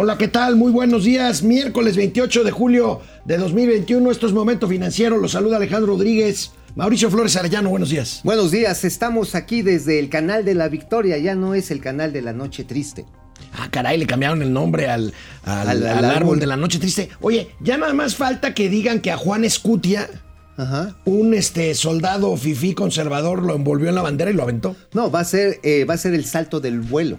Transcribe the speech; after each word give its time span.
Hola, 0.00 0.16
¿qué 0.16 0.28
tal? 0.28 0.54
Muy 0.54 0.70
buenos 0.70 1.02
días. 1.02 1.42
Miércoles 1.42 1.96
28 1.96 2.44
de 2.44 2.52
julio 2.52 3.00
de 3.24 3.36
2021. 3.36 4.12
Esto 4.12 4.28
es 4.28 4.32
Momento 4.32 4.68
Financiero. 4.68 5.18
Los 5.18 5.32
saluda 5.32 5.56
Alejandro 5.56 5.94
Rodríguez. 5.94 6.52
Mauricio 6.76 7.10
Flores 7.10 7.34
Arellano, 7.34 7.70
buenos 7.70 7.90
días. 7.90 8.20
Buenos 8.22 8.52
días, 8.52 8.84
estamos 8.84 9.34
aquí 9.34 9.62
desde 9.62 9.98
el 9.98 10.08
canal 10.08 10.44
de 10.44 10.54
la 10.54 10.68
Victoria, 10.68 11.18
ya 11.18 11.34
no 11.34 11.52
es 11.54 11.72
el 11.72 11.80
canal 11.80 12.12
de 12.12 12.22
la 12.22 12.32
Noche 12.32 12.62
Triste. 12.62 13.06
Ah, 13.52 13.66
caray, 13.72 13.98
le 13.98 14.06
cambiaron 14.06 14.40
el 14.40 14.52
nombre 14.52 14.86
al, 14.86 15.12
al, 15.42 15.68
al, 15.68 15.84
al 15.84 16.04
árbol 16.04 16.38
de 16.38 16.46
la 16.46 16.56
Noche 16.56 16.78
Triste. 16.78 17.08
Oye, 17.20 17.48
ya 17.58 17.76
nada 17.76 17.92
más 17.92 18.14
falta 18.14 18.54
que 18.54 18.68
digan 18.68 19.00
que 19.00 19.10
a 19.10 19.16
Juan 19.16 19.44
Escutia, 19.44 20.08
Ajá. 20.56 20.94
un 21.06 21.34
este, 21.34 21.74
soldado 21.74 22.36
fifí 22.36 22.72
conservador, 22.72 23.42
lo 23.42 23.56
envolvió 23.56 23.88
en 23.88 23.96
la 23.96 24.02
bandera 24.02 24.30
y 24.30 24.34
lo 24.34 24.44
aventó. 24.44 24.76
No, 24.92 25.10
va 25.10 25.18
a 25.18 25.24
ser, 25.24 25.58
eh, 25.64 25.84
va 25.86 25.94
a 25.94 25.98
ser 25.98 26.14
el 26.14 26.24
salto 26.24 26.60
del 26.60 26.78
vuelo. 26.82 27.18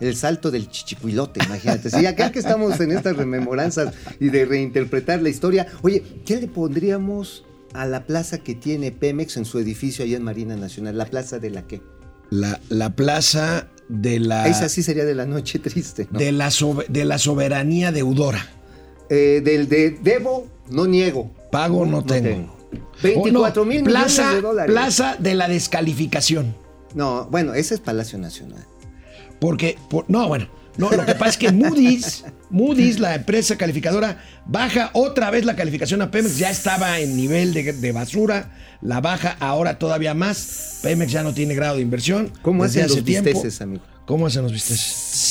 El 0.00 0.16
salto 0.16 0.50
del 0.50 0.68
chichicuilote, 0.70 1.40
imagínate. 1.44 1.90
Sí, 1.90 2.06
acá 2.06 2.32
que 2.32 2.38
estamos 2.38 2.80
en 2.80 2.92
estas 2.92 3.16
rememoranzas 3.16 3.94
y 4.18 4.30
de 4.30 4.44
reinterpretar 4.46 5.20
la 5.22 5.28
historia. 5.28 5.66
Oye, 5.82 6.02
¿qué 6.24 6.38
le 6.40 6.46
pondríamos 6.48 7.44
a 7.74 7.84
la 7.86 8.04
plaza 8.06 8.38
que 8.38 8.54
tiene 8.54 8.92
Pemex 8.92 9.36
en 9.36 9.44
su 9.44 9.58
edificio 9.58 10.04
allá 10.04 10.16
en 10.16 10.22
Marina 10.22 10.56
Nacional? 10.56 10.96
¿La 10.96 11.04
plaza 11.06 11.38
de 11.38 11.50
la 11.50 11.66
qué? 11.66 11.82
La, 12.30 12.60
la 12.70 12.94
plaza 12.96 13.68
de 13.88 14.20
la. 14.20 14.46
Esa 14.48 14.68
sí 14.68 14.82
sería 14.82 15.04
de 15.04 15.14
la 15.14 15.26
noche 15.26 15.58
triste, 15.58 16.08
¿no? 16.10 16.18
De, 16.18 16.32
la 16.32 16.48
sobe- 16.50 16.86
de 16.88 17.04
la 17.04 17.18
soberanía 17.18 17.92
deudora. 17.92 18.46
Eh, 19.10 19.42
del 19.44 19.68
de 19.68 19.90
debo, 20.02 20.46
no 20.70 20.86
niego. 20.86 21.30
Pago 21.50 21.84
no, 21.84 22.04
tengo. 22.04 22.28
tengo. 22.28 22.56
24 23.02 23.62
Oh, 23.62 23.64
no, 23.64 23.70
mil 23.70 23.82
plaza, 23.82 24.22
millones 24.22 24.34
de 24.36 24.40
dólares. 24.42 24.72
Plaza 24.72 25.16
de 25.18 25.34
la 25.34 25.48
descalificación. 25.48 26.54
No, 26.94 27.26
bueno, 27.30 27.54
ese 27.54 27.74
es 27.74 27.80
Palacio 27.80 28.18
Nacional. 28.18 28.64
Porque, 29.40 29.76
por- 29.88 30.04
no, 30.08 30.28
bueno, 30.28 30.48
no, 30.76 30.90
lo 30.90 31.04
que 31.04 31.14
pasa 31.14 31.30
es 31.30 31.36
que 31.36 31.50
Moody's, 31.52 32.24
Moody's, 32.50 32.98
la 33.00 33.14
empresa 33.14 33.56
calificadora, 33.56 34.22
baja 34.46 34.90
otra 34.94 35.30
vez 35.30 35.44
la 35.44 35.56
calificación 35.56 36.00
a 36.02 36.10
Pemex. 36.10 36.38
Ya 36.38 36.50
estaba 36.50 37.00
en 37.00 37.16
nivel 37.16 37.52
de, 37.52 37.72
de 37.72 37.92
basura, 37.92 38.52
la 38.80 39.00
baja 39.00 39.36
ahora 39.40 39.78
todavía 39.78 40.14
más. 40.14 40.78
Pemex 40.82 41.10
ya 41.12 41.22
no 41.22 41.34
tiene 41.34 41.54
grado 41.54 41.76
de 41.76 41.82
inversión. 41.82 42.32
¿Cómo 42.42 42.64
hacen 42.64 42.84
hace 42.84 42.96
los 42.96 43.04
tiempo. 43.04 43.30
bisteces, 43.30 43.60
amigo? 43.60 43.82
¿Cómo 44.06 44.26
hacen 44.26 44.42
los 44.42 44.52
bisteces? 44.52 45.29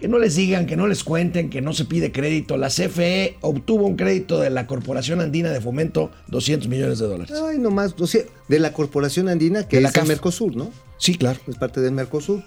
Que 0.00 0.08
no 0.08 0.18
les 0.18 0.34
digan, 0.34 0.64
que 0.66 0.76
no 0.76 0.86
les 0.86 1.04
cuenten, 1.04 1.50
que 1.50 1.60
no 1.60 1.74
se 1.74 1.84
pide 1.84 2.10
crédito. 2.10 2.56
La 2.56 2.68
CFE 2.68 3.36
obtuvo 3.42 3.86
un 3.86 3.96
crédito 3.96 4.40
de 4.40 4.48
la 4.48 4.66
Corporación 4.66 5.20
Andina 5.20 5.50
de 5.50 5.60
Fomento, 5.60 6.10
200 6.28 6.68
millones 6.68 6.98
de 6.98 7.06
dólares. 7.06 7.36
Ay, 7.46 7.58
nomás, 7.58 7.94
o 7.98 8.06
sea, 8.06 8.22
de 8.48 8.58
la 8.58 8.72
Corporación 8.72 9.28
Andina, 9.28 9.68
que 9.68 9.76
De 9.76 9.82
la 9.82 9.90
es 9.90 9.96
el. 9.96 10.08
Mercosur, 10.08 10.56
¿no? 10.56 10.70
Sí, 10.96 11.16
claro. 11.16 11.38
Es 11.46 11.56
parte 11.56 11.82
del 11.82 11.92
Mercosur. 11.92 12.42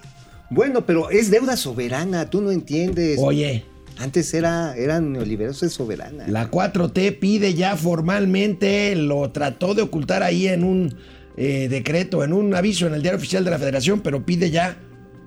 Bueno, 0.50 0.84
pero 0.84 1.10
es 1.10 1.30
deuda 1.30 1.56
soberana, 1.56 2.28
tú 2.28 2.40
no 2.40 2.50
entiendes. 2.50 3.18
Oye, 3.22 3.64
Antes 3.98 4.34
era, 4.34 4.76
eran 4.76 5.12
neoliberales, 5.12 5.62
es 5.62 5.72
soberana. 5.72 6.26
La 6.26 6.50
4T 6.50 7.18
pide 7.18 7.54
ya 7.54 7.76
formalmente, 7.76 8.96
lo 8.96 9.30
trató 9.30 9.74
de 9.74 9.82
ocultar 9.82 10.22
ahí 10.24 10.48
en 10.48 10.64
un 10.64 10.96
eh, 11.36 11.68
decreto, 11.68 12.24
en 12.24 12.32
un 12.32 12.54
aviso 12.54 12.86
en 12.86 12.94
el 12.94 13.02
diario 13.02 13.18
oficial 13.18 13.44
de 13.44 13.50
la 13.52 13.58
Federación, 13.58 14.00
pero 14.00 14.26
pide 14.26 14.50
ya 14.50 14.78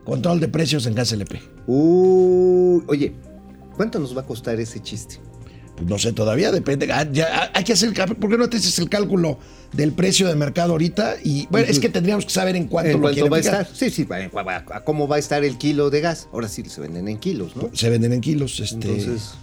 control 0.08 0.40
de 0.40 0.48
precios 0.48 0.86
en 0.86 0.96
gas 0.96 1.12
LP. 1.12 1.42
Uy, 1.68 2.82
oye, 2.88 3.14
¿cuánto 3.76 4.00
nos 4.00 4.16
va 4.16 4.22
a 4.22 4.26
costar 4.26 4.58
ese 4.58 4.82
chiste? 4.82 5.18
Pues 5.76 5.88
no 5.90 6.00
sé 6.00 6.14
todavía, 6.14 6.50
depende. 6.50 6.90
Ah, 6.94 7.06
ya, 7.12 7.28
ah, 7.30 7.52
hay 7.54 7.66
que 7.66 7.74
hacer 7.74 7.90
el 7.90 7.94
cálculo. 7.94 8.18
¿Por 8.22 8.30
qué 8.30 8.38
no 8.38 8.50
te 8.50 8.56
haces 8.56 8.80
el 8.80 8.90
cálculo 8.90 9.38
del 9.74 9.92
precio 9.92 10.30
de 10.30 10.36
mercado 10.36 10.72
ahorita? 10.72 11.18
Y 11.22 11.46
bueno, 11.52 11.68
es 11.70 11.80
que 11.80 11.90
tendríamos 11.90 12.26
que 12.26 12.32
saber 12.32 12.56
en 12.56 12.68
cuánto 12.68 12.92
¿En 12.92 12.96
lo 12.96 13.02
cuánto 13.02 13.30
va 13.30 13.36
a 13.36 13.40
estar? 13.42 13.68
Sí, 13.74 13.90
sí, 13.90 14.06
va- 14.06 14.82
¿cómo 14.86 15.10
va 15.10 15.18
a 15.18 15.20
estar 15.20 15.44
el 15.44 15.58
kilo 15.58 15.90
de 15.90 16.00
gas? 16.00 16.30
Ahora 16.32 16.48
sí 16.48 16.64
se 16.64 16.80
venden 16.80 17.10
en 17.10 17.18
kilos, 17.18 17.58
¿no? 17.58 17.70
Se 17.74 17.90
venden 17.90 18.14
en 18.14 18.22
kilos. 18.22 18.62
Este... 18.62 18.76
Entonces, 18.76 19.34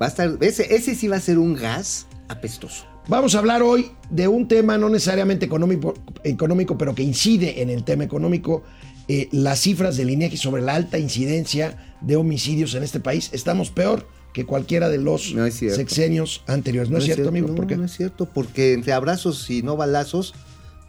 va 0.00 0.06
a 0.06 0.08
estar, 0.10 0.36
ese, 0.42 0.74
ese 0.74 0.94
sí 0.94 1.08
va 1.08 1.16
a 1.16 1.20
ser 1.20 1.38
un 1.38 1.54
gas 1.54 2.06
apestoso. 2.28 2.84
Vamos 3.08 3.34
a 3.34 3.38
hablar 3.38 3.62
hoy 3.62 3.92
de 4.10 4.28
un 4.28 4.46
tema 4.46 4.76
no 4.76 4.88
necesariamente 4.88 5.46
económico, 5.46 5.94
económico 6.22 6.76
pero 6.76 6.94
que 6.94 7.02
incide 7.02 7.62
en 7.62 7.70
el 7.70 7.82
tema 7.82 8.04
económico. 8.04 8.62
Eh, 9.08 9.28
las 9.30 9.60
cifras 9.60 9.96
del 9.96 10.10
INEGI 10.10 10.36
sobre 10.36 10.62
la 10.62 10.74
alta 10.74 10.98
incidencia 10.98 11.96
de 12.00 12.16
homicidios 12.16 12.74
en 12.74 12.82
este 12.82 13.00
país. 13.00 13.30
Estamos 13.32 13.70
peor 13.70 14.06
que 14.32 14.44
cualquiera 14.44 14.88
de 14.88 14.98
los 14.98 15.32
No 15.34 15.50
sexenios 15.50 16.42
anteriores. 16.46 16.90
¿No, 16.90 16.98
es 16.98 17.04
cierto, 17.04 17.28
amigo? 17.28 17.48
No, 17.48 17.54
¿Por 17.54 17.66
qué? 17.66 17.76
no 17.76 17.84
es 17.84 17.96
cierto, 17.96 18.26
porque 18.26 18.74
entre 18.74 18.92
abrazos 18.92 19.48
y 19.48 19.62
no 19.62 19.76
balazos, 19.76 20.34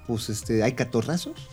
pues 0.08 0.30
este, 0.30 0.64
hay 0.64 0.74
catorrazos. 0.74 1.48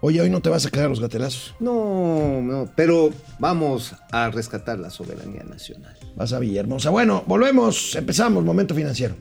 Oye, 0.00 0.20
hoy 0.20 0.30
no 0.30 0.40
te 0.40 0.48
vas 0.48 0.64
a 0.64 0.70
quedar 0.70 0.88
los 0.88 1.00
gatelazos. 1.00 1.54
No, 1.58 2.40
no, 2.40 2.70
pero 2.76 3.10
vamos 3.38 3.94
a 4.12 4.30
rescatar 4.30 4.78
la 4.78 4.90
soberanía 4.90 5.42
nacional. 5.42 5.96
Vas 6.16 6.32
a 6.32 6.38
Villahermosa. 6.38 6.90
Bueno, 6.90 7.24
volvemos. 7.26 7.94
Empezamos. 7.96 8.44
Momento 8.44 8.74
financiero. 8.74 9.16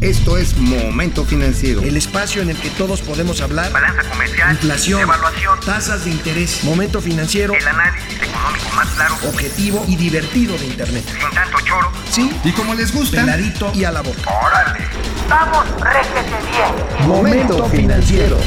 Esto 0.00 0.38
es 0.38 0.56
Momento 0.56 1.24
Financiero. 1.24 1.82
El 1.82 1.96
espacio 1.96 2.40
en 2.40 2.50
el 2.50 2.56
que 2.56 2.70
todos 2.70 3.00
podemos 3.02 3.40
hablar. 3.40 3.72
balanza 3.72 4.08
comercial, 4.08 4.52
Inflación, 4.52 5.00
evaluación, 5.00 5.58
tasas 5.66 6.04
de 6.04 6.12
interés, 6.12 6.62
momento 6.62 7.00
financiero, 7.00 7.52
el 7.52 7.66
análisis 7.66 8.14
económico 8.22 8.68
más 8.76 8.88
claro, 8.90 9.14
objetivo 9.28 9.84
y 9.88 9.96
divertido 9.96 10.56
de 10.56 10.66
Internet. 10.66 11.04
sin 11.04 11.30
tanto 11.34 11.58
choro. 11.66 11.90
Sí, 12.12 12.30
Y 12.44 12.52
como 12.52 12.74
les 12.76 12.94
gusta, 12.94 13.22
peladito 13.22 13.72
y 13.74 13.82
a 13.82 13.90
la 13.90 14.02
boca. 14.02 14.20
¡Órale! 14.46 14.84
¡Vamos, 15.28 15.64
réjete 15.80 16.36
bien! 16.48 17.08
Momento 17.08 17.64
Financiero. 17.68 18.38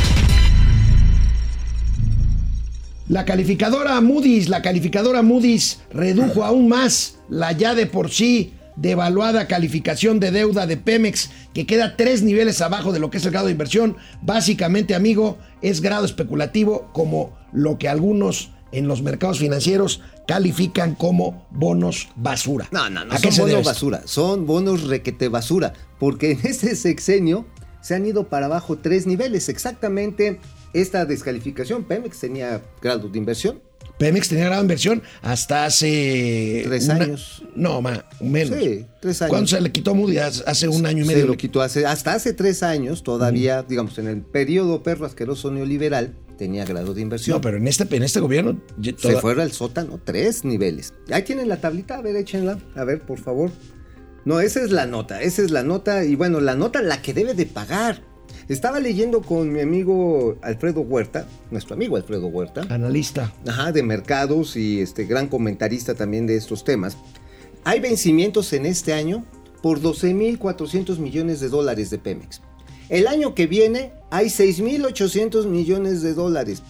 La 3.10 3.26
calificadora 3.26 4.00
Moody's, 4.00 4.48
la 4.48 4.62
calificadora 4.62 5.22
Moody's 5.22 5.82
redujo 5.92 6.46
aún 6.46 6.70
más 6.70 7.16
la 7.28 7.52
ya 7.52 7.76
de 7.76 7.88
por 7.88 8.10
sí 8.10 8.54
devaluada 8.76 9.48
calificación 9.48 10.20
de 10.20 10.32
deuda 10.32 10.66
de 10.66 10.78
Pemex, 10.78 11.30
que 11.54 11.66
queda 11.66 11.98
tres 11.98 12.24
niveles 12.24 12.62
abajo 12.62 12.92
de 12.92 13.00
lo 13.00 13.10
que 13.10 13.18
es 13.18 13.26
el 13.26 13.32
grado 13.32 13.48
de 13.48 13.54
inversión. 13.54 13.98
Básicamente, 14.22 14.96
amigo, 14.96 15.38
es 15.62 15.82
grado 15.82 16.06
especulativo 16.06 16.90
como 16.94 17.38
lo 17.52 17.78
que 17.78 17.90
algunos 17.90 18.52
en 18.72 18.88
los 18.88 19.02
mercados 19.02 19.40
financieros 19.40 20.02
califican 20.28 20.96
como 20.96 21.46
bonos 21.52 22.10
basura. 22.16 22.68
No, 22.72 22.90
no, 22.90 23.04
no 23.04 23.14
¿A 23.14 23.18
son 23.18 23.36
bonos 23.36 23.66
basura, 23.66 24.02
son 24.06 24.46
bonos 24.46 24.84
requete 24.84 25.28
basura, 25.28 25.74
porque 26.00 26.32
en 26.32 26.40
este 26.44 26.76
sexenio 26.76 27.46
se 27.82 27.96
han 27.96 28.06
ido 28.06 28.30
para 28.30 28.46
abajo 28.46 28.78
tres 28.78 29.08
niveles. 29.08 29.50
Exactamente 29.50 30.40
esta 30.74 31.06
descalificación, 31.06 31.84
Pemex 31.84 32.20
tenía 32.20 32.62
grado 32.82 33.10
de 33.10 33.18
inversión. 33.18 33.62
Pemex 34.02 34.30
tenía 34.30 34.46
grado 34.46 34.62
de 34.62 34.66
inversión 34.66 35.04
hasta 35.22 35.66
hace... 35.66 36.64
Tres 36.66 36.86
una- 36.86 36.96
años. 36.96 37.44
No, 37.56 37.82
más, 37.84 38.02
menos. 38.20 38.58
Sí, 38.60 38.86
tres 39.00 39.22
años. 39.22 39.30
¿Cuándo 39.30 39.48
se 39.48 39.62
le 39.62 39.72
quitó 39.72 39.94
Moody's? 39.94 40.44
Hace 40.48 40.68
un 40.68 40.88
año 40.88 41.04
y 41.04 41.08
medio. 41.08 41.22
Se 41.22 41.28
lo 41.28 41.38
quitó 41.38 41.62
hace, 41.62 41.86
hasta 41.86 42.14
hace 42.16 42.34
tres 42.34 42.64
años, 42.64 43.04
todavía, 43.04 43.62
digamos, 43.62 43.98
en 44.00 44.08
el 44.08 44.22
periodo 44.22 44.82
perro 44.82 45.06
asqueroso 45.06 45.52
neoliberal, 45.52 46.16
tenía 46.38 46.66
grado 46.66 46.96
de 46.96 47.02
inversión. 47.02 47.38
No, 47.38 47.42
pero 47.42 47.58
en 47.58 47.68
este, 47.68 47.96
en 47.96 48.02
este 48.02 48.20
gobierno... 48.20 48.60
ya 48.80 48.92
Se 48.92 49.10
toda- 49.10 49.22
fuera 49.22 49.44
al 49.44 49.52
sótano, 49.52 50.00
tres 50.04 50.44
niveles. 50.46 50.94
Ahí 51.12 51.22
tienen 51.22 51.48
la 51.48 51.62
tablita, 51.62 51.98
a 51.98 52.02
ver, 52.02 52.16
échenla. 52.16 52.58
A 52.76 52.84
ver, 52.84 53.02
por 53.02 53.20
favor. 53.20 53.52
No, 54.26 54.40
esa 54.40 54.64
es 54.64 54.72
la 54.72 54.88
nota, 54.88 55.22
esa 55.22 55.44
es 55.44 55.52
la 55.52 55.62
nota. 55.62 56.04
Y 56.06 56.16
bueno, 56.16 56.42
la 56.42 56.56
nota 56.56 56.82
la 56.82 57.02
que 57.04 57.14
debe 57.14 57.36
de 57.36 57.46
pagar. 57.46 58.02
Estaba 58.52 58.82
leyendo 58.82 59.22
con 59.22 59.50
mi 59.54 59.62
amigo 59.62 60.36
Alfredo 60.42 60.82
Huerta, 60.82 61.26
nuestro 61.52 61.74
amigo 61.74 61.96
Alfredo 61.96 62.28
Huerta, 62.28 62.66
Analista. 62.70 63.34
ajá, 63.48 63.72
de 63.72 63.82
mercados 63.82 64.58
y 64.58 64.82
este 64.82 65.06
gran 65.06 65.28
comentarista 65.28 65.96
también 65.96 66.28
de 66.28 66.36
estos 66.36 66.66
temas. 66.66 66.98
Hay 67.64 67.80
vencimientos 67.80 68.52
en 68.52 68.66
este 68.66 68.92
año 68.92 69.24
por 69.62 69.80
12.400 69.80 70.98
millones 70.98 71.40
de 71.40 71.48
dólares 71.48 71.92
de 71.92 71.98
Pemex. 71.98 72.42
El 72.90 73.08
año 73.08 73.36
que 73.36 73.48
viene 73.48 73.94
hay 74.10 74.26
6.800 74.26 75.46
millones 75.46 76.02
de 76.02 76.14
dólares. 76.14 76.62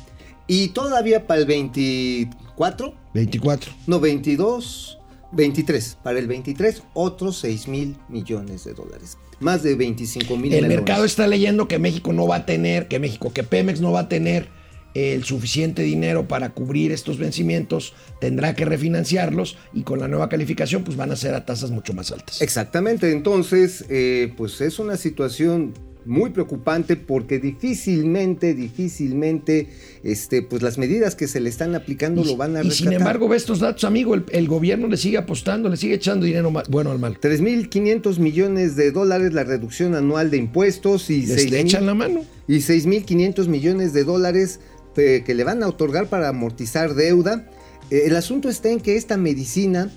Y 0.46 0.68
todavía 0.68 1.25
para 1.25 1.40
el 1.40 1.48
24, 1.48 2.94
24. 3.16 3.74
no, 3.88 4.00
22, 4.00 5.00
23. 5.31 5.98
Para 6.04 6.19
el 6.19 6.28
23, 6.28 6.83
otros 6.94 7.39
6 7.39 7.68
mil 7.68 7.98
millones 8.07 8.66
de 8.66 8.75
dólares. 8.75 9.18
Más 9.42 9.64
de 9.64 9.76
25 9.76 10.38
mil 10.38 10.54
El 10.54 10.68
mercado 10.68 11.04
está 11.04 11.28
leyendo 11.28 11.68
que 11.68 11.80
México 11.80 12.14
no 12.14 12.28
va 12.28 12.38
a 12.38 12.46
tener, 12.46 12.88
que 12.88 13.00
México, 13.00 13.34
que 13.34 13.44
Pemex 13.44 13.82
no 13.82 13.92
va 13.92 14.02
a 14.02 14.10
tener 14.10 14.48
el 14.94 15.24
suficiente 15.24 15.82
dinero 15.84 16.28
para 16.28 16.50
cubrir 16.52 16.92
estos 16.92 17.18
vencimientos, 17.18 17.94
tendrá 18.20 18.56
que 18.56 18.66
refinanciarlos 18.66 19.58
y 19.74 19.84
con 19.84 20.00
la 20.00 20.08
nueva 20.08 20.30
calificación 20.30 20.84
pues 20.84 20.98
van 20.98 21.12
a 21.12 21.16
ser 21.16 21.34
a 21.34 21.46
tasas 21.46 21.72
mucho 21.72 21.94
más 21.94 22.12
altas. 22.12 22.42
Exactamente, 22.42 23.12
entonces, 23.12 23.86
eh, 23.90 24.34
pues 24.38 24.62
es 24.62 24.80
una 24.80 24.98
situación 24.98 25.74
muy 26.06 26.31
preocupante 26.31 26.95
porque 26.95 27.39
difícilmente, 27.39 28.53
difícilmente, 28.56 29.68
este, 30.03 30.42
pues 30.42 30.62
las 30.62 30.77
medidas 30.77 31.15
que 31.15 31.27
se 31.27 31.39
le 31.39 31.50
están 31.50 31.75
aplicando 31.75 32.24
lo 32.24 32.36
van 32.38 32.56
a 32.57 32.62
y 32.62 32.69
rescatar. 32.69 32.77
sin 32.77 32.94
embargo, 32.94 33.27
ve 33.27 33.38
estos 33.38 33.59
datos, 33.59 33.83
amigo, 33.83 34.15
el, 34.15 34.25
el 34.31 34.48
gobierno 34.48 34.88
le 34.88 34.98
sigue 34.98 35.18
apostando, 35.18 35.69
le 35.69 35.77
sigue 35.77 35.95
echando 35.95 36.25
dinero 36.25 36.51
bueno 36.69 36.92
al 36.92 37.00
mal. 37.00 37.19
3.500 37.19 38.19
millones 38.19 38.75
de 38.75 38.92
dólares 38.92 39.33
la 39.33 39.44
reducción 39.44 39.95
anual 39.95 40.31
de 40.31 40.38
impuestos 40.38 41.09
y 41.09 41.19
Les 41.25 41.30
le 41.30 41.36
6,000 41.36 41.56
echan 41.59 41.86
la 41.86 41.94
mano. 41.94 42.25
y 42.47 42.57
6.500 42.57 43.47
millones 43.47 43.94
de 43.94 44.04
dólares 44.04 44.59
eh, 44.97 45.24
que 45.25 45.33
le 45.36 45.44
van 45.44 45.63
a 45.63 45.68
otorgar 45.68 46.07
para 46.07 46.30
amortizar 46.30 46.95
deuda. 46.95 47.47
Eh, 47.89 48.04
El 48.06 48.15
asunto 48.15 48.50
está 48.50 48.69
en 48.69 48.80
que 48.80 48.95
esta 48.97 49.18
medicina, 49.18 49.89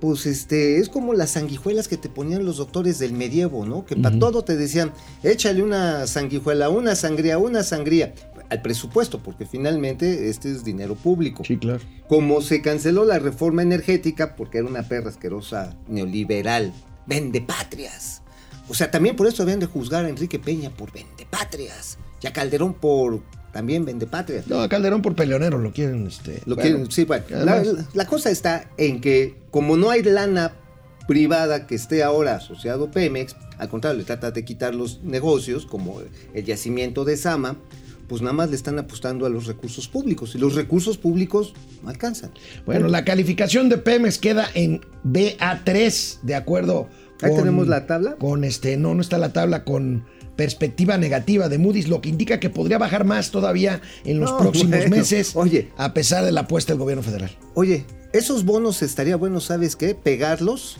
pues 0.00 0.26
este, 0.26 0.78
es 0.78 0.88
como 0.88 1.14
las 1.14 1.30
sanguijuelas 1.32 1.88
que 1.88 1.96
te 1.96 2.08
ponían 2.08 2.44
los 2.44 2.58
doctores 2.58 2.98
del 2.98 3.12
medievo, 3.12 3.66
¿no? 3.66 3.84
Que 3.84 3.96
para 3.96 4.18
todo 4.18 4.44
te 4.44 4.56
decían, 4.56 4.92
échale 5.22 5.62
una 5.62 6.06
sanguijuela, 6.06 6.68
una 6.68 6.94
sangría, 6.94 7.38
una 7.38 7.62
sangría, 7.62 8.14
al 8.50 8.62
presupuesto, 8.62 9.20
porque 9.22 9.46
finalmente 9.46 10.28
este 10.28 10.50
es 10.50 10.64
dinero 10.64 10.94
público. 10.94 11.44
Sí, 11.44 11.58
claro. 11.58 11.80
Como 12.08 12.40
se 12.40 12.62
canceló 12.62 13.04
la 13.04 13.18
reforma 13.18 13.62
energética, 13.62 14.36
porque 14.36 14.58
era 14.58 14.66
una 14.66 14.82
perra 14.82 15.10
asquerosa 15.10 15.76
neoliberal, 15.88 16.72
vende 17.06 17.40
patrias. 17.40 18.22
O 18.68 18.74
sea, 18.74 18.90
también 18.90 19.16
por 19.16 19.26
eso 19.26 19.42
habían 19.42 19.60
de 19.60 19.66
juzgar 19.66 20.04
a 20.04 20.08
Enrique 20.08 20.38
Peña 20.38 20.70
por 20.70 20.92
vende 20.92 21.26
patrias. 21.28 21.98
Y 22.22 22.26
a 22.26 22.32
Calderón 22.32 22.74
por 22.74 23.22
también 23.58 23.84
vende 23.84 24.06
patrias. 24.06 24.46
No, 24.46 24.60
a 24.60 24.68
Calderón 24.68 25.02
por 25.02 25.16
peleonero 25.16 25.58
lo 25.58 25.72
quieren. 25.72 26.06
Este, 26.06 26.40
Lo 26.46 26.54
bueno, 26.54 26.84
que, 26.84 26.92
sí, 26.92 27.04
bueno, 27.04 27.24
la, 27.30 27.54
además- 27.54 27.86
la 27.92 28.06
cosa 28.06 28.30
está 28.30 28.70
en 28.76 29.00
que 29.00 29.34
como 29.50 29.76
no 29.76 29.90
hay 29.90 30.04
lana 30.04 30.52
privada 31.08 31.66
que 31.66 31.74
esté 31.74 32.04
ahora 32.04 32.36
asociado 32.36 32.84
a 32.84 32.90
Pemex, 32.92 33.34
al 33.58 33.68
contrario, 33.68 33.98
le 33.98 34.04
trata 34.04 34.30
de 34.30 34.44
quitar 34.44 34.76
los 34.76 35.02
negocios 35.02 35.66
como 35.66 36.00
el 36.34 36.44
yacimiento 36.44 37.04
de 37.04 37.16
Sama, 37.16 37.56
pues 38.06 38.22
nada 38.22 38.32
más 38.32 38.48
le 38.50 38.54
están 38.54 38.78
apostando 38.78 39.26
a 39.26 39.28
los 39.28 39.46
recursos 39.46 39.88
públicos 39.88 40.36
y 40.36 40.38
los 40.38 40.54
recursos 40.54 40.96
públicos 40.96 41.52
no 41.82 41.88
alcanzan. 41.90 42.30
Bueno, 42.64 42.86
la 42.86 43.04
calificación 43.04 43.68
de 43.68 43.78
Pemex 43.78 44.18
queda 44.18 44.46
en 44.54 44.82
BA3, 45.02 46.20
de 46.22 46.36
acuerdo 46.36 46.88
Ahí 47.22 47.34
tenemos 47.34 47.66
la 47.66 47.86
tabla. 47.86 48.14
Con 48.16 48.44
este, 48.44 48.76
no, 48.76 48.94
no 48.94 49.00
está 49.00 49.18
la 49.18 49.32
tabla 49.32 49.64
con 49.64 50.04
perspectiva 50.38 50.96
negativa 50.98 51.48
de 51.48 51.58
Moody's, 51.58 51.88
lo 51.88 52.00
que 52.00 52.08
indica 52.10 52.38
que 52.38 52.48
podría 52.48 52.78
bajar 52.78 53.04
más 53.04 53.32
todavía 53.32 53.80
en 54.04 54.20
los 54.20 54.30
No, 54.30 54.38
próximos 54.38 54.70
bueno, 54.78 54.96
meses, 54.96 55.32
oye. 55.34 55.72
a 55.76 55.92
pesar 55.92 56.24
de 56.24 56.30
la 56.30 56.42
apuesta 56.42 56.72
del 56.72 56.78
gobierno 56.78 57.02
federal. 57.02 57.36
Oye, 57.54 57.84
esos 58.12 58.44
bonos 58.44 58.80
estaría 58.82 59.16
bueno, 59.16 59.40
¿sabes 59.40 59.74
qué? 59.74 59.96
Pegarlos, 59.96 60.76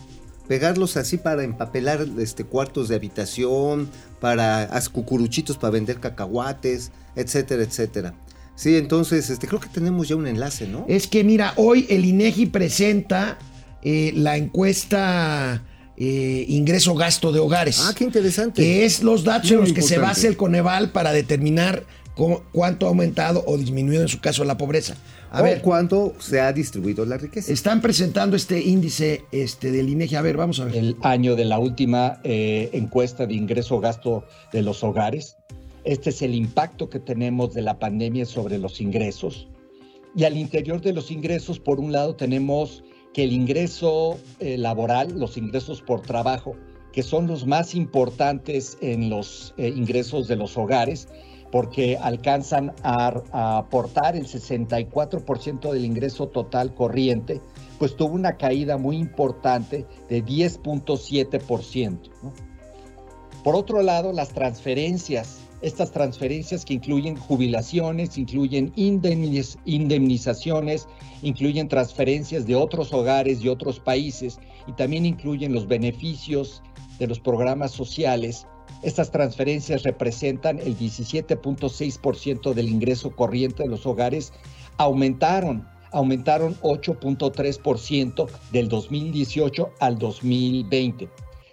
pegarlos 0.46 0.96
así 0.96 1.16
para 1.18 1.42
empapelar 1.42 2.06
este 2.20 2.44
cuartos 2.44 2.88
de 2.88 2.94
habitación, 2.94 3.90
para 4.20 4.62
haz 4.62 4.88
cucuruchitos 4.88 5.58
para 5.58 5.72
vender 5.72 5.98
cacahuates, 5.98 6.92
etcétera, 7.16 7.64
etcétera. 7.64 8.14
Sí, 8.54 8.76
entonces, 8.76 9.28
este, 9.28 9.48
creo 9.48 9.58
que 9.58 9.68
tenemos 9.68 10.06
ya 10.06 10.14
un 10.14 10.28
enlace, 10.28 10.68
¿no? 10.68 10.84
Es 10.88 11.08
que 11.08 11.24
mira, 11.24 11.52
hoy 11.56 11.84
el 11.90 12.04
INEGI 12.04 12.46
presenta 12.46 13.38
eh, 13.82 14.12
la 14.14 14.36
encuesta 14.36 15.64
eh, 16.00 16.44
ingreso-gasto 16.48 17.32
de 17.32 17.40
hogares. 17.40 17.80
Ah, 17.82 17.92
qué 17.96 18.04
interesante. 18.04 18.62
que 18.62 18.84
es 18.84 19.02
los 19.02 19.24
datos 19.24 19.50
Muy 19.50 19.54
en 19.54 19.60
los 19.64 19.72
que 19.72 19.82
se 19.82 19.98
basa 19.98 20.28
el 20.28 20.36
Coneval 20.36 20.90
para 20.92 21.12
determinar 21.12 21.84
cómo- 22.14 22.42
cuánto 22.52 22.86
ha 22.86 22.90
aumentado 22.90 23.42
o 23.46 23.56
disminuido 23.58 24.02
en 24.02 24.08
su 24.08 24.20
caso 24.20 24.44
la 24.44 24.56
pobreza. 24.56 24.96
A 25.30 25.40
o 25.40 25.44
ver, 25.44 25.60
cuánto 25.60 26.14
se 26.20 26.40
ha 26.40 26.52
distribuido 26.52 27.04
la 27.04 27.18
riqueza. 27.18 27.52
están 27.52 27.82
presentando 27.82 28.34
este 28.36 28.60
índice 28.62 29.24
este, 29.32 29.70
del 29.70 29.88
INEGI. 29.90 30.16
A 30.16 30.22
ver, 30.22 30.36
vamos 30.36 30.58
a 30.60 30.64
ver. 30.64 30.76
el 30.76 30.96
año 31.02 31.36
de 31.36 31.44
la 31.44 31.58
última 31.58 32.20
eh, 32.24 32.70
encuesta 32.72 33.26
de 33.26 33.34
ingreso-gasto 33.34 34.24
de 34.52 34.62
los 34.62 34.82
hogares. 34.84 35.36
Este 35.84 36.10
es 36.10 36.22
el 36.22 36.34
impacto 36.34 36.88
que 36.88 36.98
tenemos 36.98 37.54
de 37.54 37.62
la 37.62 37.78
pandemia 37.78 38.24
sobre 38.24 38.58
los 38.58 38.80
ingresos. 38.80 39.48
Y 40.16 40.24
al 40.24 40.36
interior 40.36 40.80
de 40.80 40.92
los 40.92 41.10
ingresos, 41.10 41.58
por 41.60 41.78
un 41.78 41.92
lado, 41.92 42.14
tenemos 42.16 42.82
que 43.12 43.24
el 43.24 43.32
ingreso 43.32 44.18
eh, 44.40 44.58
laboral, 44.58 45.18
los 45.18 45.36
ingresos 45.36 45.82
por 45.82 46.02
trabajo, 46.02 46.56
que 46.92 47.02
son 47.02 47.26
los 47.26 47.46
más 47.46 47.74
importantes 47.74 48.78
en 48.80 49.10
los 49.10 49.54
eh, 49.56 49.68
ingresos 49.68 50.28
de 50.28 50.36
los 50.36 50.56
hogares, 50.56 51.08
porque 51.50 51.96
alcanzan 51.96 52.74
a, 52.82 53.58
aportar 53.58 54.16
el 54.16 54.26
64% 54.26 55.72
del 55.72 55.84
ingreso 55.84 56.28
total 56.28 56.74
corriente, 56.74 57.40
pues 57.78 57.96
tuvo 57.96 58.14
una 58.14 58.36
caída 58.36 58.76
muy 58.76 58.96
importante 58.96 59.86
de 60.08 60.24
10.7%. 60.24 62.10
¿no? 62.22 62.32
Por 63.44 63.54
otro 63.54 63.82
lado, 63.82 64.12
las 64.12 64.30
transferencias, 64.30 65.38
estas 65.62 65.90
transferencias 65.90 66.64
que 66.64 66.74
incluyen 66.74 67.16
jubilaciones, 67.16 68.16
incluyen 68.16 68.72
indemniz- 68.74 69.58
indemnizaciones, 69.64 70.86
incluyen 71.22 71.68
transferencias 71.68 72.46
de 72.46 72.54
otros 72.54 72.92
hogares 72.92 73.42
y 73.42 73.48
otros 73.48 73.80
países 73.80 74.38
y 74.66 74.72
también 74.72 75.04
incluyen 75.04 75.52
los 75.52 75.66
beneficios 75.66 76.62
de 76.98 77.06
los 77.06 77.18
programas 77.18 77.72
sociales. 77.72 78.46
Estas 78.82 79.10
transferencias 79.10 79.82
representan 79.82 80.58
el 80.60 80.76
17.6% 80.78 82.54
del 82.54 82.68
ingreso 82.68 83.10
corriente 83.10 83.64
de 83.64 83.68
los 83.68 83.86
hogares, 83.86 84.32
aumentaron, 84.76 85.66
aumentaron 85.90 86.54
8.3% 86.60 88.28
del 88.52 88.68
2018 88.68 89.70
al 89.80 89.98
2020. 89.98 91.08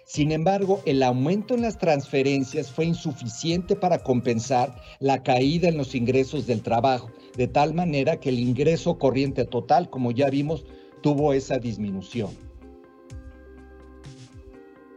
Sin 0.06 0.30
embargo, 0.30 0.80
el 0.86 1.02
aumento 1.02 1.54
en 1.54 1.62
las 1.62 1.78
transferencias 1.78 2.70
fue 2.70 2.84
insuficiente 2.84 3.74
para 3.74 3.98
compensar 3.98 4.80
la 5.00 5.24
caída 5.24 5.68
en 5.68 5.76
los 5.76 5.96
ingresos 5.96 6.46
del 6.46 6.62
trabajo, 6.62 7.10
de 7.36 7.48
tal 7.48 7.74
manera 7.74 8.20
que 8.20 8.28
el 8.28 8.38
ingreso 8.38 8.98
corriente 8.98 9.44
total, 9.44 9.90
como 9.90 10.12
ya 10.12 10.30
vimos, 10.30 10.64
tuvo 11.02 11.32
esa 11.32 11.58
disminución. 11.58 12.30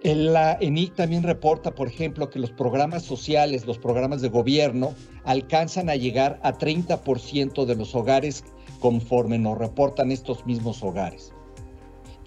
La 0.04 0.60
ENIC 0.62 0.94
también 0.94 1.24
reporta, 1.24 1.74
por 1.74 1.88
ejemplo, 1.88 2.30
que 2.30 2.38
los 2.38 2.52
programas 2.52 3.02
sociales, 3.02 3.66
los 3.66 3.80
programas 3.80 4.22
de 4.22 4.30
gobierno, 4.30 4.94
alcanzan 5.24 5.90
a 5.90 5.96
llegar 5.96 6.40
a 6.44 6.54
30% 6.54 7.66
de 7.66 7.76
los 7.76 7.96
hogares 7.96 8.44
conforme 8.80 9.40
nos 9.40 9.58
reportan 9.58 10.12
estos 10.12 10.46
mismos 10.46 10.84
hogares. 10.84 11.34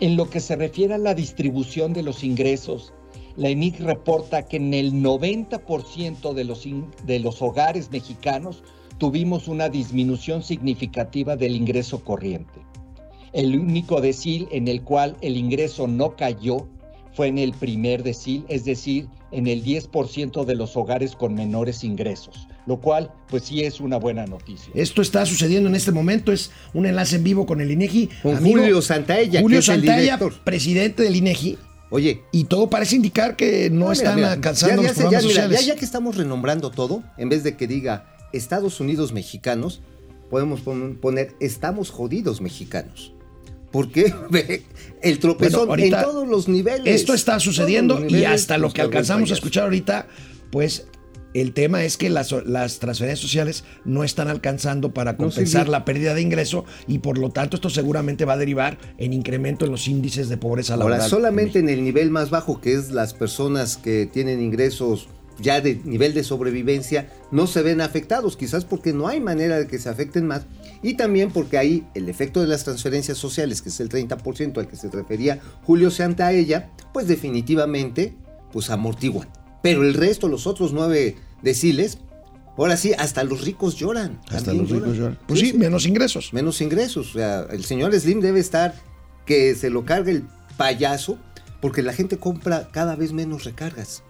En 0.03 0.17
lo 0.17 0.29
que 0.29 0.41
se 0.41 0.57
refiere 0.57 0.95
a 0.95 0.99
la 0.99 1.15
distribución 1.15 1.93
de 1.93 2.03
los 2.03 2.25
ingresos, 2.25 2.93
la 3.37 3.51
ENIC 3.51 3.79
reporta 3.79 4.49
que 4.49 4.57
en 4.57 4.75
el 4.75 4.95
90% 4.95 6.33
de 7.05 7.21
los, 7.21 7.41
hogares 7.41 7.89
mexicanos 7.93 8.65
tuvimos 8.99 9.47
una 9.47 9.69
disminución 9.69 10.43
significativa 10.43 11.37
del 11.37 11.55
ingreso 11.55 12.03
corriente. 12.03 12.67
El 13.33 13.57
único 13.57 14.01
decil 14.01 14.49
en 14.51 14.67
el 14.67 14.83
cual 14.83 15.17
el 15.21 15.37
ingreso 15.37 15.87
no 15.87 16.17
cayó 16.17 16.67
fue 17.13 17.29
en 17.29 17.39
el 17.39 17.53
primer 17.53 18.03
decil, 18.03 18.45
es 18.49 18.65
decir, 18.65 19.07
en 19.31 19.47
el 19.47 19.63
10% 19.63 20.45
de 20.45 20.55
los 20.57 20.77
hogares 20.77 21.15
con 21.15 21.35
menores 21.35 21.85
ingresos, 21.85 22.49
lo 22.67 22.81
cual 22.81 23.13
pues 23.29 23.45
sí 23.45 23.63
es 23.65 23.81
una 23.81 23.97
buena 23.97 24.27
noticia. 24.27 24.73
Esto 24.75 25.03
está 25.03 25.27
sucediendo 25.27 25.69
en 25.69 25.75
este 25.75 25.91
momento, 25.93 26.33
es 26.33 26.51
un 26.75 26.87
enlace 26.87 27.17
en 27.17 27.25
vivo 27.25 27.45
con 27.47 27.61
el 27.61 27.71
INEGI. 27.71 28.09
Con 28.23 28.37
Julio 28.37 28.81
Santaella, 28.83 29.41
Julio 29.41 29.57
que 29.57 29.61
es 29.61 29.69
el 29.69 29.75
Santaella, 29.77 30.17
director. 30.17 30.45
presidente 30.45 31.03
del 31.03 31.17
INEGI, 31.17 31.59
Oye, 31.95 32.23
y 32.33 32.45
todo 32.45 32.71
parece 32.71 32.97
indicar 32.97 33.37
que 33.37 33.69
no, 33.69 33.81
mira, 33.81 33.93
están 33.93 34.17
mira, 34.17 34.33
alcanzando 34.33 34.77
ya- 34.83 34.83
ya 34.83 34.89
los 34.89 34.97
se- 34.97 35.03
ya, 35.03 35.09
programas 35.09 35.25
mira, 35.25 35.35
sociales. 35.43 35.61
ya- 35.67 35.75
ya 35.75 35.79
que 35.79 35.85
estamos 35.85 36.17
renombrando 36.17 36.71
todo, 36.71 37.03
en 37.19 37.29
vez 37.29 37.43
de 37.45 37.55
que 37.57 37.67
diga 37.67 38.07
Estados 38.33 38.81
Unidos 38.81 39.13
mexicanos, 39.13 39.83
podemos 40.31 40.63
pon- 40.63 40.97
poner 41.03 41.35
estamos 41.39 41.91
jodidos 41.91 42.41
mexicanos. 42.41 43.13
¿Por 43.71 43.91
qué? 43.93 44.15
Ve, 44.31 44.63
El 45.03 45.19
tropezón 45.19 45.67
Bueno, 45.67 45.73
ahorita 45.83 45.99
en 46.01 46.05
todos 46.07 46.27
los 46.29 46.49
niveles. 46.49 46.87
Esto 46.95 47.13
está 47.13 47.39
sucediendo 47.41 48.07
y 48.09 48.25
hasta 48.25 48.57
lo 48.57 48.73
que 48.73 48.81
alcanzamos 48.81 49.31
a 49.31 49.35
escuchar 49.35 49.65
ahorita, 49.65 50.07
pues 50.51 50.87
el 51.35 51.53
tema 51.53 51.85
es 51.85 51.97
que 51.97 52.11
las, 52.11 52.33
las 52.47 52.79
transferencias 52.79 53.21
sociales 53.21 53.65
no 53.85 54.05
están 54.05 54.29
alcanzando 54.29 54.93
para 54.93 55.13
No 55.13 55.19
compensar 55.19 55.69
la 55.69 55.85
pérdida 55.85 56.15
de 56.15 56.23
ingreso 56.23 56.65
y 56.87 56.99
por 56.99 57.19
lo 57.19 57.31
tanto 57.31 57.57
esto 57.57 57.71
seguramente 57.71 58.25
va 58.25 58.35
a 58.35 58.39
derivar 58.39 58.79
en 58.99 59.13
incremento 59.13 59.65
en 59.65 59.71
los 59.71 59.89
índices 59.89 60.29
de 60.29 60.37
pobreza 60.37 60.77
laboral. 60.77 61.01
Ahora, 61.01 61.09
solamente 61.09 61.59
en 61.59 61.69
el 61.69 61.85
nivel 61.85 62.11
más 62.11 62.31
bajo, 62.31 62.61
que 62.61 62.75
es 62.75 62.91
las 62.91 63.15
personas 63.15 63.77
que 63.77 64.07
tienen 64.07 64.41
ingresos 64.41 65.09
ya 65.39 65.61
de 65.61 65.81
nivel 65.85 66.15
de 66.15 66.25
sobrevivencia, 66.25 67.09
no 67.31 67.47
se 67.47 67.63
ven 67.63 67.81
afectados, 67.81 68.37
quizás 68.37 68.65
porque 68.65 68.93
no 68.93 69.09
hay 69.09 69.21
manera 69.21 69.59
de 69.59 69.67
que 69.67 69.79
se 69.79 69.89
afecten 69.89 70.27
más, 70.27 70.47
y 70.83 70.95
también 70.95 71.31
porque 71.31 71.59
ahí 71.59 71.87
el 71.95 72.09
efecto 72.09 72.41
de 72.41 72.49
las 72.49 72.65
transferencias 72.65 73.19
sociales, 73.19 73.63
que 73.63 73.71
es 73.71 73.81
el 73.81 73.89
30% 73.89 74.59
al 74.59 74.69
que 74.69 74.77
se 74.77 74.91
refería 74.91 75.41
Julio 75.63 75.91
Santaella, 75.91 76.71
pues 76.93 77.09
definitivamente 77.09 78.15
pues 78.53 78.71
amortiguan. 78.71 79.29
Pero 79.63 79.83
el 79.83 79.95
resto, 79.95 80.29
los 80.29 80.47
otros 80.47 80.73
nueve 80.73 81.17
deciles, 81.43 81.99
ahora 82.59 82.77
sí, 82.77 82.93
hasta 82.99 83.25
los 83.25 83.43
ricos 83.45 83.77
lloran. 83.77 84.21
Hasta 84.29 84.53
los 84.53 84.71
ricos 84.71 84.97
lloran. 84.97 85.19
Pues 85.27 85.41
sí, 85.41 85.53
menos 85.53 85.87
ingresos. 85.87 86.33
menos 86.33 86.61
ingresos. 86.61 87.11
O 87.11 87.13
sea, 87.19 87.47
el 87.51 87.65
señor 87.65 87.95
Slim 87.99 88.21
debe 88.21 88.41
estar 88.41 88.75
que 89.27 89.55
se 89.55 89.71
lo 89.71 89.85
cargue 89.85 90.13
el 90.13 90.25
payaso 90.57 91.17
porque 91.61 91.83
la 91.83 91.93
gente 91.93 92.19
compra 92.19 92.69
cada 92.73 92.97
vez 92.97 93.13
menos 93.13 93.45
recargas. 93.45 94.03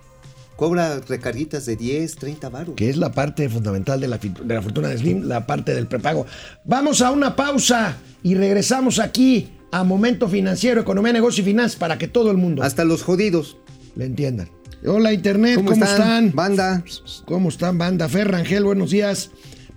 Cobra 0.57 1.01
recarguitas 1.01 1.67
de 1.67 1.77
10, 1.77 2.17
30 2.17 2.49
baros. 2.49 2.75
que 2.77 2.89
es 2.89 2.97
la 2.97 3.13
parte 3.13 3.49
fundamental 3.49 4.01
de 4.01 4.09
la, 4.09 4.19
de 4.19 4.55
la 4.55 4.63
fortuna 4.63 4.89
de 4.89 4.99
Slim, 4.99 5.25
la 5.25 5.47
parte 5.47 5.75
del 5.75 5.87
prepago. 5.87 6.25
Vamos 6.65 7.01
a 7.03 7.11
una 7.11 7.35
pausa 7.37 7.97
y 8.23 8.35
regresamos 8.35 8.99
aquí 8.99 9.51
a 9.71 9.83
Momento 9.85 10.29
Financiero, 10.29 10.81
Economía, 10.81 11.13
Negocio 11.13 11.43
y 11.43 11.45
Finanzas 11.47 11.77
para 11.77 11.99
que 11.99 12.07
todo 12.07 12.31
el 12.31 12.37
mundo 12.37 12.63
Hasta 12.63 12.85
los 12.85 13.03
jodidos. 13.03 13.57
le 13.97 14.05
entiendan. 14.05 14.49
Hola 14.85 15.13
Internet, 15.13 15.57
¿cómo, 15.57 15.71
¿Cómo, 15.71 15.85
están? 15.85 16.33
Banda. 16.35 16.85
¿Cómo 17.25 17.51
están, 17.51 17.79
banda? 17.79 18.09
Fer 18.09 18.29
Rangel, 18.29 18.65
buenos 18.65 18.91
días. 18.91 19.31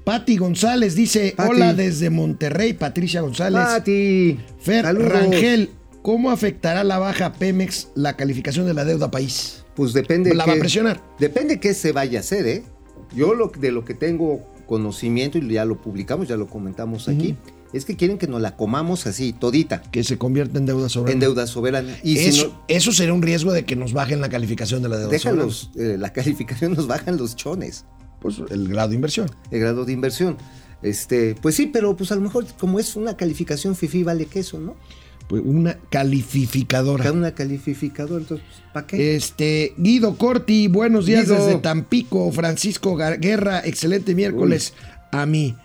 Pati 0.04 0.36
González 0.38 0.96
dice, 0.96 1.36
Pati. 1.38 1.50
hola 1.50 1.74
desde 1.76 2.10
Monterrey, 2.10 2.74
Patricia 2.74 3.22
González. 3.22 3.62
Pati. 3.62 4.40
Fer 4.60 4.84
saludos. 4.84 5.12
Rangel, 5.12 5.70
¿cómo 6.02 6.32
afectará 6.32 6.84
la 6.84 6.98
baja 6.98 7.34
Pemex 7.34 7.90
la 7.94 8.18
calificación 8.18 8.66
de 8.66 8.74
la 8.74 8.84
deuda 8.84 9.12
país? 9.12 9.64
Pues 9.76 9.94
depende. 9.94 10.34
La 10.34 10.48
va 10.48 10.54
a 10.54 10.58
presionar. 10.58 11.00
Depende 11.20 11.60
qué 11.60 11.76
se 11.76 11.92
vaya 11.92 12.18
a 12.18 12.22
hacer, 12.22 12.48
¿eh? 12.48 12.64
Yo 13.16 13.36
lo, 13.36 13.50
de 13.50 13.72
lo 13.72 13.86
que 13.86 13.94
tengo 13.94 14.44
conocimiento, 14.66 15.38
y 15.38 15.48
ya 15.48 15.66
lo 15.66 15.80
publicamos, 15.80 16.28
ya 16.28 16.36
lo 16.36 16.48
comentamos 16.48 17.08
aquí, 17.08 17.36
es 17.74 17.86
que 17.86 17.96
quieren 17.96 18.18
que 18.18 18.28
nos 18.28 18.42
la 18.42 18.56
comamos 18.56 19.06
así, 19.08 19.34
todita, 19.34 19.82
Que 19.92 20.04
se 20.04 20.18
convierta 20.18 20.58
en 20.58 20.66
deuda 20.66 20.90
soberana. 20.90 21.14
en 21.14 21.20
deuda 21.20 21.48
soberana. 21.48 21.98
Y 22.04 22.18
si 22.18 22.28
eso, 22.28 22.48
no, 22.48 22.64
eso 22.68 22.92
sería 22.92 23.14
un 23.14 23.22
riesgo 23.22 23.52
de 23.52 23.66
que 23.66 23.76
nos 23.76 23.94
bajen 23.94 24.22
la 24.22 24.30
calificación 24.30 24.82
de 24.82 24.90
la 24.90 24.98
deuda 24.98 25.12
déjalos, 25.12 25.72
eh, 25.76 25.98
la 26.00 26.14
calificación 26.14 26.74
nos 26.74 26.88
bajan 26.88 27.18
los 27.18 27.36
chones, 27.36 27.78
soberana. 27.78 27.96
Pues 28.22 28.42
el 28.50 28.68
grado 28.70 28.90
de 28.90 28.96
inversión. 28.96 29.30
el 29.52 29.60
grado 29.60 29.86
de 29.86 29.94
inversión. 29.94 30.38
Este, 30.82 31.36
pues 31.42 31.56
sí, 31.56 31.68
pero 31.68 31.96
pues 31.96 32.12
a 32.12 32.16
lo 32.16 32.22
mejor 32.22 32.46
como 32.60 32.80
es 32.80 32.96
una 32.96 33.18
calificación 33.18 33.76
FIFI 33.76 34.04
vale 34.04 34.26
queso, 34.26 34.60
¿no? 34.60 34.76
Pues 35.28 35.42
una 35.44 35.78
calificadora. 35.90 37.12
Una 37.12 37.34
calificadora, 37.34 38.22
entonces, 38.22 38.46
¿para 38.74 38.86
qué? 38.86 39.16
Este, 39.16 39.74
Guido 39.78 40.18
Corti, 40.18 40.68
buenos 40.68 41.08
días 41.08 41.26
Guido. 41.26 41.46
desde 41.46 41.60
Tampico. 41.60 42.32
Francisco 42.32 42.96
Guerra, 42.96 43.62
excelente 43.66 44.14
miércoles 44.14 44.74
a 45.12 45.26
mi 45.26 45.56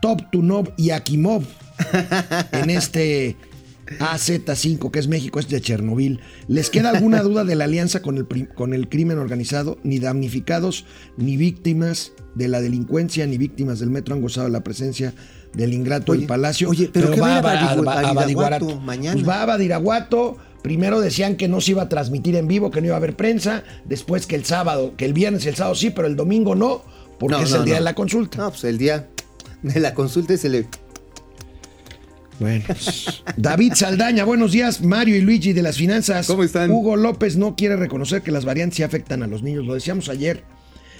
Top 0.00 0.22
Tunov 0.30 0.70
y 0.76 0.90
Akimov 0.90 1.42
en 2.52 2.70
este 2.70 3.36
AZ5, 3.98 4.90
que 4.90 4.98
es 4.98 5.08
México, 5.08 5.38
es 5.40 5.48
de 5.48 5.60
Chernobyl. 5.60 6.20
¿Les 6.46 6.70
queda 6.70 6.90
alguna 6.90 7.22
duda 7.22 7.44
de 7.44 7.54
la 7.56 7.64
alianza 7.64 8.02
con 8.02 8.16
el, 8.18 8.48
con 8.54 8.74
el 8.74 8.88
crimen 8.88 9.18
organizado? 9.18 9.78
Ni 9.82 9.98
damnificados, 9.98 10.84
ni 11.16 11.36
víctimas 11.36 12.12
de 12.34 12.48
la 12.48 12.60
delincuencia, 12.60 13.26
ni 13.26 13.38
víctimas 13.38 13.80
del 13.80 13.90
metro 13.90 14.14
han 14.14 14.20
gozado 14.20 14.46
de 14.46 14.52
la 14.52 14.62
presencia 14.62 15.14
del 15.54 15.72
ingrato 15.72 16.12
Oye, 16.12 16.20
del 16.20 16.28
palacio. 16.28 16.68
oye, 16.68 16.90
pero 16.92 17.10
¿qué 17.10 17.20
va 17.20 17.38
a. 17.38 18.12
Badiraguato 18.12 18.80
mañana? 18.80 19.14
Pues 19.14 19.28
va 19.28 19.42
a 19.42 19.46
Badiraguato. 19.46 20.36
Primero 20.62 21.00
decían 21.00 21.36
que 21.36 21.48
no 21.48 21.60
se 21.60 21.70
iba 21.70 21.82
a 21.82 21.88
transmitir 21.88 22.36
en 22.36 22.46
vivo, 22.48 22.70
que 22.70 22.80
no 22.80 22.88
iba 22.88 22.96
a 22.96 22.98
haber 22.98 23.16
prensa. 23.16 23.62
Después 23.86 24.26
que 24.26 24.34
el 24.36 24.44
sábado, 24.44 24.94
que 24.96 25.04
el 25.06 25.12
viernes 25.14 25.44
y 25.46 25.48
el 25.48 25.54
sábado 25.54 25.74
sí, 25.76 25.90
pero 25.90 26.06
el 26.08 26.16
domingo 26.16 26.54
no, 26.54 26.82
porque 27.18 27.36
No, 27.38 27.42
es 27.42 27.50
no, 27.52 27.58
el 27.58 27.64
día 27.64 27.74
no. 27.74 27.78
de 27.80 27.84
la 27.84 27.94
consulta. 27.94 28.38
No, 28.38 28.50
pues 28.50 28.64
el 28.64 28.76
día 28.76 29.08
de 29.62 29.80
la 29.80 29.94
consulta 29.94 30.36
se 30.36 30.48
le... 30.48 30.66
Bueno, 32.40 32.64
David 33.36 33.72
Saldaña, 33.74 34.24
buenos 34.24 34.52
días. 34.52 34.80
Mario 34.80 35.16
y 35.16 35.20
Luigi 35.22 35.52
de 35.52 35.62
las 35.62 35.76
finanzas. 35.76 36.28
¿Cómo 36.28 36.44
están? 36.44 36.70
Hugo 36.70 36.94
López 36.94 37.36
no 37.36 37.56
quiere 37.56 37.74
reconocer 37.74 38.22
que 38.22 38.30
las 38.30 38.44
variantes 38.44 38.76
sí 38.76 38.84
afectan 38.84 39.24
a 39.24 39.26
los 39.26 39.42
niños. 39.42 39.66
Lo 39.66 39.74
decíamos 39.74 40.08
ayer. 40.08 40.44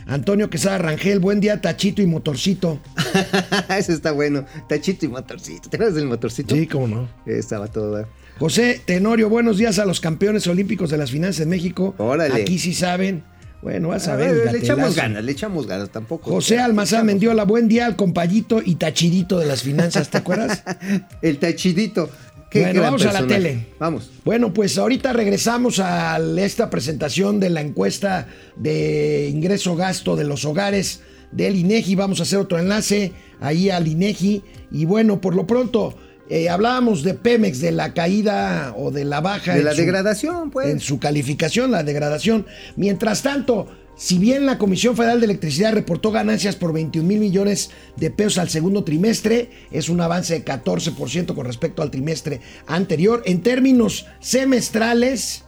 Antonio 0.09 0.50
Quesada 0.50 0.79
Rangel, 0.79 1.21
buen 1.21 1.38
día, 1.38 1.61
Tachito 1.61 2.03
y 2.03 2.09
Motorcito. 2.09 2.81
Ese 3.69 3.93
está 3.93 4.11
bueno. 4.11 4.47
Tachito 4.69 5.07
y 5.07 5.09
motorcito. 5.11 5.69
¿Te 5.69 5.77
acuerdas 5.77 5.95
del 5.95 6.07
motorcito? 6.07 6.57
Sí, 6.57 6.67
cómo 6.67 6.88
no. 6.88 7.09
Estaba 7.25 7.69
todo. 7.69 8.09
José 8.41 8.81
Tenorio, 8.85 9.29
buenos 9.29 9.59
días 9.59 9.79
a 9.79 9.85
los 9.85 10.00
campeones 10.00 10.47
olímpicos 10.49 10.91
de 10.91 10.99
las 10.99 11.12
finanzas 11.12 11.43
en 11.43 11.50
México. 11.50 11.95
Órale. 11.99 12.43
Aquí 12.43 12.59
sí 12.59 12.75
saben. 12.75 13.23
Bueno, 13.61 13.88
vas 13.88 14.07
a, 14.07 14.15
ver. 14.15 14.53
le 14.53 14.59
echamos 14.59 14.95
ganas, 14.95 15.25
le 15.25 15.33
echamos 15.33 15.67
ganas 15.67 15.91
tampoco. 15.91 16.31
José 16.31 16.61
Almazán 16.61 17.07
Mendiola, 17.07 17.45
buen 17.45 17.67
día 17.67 17.87
al 17.87 17.97
compayito 17.97 18.62
y 18.65 18.77
tachidito 18.77 19.38
de 19.38 19.47
las 19.47 19.62
finanzas, 19.62 20.11
¿te 20.11 20.19
acuerdas? 20.19 20.62
El 21.23 21.38
tachidito. 21.38 22.09
Qué 22.50 22.62
Bueno, 22.62 22.83
vamos 22.83 23.05
a 23.05 23.12
la 23.12 23.27
tele. 23.27 23.67
Vamos. 23.79 24.11
Bueno, 24.25 24.55
pues 24.55 24.79
ahorita 24.79 25.12
regresamos 25.12 25.81
a 25.81 26.19
esta 26.38 26.71
presentación 26.71 27.41
de 27.41 27.50
la 27.50 27.61
encuesta 27.61 28.27
de 28.57 29.29
ingreso-gasto 29.31 30.17
de 30.17 30.25
los 30.25 30.45
hogares 30.47 31.03
del 31.31 31.57
INEGI. 31.57 31.95
Vamos 31.95 32.21
a 32.21 32.23
hacer 32.23 32.38
otro 32.38 32.59
enlace 32.59 33.12
ahí 33.41 33.69
al 33.69 33.87
INEGI. 33.87 34.43
Y 34.71 34.85
bueno, 34.87 35.21
por 35.21 35.35
lo 35.35 35.47
pronto, 35.47 35.95
eh, 36.30 36.49
hablábamos 36.49 37.02
de 37.02 37.14
Pemex, 37.14 37.61
de 37.61 37.73
la 37.73 37.94
caída 37.94 38.75
o 38.76 38.90
de 38.90 39.04
la 39.04 39.20
baja. 39.20 39.54
De 39.54 39.62
la 39.62 39.73
su- 39.73 39.78
degradación, 39.78 40.50
pues. 40.50 40.68
en 40.68 40.80
su 40.80 40.99
calificación, 40.99 41.70
la 41.70 41.82
degradación. 41.82 42.47
Mientras 42.76 43.23
tanto, 43.23 43.66
si 43.97 44.18
bien 44.18 44.47
la 44.47 44.58
Comisión 44.58 44.97
Federal 44.97 45.18
de 45.20 45.25
Electricidad 45.26 45.73
reportó 45.73 46.12
ganancias 46.12 46.54
por 46.54 46.73
21 46.73 47.06
mil 47.08 47.18
millones 47.18 47.70
de 47.97 48.11
pesos 48.11 48.38
al 48.38 48.49
segundo 48.49 48.85
trimestre, 48.85 49.50
es 49.73 49.88
un 49.88 50.00
avance 50.00 50.35
de 50.35 50.44
14% 50.44 51.35
con 51.35 51.44
respecto 51.47 51.82
al 51.82 51.90
trimestre 51.90 52.40
anterior. 52.66 53.23
En 53.26 53.42
términos 53.42 54.06
semestrales, 54.20 55.44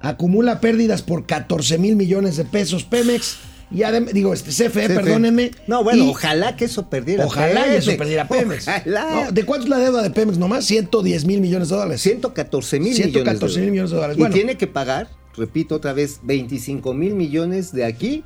acumula 0.00 0.60
pérdidas 0.60 1.02
por 1.02 1.26
14 1.26 1.78
mil 1.78 1.96
millones 1.96 2.36
de 2.36 2.44
pesos 2.44 2.84
Pemex. 2.84 3.36
Y 3.70 3.84
además, 3.84 4.12
digo, 4.12 4.34
este 4.34 4.50
CFE, 4.50 4.68
CFE. 4.86 4.94
perdónenme. 4.94 5.52
No, 5.66 5.84
bueno, 5.84 6.04
y- 6.04 6.08
ojalá 6.10 6.56
que 6.56 6.64
eso 6.64 6.88
perdiera. 6.90 7.24
Ojalá 7.24 7.72
y 7.72 7.76
eso 7.76 7.96
perdiera 7.96 8.26
Pemex. 8.26 8.66
Ojalá. 8.66 9.24
No, 9.26 9.32
¿De 9.32 9.44
cuánto 9.44 9.64
es 9.64 9.70
la 9.70 9.78
deuda 9.78 10.02
de 10.02 10.10
Pemex 10.10 10.38
nomás? 10.38 10.64
110 10.64 11.24
mil 11.24 11.40
millones 11.40 11.68
de 11.68 11.76
dólares. 11.76 12.00
114 12.00 12.80
mil 12.80 12.94
114 12.94 13.60
mil 13.60 13.70
millones 13.70 13.90
de 13.92 13.96
dólares. 13.96 14.16
Y 14.18 14.32
tiene 14.32 14.56
que 14.56 14.66
pagar, 14.66 15.08
repito 15.36 15.76
otra 15.76 15.92
vez, 15.92 16.20
25 16.24 16.94
mil 16.94 17.14
millones 17.14 17.72
de 17.72 17.84
aquí 17.84 18.24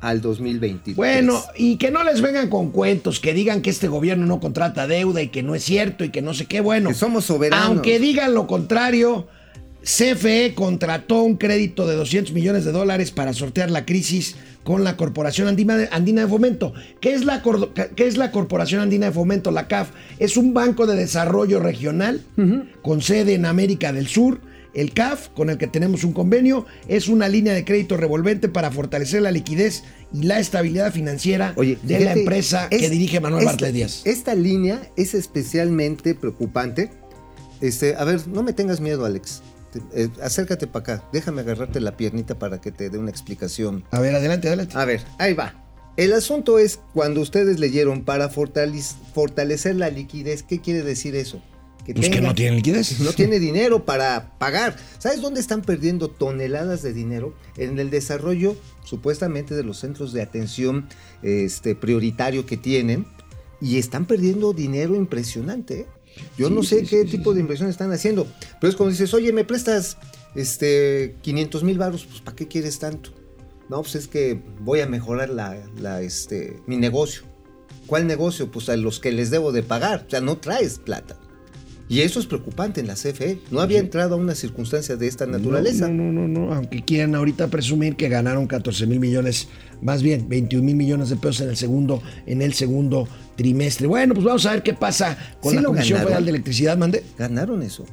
al 0.00 0.20
2023. 0.20 0.94
Bueno, 0.96 1.42
y 1.56 1.78
que 1.78 1.90
no 1.90 2.04
les 2.04 2.20
vengan 2.20 2.48
con 2.48 2.70
cuentos, 2.70 3.18
que 3.18 3.34
digan 3.34 3.62
que 3.62 3.70
este 3.70 3.88
gobierno 3.88 4.26
no 4.26 4.38
contrata 4.40 4.86
deuda 4.86 5.20
y 5.22 5.28
que 5.28 5.42
no 5.42 5.54
es 5.56 5.64
cierto 5.64 6.04
y 6.04 6.10
que 6.10 6.22
no 6.22 6.32
sé 6.34 6.44
qué. 6.46 6.60
Bueno, 6.60 6.90
Que 6.90 6.94
somos 6.94 7.24
soberanos. 7.24 7.66
Aunque 7.66 7.98
digan 7.98 8.34
lo 8.34 8.46
contrario, 8.46 9.26
CFE 9.82 10.52
contrató 10.54 11.22
un 11.22 11.36
crédito 11.36 11.86
de 11.86 11.94
200 11.96 12.32
millones 12.34 12.64
de 12.64 12.72
dólares 12.72 13.10
para 13.10 13.32
sortear 13.32 13.70
la 13.70 13.86
crisis 13.86 14.36
con 14.66 14.82
la 14.82 14.96
Corporación 14.96 15.46
Andina 15.46 15.76
de, 15.76 15.88
Andina 15.92 16.22
de 16.22 16.28
Fomento. 16.28 16.72
¿Qué 17.00 17.14
es, 17.14 17.24
la, 17.24 17.40
qué 17.94 18.06
es 18.08 18.16
la 18.16 18.32
Corporación 18.32 18.80
Andina 18.80 19.06
de 19.06 19.12
Fomento? 19.12 19.52
La 19.52 19.68
CAF 19.68 19.90
es 20.18 20.36
un 20.36 20.54
banco 20.54 20.88
de 20.88 20.96
desarrollo 20.96 21.60
regional 21.60 22.20
con 22.82 23.00
sede 23.00 23.34
en 23.34 23.46
América 23.46 23.92
del 23.92 24.08
Sur. 24.08 24.40
El 24.74 24.92
CAF, 24.92 25.28
con 25.28 25.50
el 25.50 25.56
que 25.56 25.68
tenemos 25.68 26.02
un 26.02 26.12
convenio, 26.12 26.66
es 26.88 27.06
una 27.06 27.28
línea 27.28 27.54
de 27.54 27.64
crédito 27.64 27.96
revolvente 27.96 28.48
para 28.48 28.72
fortalecer 28.72 29.22
la 29.22 29.30
liquidez 29.30 29.84
y 30.12 30.24
la 30.24 30.40
estabilidad 30.40 30.92
financiera 30.92 31.52
Oye, 31.54 31.78
de 31.84 32.00
la 32.00 32.12
empresa 32.14 32.68
que 32.68 32.90
dirige 32.90 33.20
Manuel 33.20 33.42
esta- 33.42 33.52
Bartlett 33.52 33.72
Díaz. 33.72 34.02
Esta 34.04 34.34
línea 34.34 34.82
es 34.96 35.14
especialmente 35.14 36.16
preocupante. 36.16 36.90
Este, 37.60 37.94
a 37.94 38.02
ver, 38.02 38.26
no 38.26 38.42
me 38.42 38.52
tengas 38.52 38.80
miedo, 38.80 39.04
Alex. 39.06 39.42
Te- 39.80 40.02
eh, 40.04 40.08
acércate 40.22 40.66
para 40.66 40.94
acá. 40.94 41.08
Déjame 41.12 41.40
agarrarte 41.42 41.80
la 41.80 41.96
piernita 41.96 42.38
para 42.38 42.60
que 42.60 42.72
te 42.72 42.90
dé 42.90 42.98
una 42.98 43.10
explicación. 43.10 43.84
A 43.90 44.00
ver, 44.00 44.14
adelante, 44.14 44.48
adelante. 44.48 44.76
A 44.76 44.84
ver, 44.84 45.02
ahí 45.18 45.34
va. 45.34 45.62
El 45.96 46.12
asunto 46.12 46.58
es 46.58 46.78
cuando 46.92 47.20
ustedes 47.22 47.58
leyeron 47.58 48.04
para 48.04 48.30
fortalec- 48.30 48.94
fortalecer 49.14 49.76
la 49.76 49.88
liquidez, 49.90 50.42
¿qué 50.42 50.60
quiere 50.60 50.82
decir 50.82 51.14
eso? 51.16 51.40
pues 51.94 52.08
que 52.10 52.20
no 52.20 52.34
tienen 52.34 52.56
liquidez. 52.56 52.98
no 52.98 53.12
tiene 53.12 53.38
dinero 53.38 53.84
para 53.84 54.36
pagar. 54.38 54.76
¿Sabes 54.98 55.20
dónde 55.22 55.38
están 55.38 55.62
perdiendo 55.62 56.08
toneladas 56.10 56.82
de 56.82 56.92
dinero? 56.92 57.32
En 57.56 57.78
el 57.78 57.90
desarrollo 57.90 58.56
supuestamente 58.84 59.54
de 59.54 59.62
los 59.62 59.78
centros 59.78 60.12
de 60.12 60.20
atención 60.20 60.88
este, 61.22 61.76
prioritario 61.76 62.44
que 62.44 62.56
tienen 62.56 63.06
y 63.60 63.78
están 63.78 64.04
perdiendo 64.04 64.52
dinero 64.52 64.96
impresionante. 64.96 65.80
¿eh? 65.82 65.86
Yo 66.36 66.48
Sí, 66.48 66.54
no 66.54 66.62
sé 66.62 66.80
sí, 66.80 66.86
qué 66.86 67.02
sí, 67.02 67.10
tipo 67.10 67.34
de 67.34 67.40
inversión 67.40 67.68
están 67.68 67.92
haciendo, 67.92 68.26
pero 68.60 68.70
es 68.70 68.76
como 68.76 68.90
dices, 68.90 69.12
oye, 69.14 69.32
me 69.32 69.44
prestas 69.44 69.96
este 70.34 71.16
500 71.22 71.64
mil 71.64 71.78
baros, 71.78 72.04
pues 72.06 72.20
¿para 72.20 72.36
qué 72.36 72.46
quieres 72.46 72.78
tanto? 72.78 73.10
No, 73.68 73.82
pues 73.82 73.96
es 73.96 74.06
que 74.08 74.40
voy 74.60 74.80
a 74.80 74.86
mejorar 74.86 75.30
la, 75.30 75.56
la, 75.80 76.00
este, 76.02 76.60
mi 76.66 76.76
negocio. 76.76 77.22
¿Cuál 77.86 78.06
negocio? 78.06 78.50
Pues 78.50 78.68
a 78.68 78.76
los 78.76 79.00
que 79.00 79.12
les 79.12 79.30
debo 79.30 79.52
de 79.52 79.62
pagar. 79.62 80.04
O 80.06 80.10
sea, 80.10 80.20
no 80.20 80.38
traes 80.38 80.78
plata. 80.78 81.16
Y 81.88 82.00
eso 82.00 82.18
es 82.18 82.26
preocupante 82.26 82.80
en 82.80 82.88
la 82.88 82.94
CFE. 82.94 83.38
No 83.52 83.60
había 83.60 83.78
entrado 83.78 84.14
a 84.16 84.18
una 84.18 84.34
circunstancia 84.34 84.96
de 84.96 85.06
esta 85.06 85.24
naturaleza. 85.26 85.86
No, 85.88 86.10
no, 86.10 86.26
no, 86.26 86.26
no, 86.46 86.52
aunque 86.52 86.84
quieran 86.84 87.14
ahorita 87.14 87.46
presumir 87.48 87.94
que 87.94 88.08
ganaron 88.08 88.46
14 88.48 88.86
mil 88.88 88.98
millones, 88.98 89.48
más 89.82 90.02
bien 90.02 90.28
21 90.28 90.64
mil 90.64 90.74
millones 90.74 91.10
de 91.10 91.16
pesos 91.16 91.42
en 91.42 91.50
el 91.50 91.56
segundo, 91.56 92.02
en 92.26 92.42
el 92.42 92.54
segundo 92.54 93.06
trimestre. 93.36 93.86
Bueno, 93.86 94.14
pues 94.14 94.26
vamos 94.26 94.44
a 94.46 94.52
ver 94.52 94.62
qué 94.64 94.74
pasa 94.74 95.16
con 95.40 95.52
Sí 95.52 95.58
la 95.58 95.64
Comisión. 95.64 96.00
Federal 96.00 96.24
de 96.24 96.30
Electricidad, 96.30 96.76
mande. 96.76 97.04
Ganaron 97.16 97.62
eso. 97.62 97.84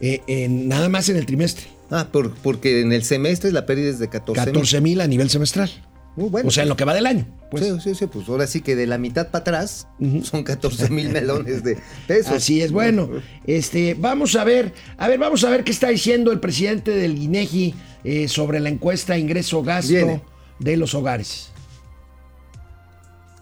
Eh, 0.00 0.20
nada 0.50 0.88
más 0.90 1.08
en 1.08 1.16
el 1.16 1.24
trimestre. 1.24 1.64
Ah, 1.90 2.06
por- 2.12 2.34
porque 2.34 2.82
en 2.82 2.92
el 2.92 3.02
semestre 3.02 3.50
la 3.50 3.64
pérdida 3.64 3.88
es 3.88 3.98
de 3.98 4.08
14 4.08 4.40
mil. 4.42 4.52
14 4.52 4.80
mil 4.82 5.00
a 5.00 5.06
nivel 5.06 5.30
semestral. 5.30 5.70
Muy 6.16 6.28
bueno. 6.28 6.48
o 6.48 6.50
sea, 6.50 6.64
en 6.64 6.68
lo 6.68 6.76
que 6.76 6.84
va 6.84 6.92
del 6.92 7.06
año. 7.06 7.26
Pues. 7.50 7.64
sí, 7.64 7.80
sí, 7.80 7.94
sí, 7.94 8.06
pues 8.06 8.28
ahora 8.28 8.46
sí 8.46 8.60
que 8.60 8.76
de 8.76 8.86
la 8.86 8.98
mitad 8.98 9.28
para 9.28 9.40
atrás 9.40 9.88
son 10.22 10.44
14 10.44 10.90
mil 10.90 11.08
melones 11.08 11.62
de 11.64 11.78
pesos. 12.06 12.32
Así 12.32 12.60
es, 12.60 12.72
bueno, 12.72 13.08
este, 13.46 13.94
vamos 13.94 14.36
a 14.36 14.44
ver, 14.44 14.74
a 14.98 15.08
ver, 15.08 15.18
vamos 15.18 15.44
a 15.44 15.50
ver 15.50 15.64
qué 15.64 15.70
está 15.72 15.88
diciendo 15.88 16.30
el 16.30 16.40
presidente 16.40 16.90
del 16.90 17.16
INEGI 17.16 17.74
eh, 18.04 18.28
sobre 18.28 18.60
la 18.60 18.68
encuesta 18.68 19.16
ingreso-gasto 19.16 20.20
de 20.58 20.76
los 20.76 20.94
hogares. 20.94 21.50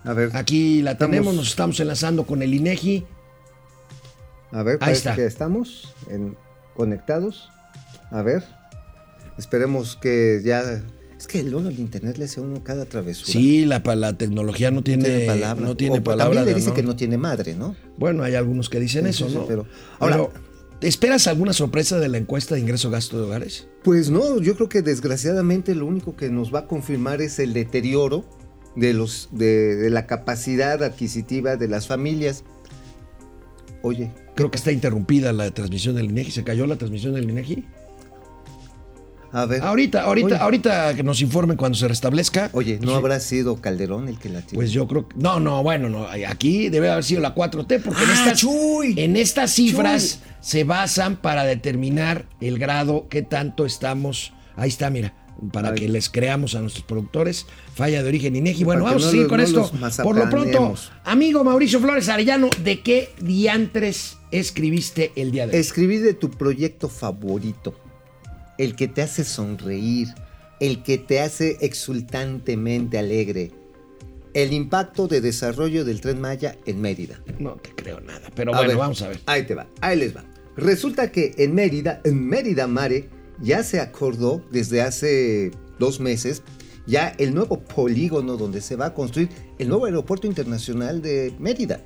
A 0.04 0.12
ver, 0.12 0.30
Aquí 0.36 0.82
la 0.82 0.92
Estamos- 0.92 1.10
tenemos, 1.10 1.34
nos 1.34 1.48
estamos 1.48 1.80
enlazando 1.80 2.24
con 2.26 2.42
el 2.42 2.54
INEGI. 2.54 3.04
a 4.52 4.62
ver, 4.62 4.78
Ahí 4.82 4.92
está. 4.92 5.16
que 5.16 5.26
estamos 5.26 5.92
en- 6.08 6.36
conectados. 6.76 7.50
A 8.12 8.22
ver, 8.22 8.44
esperemos 9.36 9.96
que 9.96 10.40
ya... 10.44 10.80
Es 11.26 11.32
que 11.32 11.42
luego 11.42 11.68
el 11.68 11.80
internet 11.80 12.18
le 12.18 12.26
hace 12.26 12.40
uno 12.40 12.62
cada 12.62 12.84
travesura. 12.84 13.32
Sí, 13.32 13.64
la, 13.64 13.82
la 13.96 14.12
tecnología 14.16 14.70
no 14.70 14.84
tiene, 14.84 15.02
tiene 15.04 15.26
palabra. 15.26 15.66
no 15.66 15.76
tiene 15.76 15.98
O 15.98 16.04
palabra. 16.04 16.36
También 16.36 16.54
le 16.54 16.54
dice 16.54 16.72
que 16.72 16.84
no 16.84 16.94
tiene 16.94 17.18
madre, 17.18 17.56
¿no? 17.56 17.74
Bueno, 17.98 18.22
hay 18.22 18.36
algunos 18.36 18.70
que 18.70 18.78
dicen 18.78 19.04
Sí, 19.06 19.24
eso, 19.24 19.28
¿no? 19.28 19.44
pero- 19.46 19.66
Ahora, 19.98 20.16
ahora- 20.16 20.40
¿esperas 20.82 21.26
alguna 21.26 21.52
sorpresa 21.52 21.98
de 21.98 22.08
la 22.08 22.18
encuesta 22.18 22.54
de 22.54 22.60
ingreso-gasto 22.60 23.18
de 23.18 23.24
hogares? 23.24 23.66
Pues 23.82 24.08
no, 24.08 24.40
yo 24.40 24.54
creo 24.54 24.68
que 24.68 24.82
desgraciadamente 24.82 25.74
lo 25.74 25.86
único 25.86 26.14
que 26.14 26.30
nos 26.30 26.54
va 26.54 26.60
a 26.60 26.66
confirmar 26.68 27.20
es 27.20 27.40
el 27.40 27.54
deterioro 27.54 28.24
de, 28.76 28.92
los, 28.94 29.28
de, 29.32 29.74
de 29.74 29.90
la 29.90 30.06
capacidad 30.06 30.80
adquisitiva 30.84 31.56
de 31.56 31.66
las 31.66 31.88
familias. 31.88 32.44
Oye, 33.82 34.12
Creo 34.36 34.50
que 34.50 34.58
está 34.58 34.70
interrumpida 34.70 35.32
la 35.32 35.50
transmisión 35.50 35.96
del 35.96 36.06
INEGI. 36.06 36.30
¿Se 36.30 36.44
cayó 36.44 36.66
la 36.66 36.76
transmisión 36.76 37.14
del 37.14 37.28
INEGI? 37.30 37.64
A 39.32 39.44
ver. 39.46 39.62
Ahorita, 39.62 40.02
ahorita, 40.02 40.26
Oye. 40.26 40.36
ahorita 40.36 40.94
que 40.94 41.02
nos 41.02 41.20
informen 41.20 41.56
cuando 41.56 41.76
se 41.76 41.86
restablezca. 41.88 42.50
Oye, 42.52 42.78
¿no 42.80 42.92
Sí. 42.92 42.96
habrá 42.96 43.20
sido 43.20 43.56
Calderón 43.60 44.08
el 44.08 44.18
que 44.18 44.28
la 44.28 44.40
tiró? 44.42 44.56
Pues 44.60 44.70
yo 44.72 44.86
creo 44.86 45.08
que. 45.08 45.16
No, 45.18 45.40
no, 45.40 45.62
bueno, 45.62 45.88
no. 45.88 46.06
Aquí 46.28 46.68
debe 46.68 46.90
haber 46.90 47.04
sido 47.04 47.20
la 47.20 47.34
4T, 47.34 47.80
porque 47.82 48.02
en, 48.04 48.10
¡Ah, 48.10 48.14
estas, 48.14 48.38
Chuy! 48.40 48.94
en 48.96 49.16
estas 49.16 49.52
cifras 49.52 50.20
se 50.40 50.64
basan 50.64 51.16
para 51.16 51.44
determinar 51.44 52.26
el 52.40 52.58
grado 52.58 53.08
que 53.08 53.22
tanto 53.22 53.66
estamos. 53.66 54.32
Ahí 54.56 54.68
está, 54.68 54.90
mira. 54.90 55.14
Para 55.52 55.68
Ay. 55.68 55.74
que 55.74 55.88
les 55.90 56.08
creamos 56.08 56.54
a 56.54 56.60
nuestros 56.62 56.86
productores. 56.86 57.44
Falla 57.74 58.02
de 58.02 58.08
origen 58.08 58.36
INEGI. 58.36 58.64
Bueno, 58.64 58.84
Para 58.84 58.92
vamos 58.94 59.02
a 59.02 59.06
no 59.06 59.10
seguir 59.12 59.26
con 59.26 59.36
no 59.36 59.44
esto. 59.44 59.70
Por 60.02 60.16
lo 60.16 60.30
pronto, 60.30 60.74
amigo 61.04 61.44
Mauricio 61.44 61.78
Flores 61.78 62.08
Arellano, 62.08 62.48
¿de 62.64 62.80
qué 62.80 63.10
diantres 63.20 64.16
escribiste 64.30 65.12
el 65.14 65.32
día 65.32 65.46
de 65.46 65.52
hoy? 65.54 65.60
Escribir 65.60 66.02
de 66.02 66.14
tu 66.14 66.30
proyecto 66.30 66.88
favorito, 66.88 67.74
el 68.58 68.76
que 68.76 68.88
te 68.88 69.02
hace 69.02 69.24
sonreír, 69.24 70.08
el 70.60 70.82
que 70.82 70.98
te 70.98 71.20
hace 71.20 71.56
exultantemente 71.60 72.98
alegre, 72.98 73.52
el 74.34 74.52
impacto 74.52 75.08
de 75.08 75.20
desarrollo 75.20 75.84
del 75.84 76.00
tren 76.00 76.20
Maya 76.20 76.56
en 76.66 76.80
Mérida. 76.80 77.20
No 77.38 77.52
te 77.56 77.70
creo 77.70 78.00
nada. 78.00 78.28
Pero 78.34 78.54
A 78.54 78.58
bueno, 78.58 78.68
ver, 78.68 78.78
vamos 78.78 79.02
a 79.02 79.08
ver. 79.08 79.20
Ahí 79.26 79.46
te 79.46 79.54
va, 79.54 79.66
ahí 79.80 79.98
les 79.98 80.16
va. 80.16 80.24
Resulta 80.56 81.10
que 81.10 81.34
en 81.38 81.54
Mérida, 81.54 82.00
en 82.04 82.26
Mérida 82.26 82.66
Mare, 82.66 83.08
ya 83.40 83.62
se 83.62 83.80
acordó 83.80 84.42
desde 84.50 84.82
hace 84.82 85.50
dos 85.78 86.00
meses 86.00 86.42
ya 86.86 87.08
el 87.18 87.34
nuevo 87.34 87.60
polígono 87.60 88.36
donde 88.36 88.60
se 88.60 88.76
va 88.76 88.86
a 88.86 88.94
construir 88.94 89.28
el 89.58 89.68
nuevo 89.68 89.86
aeropuerto 89.86 90.26
internacional 90.26 91.02
de 91.02 91.34
Mérida. 91.38 91.80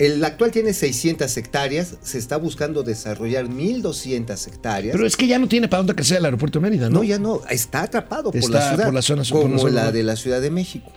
El 0.00 0.24
actual 0.24 0.50
tiene 0.50 0.72
600 0.72 1.36
hectáreas, 1.36 1.96
se 2.00 2.16
está 2.16 2.38
buscando 2.38 2.82
desarrollar 2.82 3.48
1200 3.50 4.46
hectáreas. 4.46 4.94
Pero 4.96 5.06
es 5.06 5.14
que 5.14 5.26
ya 5.26 5.38
no 5.38 5.46
tiene 5.46 5.68
para 5.68 5.78
dónde 5.80 5.94
crecer 5.94 6.16
el 6.16 6.24
aeropuerto 6.24 6.58
de 6.58 6.62
Mérida, 6.62 6.88
¿no? 6.88 7.00
No, 7.00 7.04
ya 7.04 7.18
no, 7.18 7.42
está 7.50 7.82
atrapado 7.82 8.30
por 8.30 8.36
Está 8.40 8.58
la 8.60 8.68
ciudad. 8.70 8.84
por 8.86 8.94
la 8.94 9.02
zona 9.02 9.22
por 9.24 9.42
como 9.42 9.68
la 9.68 9.92
de 9.92 10.02
la 10.02 10.16
Ciudad 10.16 10.40
de 10.40 10.50
México. 10.50 10.90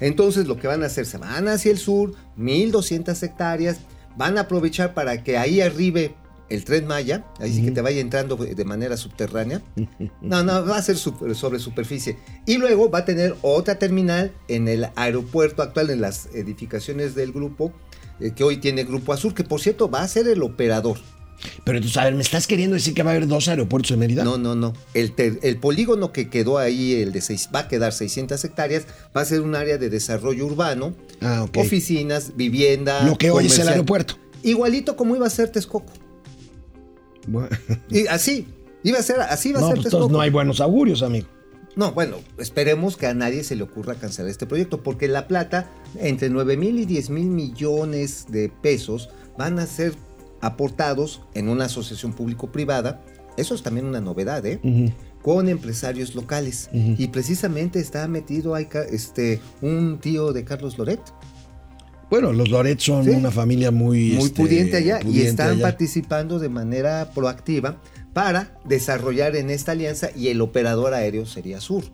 Entonces 0.00 0.48
lo 0.48 0.56
que 0.56 0.66
van 0.66 0.82
a 0.82 0.86
hacer, 0.86 1.06
se 1.06 1.18
van 1.18 1.46
hacia 1.46 1.70
el 1.70 1.78
sur, 1.78 2.14
1200 2.36 3.22
hectáreas, 3.22 3.78
van 4.16 4.38
a 4.38 4.42
aprovechar 4.42 4.92
para 4.92 5.22
que 5.22 5.38
ahí 5.38 5.60
arribe 5.60 6.14
el 6.48 6.64
tren 6.64 6.86
Maya, 6.88 7.26
ahí 7.38 7.52
sí 7.54 7.62
que 7.64 7.70
te 7.70 7.80
vaya 7.80 8.00
entrando 8.00 8.34
de 8.36 8.64
manera 8.64 8.96
subterránea. 8.96 9.62
No, 10.20 10.42
no, 10.42 10.66
va 10.66 10.78
a 10.78 10.82
ser 10.82 10.96
super- 10.96 11.32
sobre 11.36 11.58
superficie. 11.60 12.16
Y 12.46 12.56
luego 12.56 12.90
va 12.90 13.00
a 13.00 13.04
tener 13.04 13.36
otra 13.42 13.78
terminal 13.78 14.32
en 14.48 14.66
el 14.66 14.88
aeropuerto 14.96 15.62
actual, 15.62 15.90
en 15.90 16.00
las 16.00 16.26
edificaciones 16.34 17.14
del 17.14 17.32
grupo, 17.32 17.72
eh, 18.20 18.32
que 18.34 18.44
hoy 18.44 18.56
tiene 18.58 18.84
Grupo 18.84 19.12
Azul, 19.12 19.34
que 19.34 19.44
por 19.44 19.60
cierto 19.60 19.90
va 19.90 20.02
a 20.02 20.08
ser 20.08 20.26
el 20.28 20.42
operador. 20.42 20.98
Pero 21.62 21.78
entonces, 21.78 21.96
a 21.98 22.04
ver, 22.04 22.14
¿me 22.14 22.22
estás 22.22 22.48
queriendo 22.48 22.74
decir 22.74 22.94
que 22.94 23.04
va 23.04 23.10
a 23.10 23.14
haber 23.14 23.28
dos 23.28 23.46
aeropuertos 23.46 23.92
en 23.92 24.00
Mérida? 24.00 24.24
No, 24.24 24.38
no, 24.38 24.56
no. 24.56 24.72
El, 24.92 25.12
ter- 25.12 25.38
el 25.42 25.58
polígono 25.58 26.10
que 26.12 26.28
quedó 26.28 26.58
ahí, 26.58 26.94
el 26.94 27.12
de 27.12 27.20
seis, 27.20 27.48
va 27.54 27.60
a 27.60 27.68
quedar 27.68 27.92
600 27.92 28.42
hectáreas, 28.44 28.86
va 29.16 29.20
a 29.20 29.24
ser 29.24 29.42
un 29.42 29.54
área 29.54 29.78
de 29.78 29.88
desarrollo 29.88 30.46
urbano, 30.46 30.94
Ah, 31.20 31.44
ok. 31.44 31.58
oficinas, 31.58 32.32
vivienda. 32.36 33.04
Lo 33.06 33.16
que 33.16 33.30
hoy 33.30 33.46
es 33.46 33.56
el 33.60 33.68
aeropuerto. 33.68 34.14
Igualito 34.42 34.96
como 34.96 35.14
iba 35.14 35.28
a 35.28 35.30
ser 35.30 35.50
Texcoco. 35.50 35.92
Bueno, 37.28 37.48
Y 37.90 38.06
así, 38.08 38.48
iba 38.82 38.98
a 38.98 39.02
ser, 39.02 39.20
así 39.20 39.52
va 39.52 39.60
a 39.60 39.62
ser 39.62 39.74
pues 39.76 39.84
Texcoco. 39.90 40.08
no 40.10 40.20
hay 40.20 40.30
buenos 40.30 40.60
augurios, 40.60 41.02
amigo. 41.02 41.28
No, 41.76 41.92
bueno, 41.92 42.16
esperemos 42.38 42.96
que 42.96 43.06
a 43.06 43.14
nadie 43.14 43.44
se 43.44 43.54
le 43.54 43.62
ocurra 43.62 43.94
cancelar 43.94 44.30
este 44.30 44.46
proyecto, 44.46 44.82
porque 44.82 45.06
La 45.06 45.28
Plata, 45.28 45.70
entre 46.00 46.28
9 46.28 46.56
mil 46.56 46.78
y 46.78 46.86
10 46.86 47.10
mil 47.10 47.26
millones 47.28 48.26
de 48.28 48.48
pesos 48.48 49.10
van 49.36 49.58
a 49.60 49.66
ser 49.66 49.94
aportados 50.40 51.22
en 51.34 51.48
una 51.48 51.66
asociación 51.66 52.12
público-privada. 52.12 53.00
Eso 53.36 53.54
es 53.54 53.62
también 53.62 53.86
una 53.86 54.00
novedad, 54.00 54.44
¿eh? 54.46 54.92
Con 55.22 55.48
empresarios 55.48 56.14
locales. 56.16 56.68
Y 56.72 57.08
precisamente 57.08 57.78
está 57.78 58.08
metido 58.08 58.54
ahí 58.56 58.68
este, 58.90 59.40
un 59.62 59.98
tío 60.00 60.32
de 60.32 60.44
Carlos 60.44 60.78
Loret, 60.78 61.00
Bueno, 62.10 62.32
los 62.32 62.48
Loret 62.48 62.80
son 62.80 63.04
Sí. 63.04 63.10
una 63.10 63.30
familia 63.30 63.70
muy... 63.70 64.12
muy 64.12 64.24
este, 64.26 64.42
pudiente 64.42 64.76
allá, 64.78 64.98
y 65.06 65.20
están 65.20 65.50
allá. 65.50 65.62
participando 65.62 66.38
de 66.38 66.48
manera 66.48 67.10
proactiva 67.14 67.76
para 68.18 68.58
desarrollar 68.64 69.36
en 69.36 69.48
esta 69.48 69.70
alianza 69.70 70.10
y 70.12 70.26
el 70.26 70.40
operador 70.40 70.92
aéreo 70.92 71.24
sería 71.24 71.60
Sur. 71.60 71.84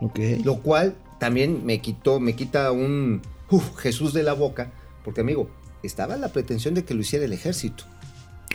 Ok. 0.00 0.18
Lo 0.42 0.60
cual 0.60 0.96
también 1.20 1.64
me 1.64 1.80
quitó, 1.80 2.18
me 2.18 2.34
quita 2.34 2.72
un 2.72 3.22
uf, 3.48 3.76
Jesús 3.76 4.12
de 4.12 4.24
la 4.24 4.32
boca, 4.32 4.72
porque 5.04 5.20
amigo, 5.20 5.48
estaba 5.84 6.16
la 6.16 6.32
pretensión 6.32 6.74
de 6.74 6.84
que 6.84 6.94
lo 6.94 7.02
hiciera 7.02 7.26
el 7.26 7.32
ejército. 7.32 7.84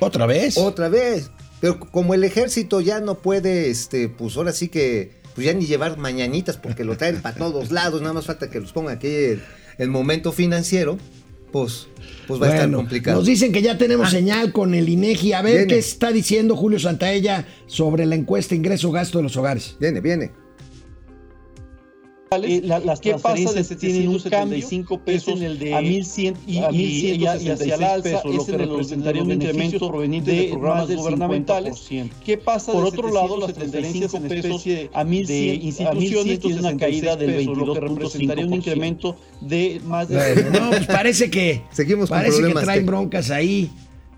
¿Otra 0.01 0.25
vez? 0.25 0.57
Otra 0.57 0.89
vez. 0.89 1.31
Pero 1.61 1.79
como 1.79 2.13
el 2.13 2.25
ejército 2.25 2.81
ya 2.81 2.99
no 2.99 3.19
puede, 3.19 3.69
este, 3.69 4.09
pues 4.09 4.35
ahora 4.35 4.51
sí 4.51 4.67
que, 4.67 5.21
pues 5.33 5.47
ya 5.47 5.53
ni 5.53 5.65
llevar 5.65 5.97
mañanitas 5.97 6.57
porque 6.57 6.83
lo 6.83 6.97
traen 6.97 7.21
para 7.21 7.37
todos 7.37 7.71
lados, 7.71 8.01
nada 8.01 8.15
más 8.15 8.25
falta 8.25 8.49
que 8.49 8.59
los 8.59 8.73
ponga 8.73 8.91
aquí 8.91 9.07
el, 9.07 9.43
el 9.77 9.89
momento 9.89 10.33
financiero, 10.33 10.97
pues, 11.53 11.87
pues 12.27 12.41
va 12.41 12.47
a 12.47 12.49
estar 12.49 12.61
Bueno, 12.65 12.77
complicado. 12.79 13.17
Nos 13.19 13.27
dicen 13.27 13.53
que 13.53 13.61
ya 13.61 13.77
tenemos 13.77 14.09
señal 14.09 14.51
con 14.51 14.73
el 14.73 14.89
INEGI. 14.89 15.33
A 15.33 15.41
ver 15.43 15.53
Viene. 15.53 15.67
qué 15.67 15.79
está 15.79 16.11
diciendo 16.11 16.57
Julio 16.57 16.79
Santaella 16.79 17.45
sobre 17.67 18.05
la 18.07 18.15
encuesta 18.15 18.55
ingreso-gasto 18.55 19.19
de 19.19 19.23
los 19.23 19.37
hogares. 19.37 19.77
Viene, 19.79 20.01
viene. 20.01 20.31
Eh, 22.37 22.61
la- 22.63 22.79
las 22.79 22.99
¿Qué 22.99 23.11
pasa 23.13 23.35
de 23.35 23.43
transferencias 23.63 23.79
tienen 23.79 24.07
un 24.09 24.19
cambio 24.19 24.57
775 24.57 24.99
pesos 24.99 25.23
pesos 25.25 25.41
en 25.41 25.43
el 25.47 25.59
de 25.59 25.73
a 25.73 25.81
1100 25.81 26.35
y, 26.47 26.57
a 26.59 26.71
y, 26.71 27.25
hacia 27.25 27.53
el 27.75 27.83
alza 27.83 28.03
pesos, 28.03 28.25
lo 28.25 28.41
es 28.41 28.45
que 28.47 28.53
en 28.55 28.61
el- 28.61 28.69
representaría 28.69 29.21
en 29.21 29.27
un 29.27 29.33
los 29.33 29.43
incremento 29.43 29.87
proveniente 29.89 30.31
de 30.31 30.43
programas 30.49 30.79
más 30.79 30.87
del 30.89 30.97
gubernamentales. 30.97 31.75
50%. 31.89 32.09
¿Qué 32.25 32.37
pasa 32.37 32.71
Por 32.71 32.81
de 32.83 32.87
otro 32.89 33.11
lado, 33.11 33.37
las 33.37 33.47
775 33.53 34.09
transferencias 34.09 34.13
en 34.13 34.27
pesos 34.27 34.65
especie 34.67 34.89
a 34.93 35.03
1100 35.03 35.27
de 35.27 35.65
instituciones 35.65 36.39
tienen 36.39 36.59
una 36.59 36.77
caída 36.77 37.15
del 37.15 37.35
pesos, 37.35 37.57
lo 37.57 37.73
que 37.73 37.79
representaría 37.79 38.45
un 38.45 38.51
22.5%. 38.51 38.57
incremento 38.57 39.15
de 39.41 39.81
más 39.85 40.07
de 40.09 40.15
Bueno, 40.15 40.59
no, 40.59 40.69
pues 40.71 40.85
parece 40.87 41.29
que... 41.29 41.61
Seguimos 41.71 42.09
con 42.09 42.17
Parece 42.19 42.37
que 42.41 42.51
traen 42.53 42.65
técnicos. 42.65 42.85
broncas 42.85 43.29
ahí 43.31 43.69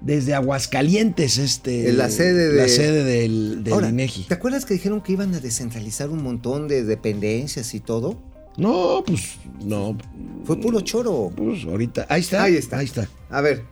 desde 0.01 0.33
Aguascalientes, 0.33 1.37
este... 1.37 1.91
La 1.93 2.09
sede 2.09 2.49
de- 2.51 2.57
La 2.57 2.67
sede 2.67 3.03
del, 3.03 3.63
del 3.63 3.73
Ahora, 3.73 3.89
INEGI. 3.89 4.23
¿te 4.23 4.33
acuerdas 4.33 4.65
que 4.65 4.73
dijeron 4.75 5.01
que 5.01 5.13
iban 5.13 5.33
a 5.33 5.39
descentralizar 5.39 6.09
un 6.09 6.21
montón 6.23 6.67
de 6.67 6.83
dependencias 6.83 7.73
y 7.73 7.79
todo? 7.79 8.21
No, 8.57 9.03
pues, 9.05 9.35
no. 9.63 9.97
Fue 10.45 10.59
puro 10.61 10.79
choro. 10.81 11.31
Pues 11.35 11.65
ahorita, 11.65 12.05
ahí 12.09 12.21
está. 12.21 12.43
Ahí 12.43 12.55
está. 12.55 12.77
Ahí 12.77 12.85
está. 12.85 13.09
A 13.29 13.41
ver, 13.41 13.63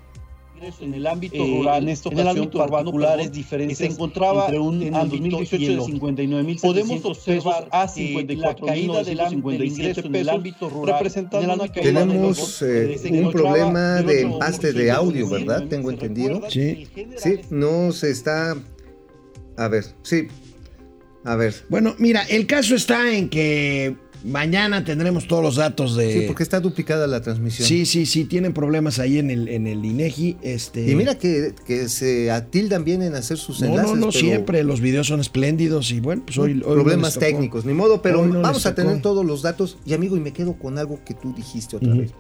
en 0.82 0.94
el 0.94 1.08
ámbito 1.08 1.36
Eh, 1.36 1.58
rural, 1.58 1.84
en 1.84 1.90
esta 1.90 2.10
en 2.10 2.20
el 2.20 2.28
ámbito 2.28 2.68
diferencias 3.32 3.78
se 3.78 3.86
encontraba 3.86 4.46
entre 4.46 4.60
un 4.60 4.82
en 4.82 4.88
el 4.90 4.96
ámbito 4.96 5.38
2018 5.38 5.56
y 5.56 5.66
el 5.66 5.76
de 5.76 5.82
otro. 5.82 5.96
59.700 5.96 6.62
Podemos 6.62 7.06
observar 7.06 7.68
a 7.72 7.82
a 7.84 7.88
54 7.88 8.66
la 8.66 8.74
caída 8.74 9.04
del, 9.04 9.20
ingreso 9.34 10.02
en 10.02 10.16
el 10.16 10.30
ámbito 10.30 10.70
rural 10.70 10.96
representando 10.96 11.38
en 11.40 11.44
el 11.44 11.62
ámbito 11.62 11.82
tenemos 11.82 12.62
eh, 12.62 13.00
un 13.12 13.32
problema 13.32 14.02
de 14.02 14.26
8%, 14.28 14.34
empaste 14.34 14.74
de 14.74 14.92
audio. 14.92 15.30
¿verdad? 15.30 15.68
Tengo 15.68 15.90
¿Se 15.90 15.94
entendido. 15.96 16.42
Sí. 16.50 16.88
Sí, 17.18 17.40
no 17.50 17.92
se 17.92 18.12
está... 18.12 18.56
A 19.58 19.68
ver, 19.68 19.86
sí. 20.02 20.28
A 21.26 21.36
ver. 21.36 21.54
Bueno, 21.70 21.96
mira, 22.00 22.24
el 22.24 22.48
caso 22.48 22.76
está 22.76 23.14
en 23.14 23.30
que 23.30 23.96
mañana 24.24 24.84
tendremos 24.84 25.28
todos 25.28 25.44
los 25.44 25.56
datos 25.56 25.96
de... 25.96 26.14
Sí, 26.22 26.24
porque 26.28 26.44
está 26.44 26.60
duplicada 26.60 27.08
la 27.08 27.22
transmisión. 27.22 27.68
Sí, 27.68 27.86
sí, 27.86 28.06
sí, 28.06 28.26
tienen 28.26 28.54
problemas 28.54 29.00
ahí 29.00 29.18
en 29.20 29.30
el, 29.30 29.48
en 29.50 29.68
el 29.68 29.84
INEGI. 29.84 30.38
Este... 30.42 30.90
Y 30.90 30.96
mira 30.96 31.18
que, 31.18 31.54
que 31.66 31.90
se 31.90 32.32
atildan 32.32 32.84
bien 32.86 33.02
en 33.02 33.16
hacer 33.16 33.38
sus 33.38 33.62
No, 33.62 33.68
enlaces. 33.68 33.90
no, 33.92 33.96
no, 33.98 34.08
pero 34.08 34.20
siempre. 34.20 34.64
Los 34.64 34.82
videos 34.82 35.08
son 35.08 35.20
espléndidos 35.20 35.92
y 35.92 36.00
bueno, 36.00 36.24
pues 36.26 36.38
hoy... 36.38 36.56
problemas 36.60 37.18
técnicos, 37.20 37.66
ni 37.66 37.74
modo, 37.74 38.02
pero 38.02 38.26
no 38.26 38.42
vamos 38.42 38.66
a 38.66 38.76
tener 38.76 39.02
todos 39.02 39.26
los 39.26 39.42
datos. 39.42 39.78
Y 39.86 39.94
amigo, 39.94 40.16
y 40.18 40.20
me 40.20 40.32
quedo 40.34 40.54
con 40.54 40.78
algo 40.78 41.00
que 41.06 41.14
tú 41.14 41.34
dijiste 41.36 41.76
otra 41.76 41.94
vez. 41.94 42.12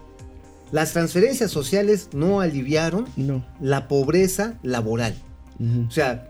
Las 0.71 0.93
transferencias 0.93 1.51
sociales 1.51 2.09
no 2.13 2.41
aliviaron 2.41 3.05
No. 3.15 3.45
la 3.61 3.87
pobreza 3.87 4.55
laboral. 4.63 5.13
O 5.87 5.91
sea, 5.91 6.29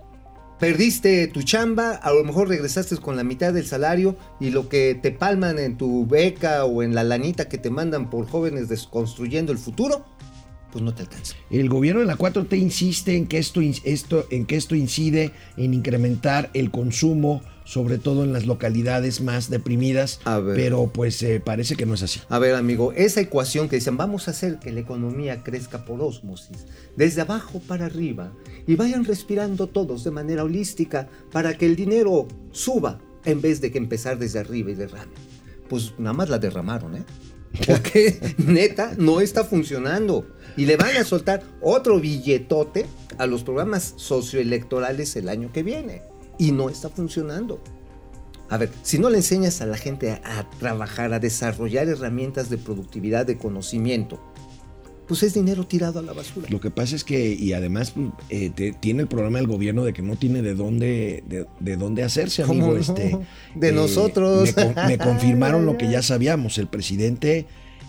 perdiste 0.63 1.27
tu 1.27 1.43
chamba, 1.43 1.91
a 1.91 2.13
lo 2.13 2.23
mejor 2.23 2.47
regresaste 2.47 2.95
con 2.95 3.17
la 3.17 3.25
mitad 3.25 3.51
del 3.51 3.65
salario 3.65 4.15
y 4.39 4.49
lo 4.49 4.69
que 4.69 4.95
te 4.95 5.11
palman 5.11 5.59
en 5.59 5.75
tu 5.75 6.07
beca 6.07 6.63
o 6.63 6.83
en 6.83 6.95
la 6.95 7.03
lanita 7.03 7.49
que 7.49 7.57
te 7.57 7.69
mandan 7.69 8.09
por 8.09 8.29
jóvenes 8.29 8.69
desconstruyendo 8.69 9.51
el 9.51 9.57
futuro, 9.57 10.05
pues 10.71 10.81
no 10.81 10.93
te 10.95 11.01
alcanza. 11.01 11.35
El 11.51 11.67
gobierno 11.67 11.99
de 11.99 12.05
la 12.05 12.15
4T 12.15 12.57
insiste 12.57 13.17
en 13.17 13.27
que 13.27 13.39
esto, 13.39 13.59
esto, 13.59 14.25
en 14.29 14.45
que 14.45 14.55
esto 14.55 14.73
incide 14.73 15.33
en 15.57 15.73
incrementar 15.73 16.49
el 16.53 16.71
consumo 16.71 17.41
sobre 17.65 17.97
todo 17.97 18.23
en 18.23 18.33
las 18.33 18.45
localidades 18.45 19.21
más 19.21 19.49
deprimidas, 19.49 20.19
pero 20.55 20.87
pues 20.87 21.21
eh, 21.23 21.41
parece 21.43 21.75
que 21.75 21.85
no 21.85 21.93
es 21.93 22.03
así. 22.03 22.21
A 22.29 22.39
ver, 22.39 22.55
amigo, 22.55 22.93
esa 22.93 23.21
ecuación 23.21 23.69
que 23.69 23.77
dicen, 23.77 23.97
vamos 23.97 24.27
a 24.27 24.31
hacer 24.31 24.59
que 24.59 24.71
la 24.71 24.81
economía 24.81 25.43
crezca 25.43 25.85
por 25.85 26.01
ósmosis, 26.01 26.65
desde 26.95 27.21
abajo 27.21 27.61
para 27.67 27.85
arriba, 27.85 28.33
y 28.67 28.75
vayan 28.75 29.05
respirando 29.05 29.67
todos 29.67 30.03
de 30.03 30.11
manera 30.11 30.43
holística 30.43 31.07
para 31.31 31.57
que 31.57 31.65
el 31.65 31.75
dinero 31.75 32.27
suba 32.51 32.99
en 33.25 33.41
vez 33.41 33.61
de 33.61 33.71
que 33.71 33.77
empezar 33.77 34.17
desde 34.17 34.39
arriba 34.39 34.71
y 34.71 34.75
derrame. 34.75 35.11
Pues 35.69 35.93
nada 35.97 36.13
más 36.13 36.29
la 36.29 36.39
derramaron, 36.39 36.95
¿eh? 36.95 37.03
Porque 37.67 38.35
neta 38.37 38.93
no 38.97 39.21
está 39.21 39.43
funcionando. 39.43 40.25
Y 40.57 40.65
le 40.65 40.77
van 40.77 40.95
a 40.97 41.03
soltar 41.03 41.43
otro 41.61 41.99
billetote 41.99 42.85
a 43.17 43.27
los 43.27 43.43
programas 43.43 43.93
socioelectorales 43.97 45.15
el 45.15 45.29
año 45.29 45.51
que 45.51 45.63
viene. 45.63 46.01
Y 46.37 46.51
no 46.51 46.69
está 46.69 46.89
funcionando. 46.89 47.59
A 48.49 48.57
ver, 48.57 48.69
si 48.83 48.99
no 48.99 49.09
le 49.09 49.17
enseñas 49.17 49.61
a 49.61 49.65
la 49.65 49.77
gente 49.77 50.11
a, 50.11 50.21
a 50.39 50.49
trabajar, 50.59 51.13
a 51.13 51.19
desarrollar 51.19 51.87
herramientas 51.87 52.49
de 52.49 52.57
productividad, 52.57 53.25
de 53.25 53.37
conocimiento, 53.37 54.19
pues 55.07 55.23
es 55.23 55.33
dinero 55.33 55.65
tirado 55.65 55.99
a 55.99 56.01
la 56.01 56.13
basura. 56.13 56.47
Lo 56.49 56.59
que 56.61 56.69
pasa 56.71 56.95
es 56.95 57.03
que, 57.03 57.33
y 57.33 57.53
además 57.53 57.93
eh, 58.29 58.51
te- 58.55 58.71
tiene 58.73 59.01
el 59.01 59.07
problema 59.07 59.39
el 59.39 59.47
gobierno 59.47 59.83
de 59.83 59.91
que 59.93 60.01
no 60.01 60.15
tiene 60.15 60.41
de 60.41 60.55
dónde, 60.55 61.23
de, 61.27 61.45
de 61.59 61.77
dónde 61.77 62.03
hacerse, 62.03 62.43
¿Cómo 62.43 62.65
amigo. 62.65 62.73
no? 62.75 62.79
Este, 62.79 63.17
De 63.55 63.71
nosotros. 63.71 64.53
Me, 64.55 64.73
con- 64.73 64.87
me 64.87 64.97
confirmaron 64.97 65.65
lo 65.65 65.77
que 65.77 65.89
ya 65.89 66.01
sabíamos. 66.03 66.57
El 66.57 66.67
presidente 66.67 67.47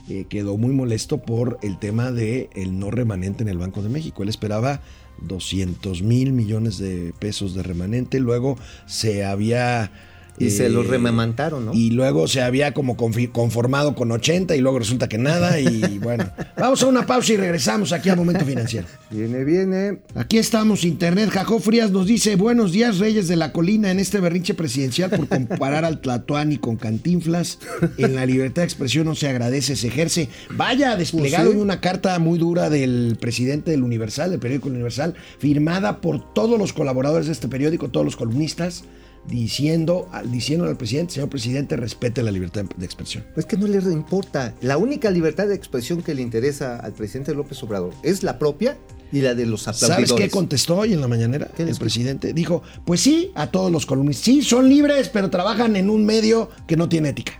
eh, 0.09 0.24
quedó 0.28 0.57
muy 0.57 0.72
molesto 0.72 1.18
por 1.22 1.59
el 1.62 1.78
tema 1.78 2.11
de 2.11 2.50
el 2.54 2.78
no 2.78 2.90
remanente 2.90 3.42
en 3.42 3.48
el 3.48 3.59
Banco 3.59 3.83
de 3.83 3.90
México. 3.90 4.22
Él 4.22 4.28
esperaba 4.28 4.80
200 5.22 6.03
mil 6.03 6.33
millones 6.33 6.79
de 6.79 7.12
pesos 7.18 7.55
de 7.55 7.62
remanente. 7.62 8.20
Luego 8.20 8.59
se 8.87 9.24
había... 9.24 9.90
Y 10.38 10.51
se 10.51 10.66
eh, 10.66 10.68
los 10.68 10.87
remamantaron, 10.87 11.66
¿no? 11.66 11.73
Y 11.75 11.90
luego 11.90 12.27
se 12.27 12.42
había 12.42 12.75
como 12.75 12.97
conformado 12.97 13.94
con 13.94 14.11
80 14.11 14.57
y 14.57 14.61
luego 14.61 14.79
resulta 14.79 15.09
que 15.09 15.18
nada. 15.18 15.61
Y 15.61 15.99
bueno, 16.03 16.29
vamos 16.57 16.83
a 16.83 16.87
una 16.87 17.07
pausa 17.07 17.33
y 17.33 17.37
regresamos 17.37 17.92
aquí 17.92 18.09
a 18.09 18.16
Momento 18.16 18.44
Financiero. 18.44 18.87
Viene, 19.11 19.44
viene. 19.44 19.99
Aquí 20.14 20.38
estamos, 20.38 20.85
Internet. 20.85 21.31
Jajó 21.31 21.61
Frías 21.61 21.90
nos 21.90 22.07
dice, 22.07 22.37
buenos 22.37 22.73
días, 22.73 22.99
Reyes 22.99 23.29
de 23.29 23.37
la 23.37 23.53
Colina, 23.53 23.90
en 23.90 24.01
este 24.01 24.20
berrinche 24.20 24.55
presidencial 24.55 25.11
por 25.11 25.29
comparar 25.29 25.85
al 25.85 26.01
Tlatuani 26.01 26.59
con 26.59 26.77
Cantinflas. 26.77 27.59
En 27.97 28.14
la 28.14 28.27
libertad 28.27 28.62
de 28.62 28.66
expresión 28.66 29.07
no 29.07 29.14
se 29.14 29.29
agradece, 29.29 29.77
se 29.77 29.88
ejerce. 29.88 30.29
Vaya, 30.51 30.97
desplegado 30.97 31.44
Pues 31.44 31.53
sí. 31.55 31.59
en 31.59 31.62
una 31.62 31.81
carta 31.81 32.18
muy 32.18 32.38
dura 32.38 32.70
del 32.70 33.16
presidente 33.20 33.70
del 33.70 33.83
Universal, 33.83 34.31
del 34.31 34.40
periódico 34.40 34.68
Universal, 34.68 35.14
firmada 35.38 36.01
por 36.01 36.33
todos 36.35 36.59
los 36.59 36.73
colaboradores 36.73 37.27
de 37.27 37.33
este 37.33 37.49
periódico, 37.49 37.88
todos 37.88 38.05
los 38.05 38.16
columnistas, 38.16 38.85
diciendo, 39.28 40.08
al- 40.12 40.30
diciendo 40.30 40.66
al 40.66 40.76
presidente, 40.76 41.14
señor 41.14 41.28
presidente, 41.28 41.76
respete 41.76 42.22
la 42.22 42.30
libertad 42.30 42.64
de 42.76 42.84
expresión. 42.84 43.24
Es 43.37 43.46
que 43.46 43.56
no 43.56 43.66
le 43.66 43.78
importa. 43.78 44.54
La 44.60 44.76
única 44.76 45.10
libertad 45.10 45.46
de 45.48 45.54
expresión 45.54 46.02
que 46.02 46.14
le 46.14 46.22
interesa 46.22 46.78
al 46.78 46.92
presidente 46.92 47.34
López 47.34 47.62
Obrador 47.62 47.92
es 48.02 48.22
la 48.22 48.38
propia 48.38 48.76
y 49.12 49.20
la 49.20 49.34
de 49.34 49.46
los 49.46 49.68
aplaudidores. 49.68 50.08
¿Sabes 50.08 50.22
qué 50.24 50.30
contestó 50.30 50.78
hoy 50.78 50.92
en 50.92 51.00
la 51.00 51.08
mañanera? 51.08 51.48
¿Qué 51.56 51.62
el 51.62 51.76
presidente 51.76 52.32
dijo, 52.32 52.62
pues 52.84 53.00
sí, 53.00 53.30
a 53.34 53.46
todos 53.48 53.70
los 53.70 53.87
columnistas. 53.87 54.24
Sí, 54.24 54.42
son 54.42 54.68
libres, 54.68 55.08
pero 55.08 55.30
trabajan 55.30 55.76
en 55.76 55.88
un 55.90 56.04
medio 56.04 56.50
que 56.66 56.76
no 56.76 56.88
tiene 56.88 57.10
ética. 57.10 57.32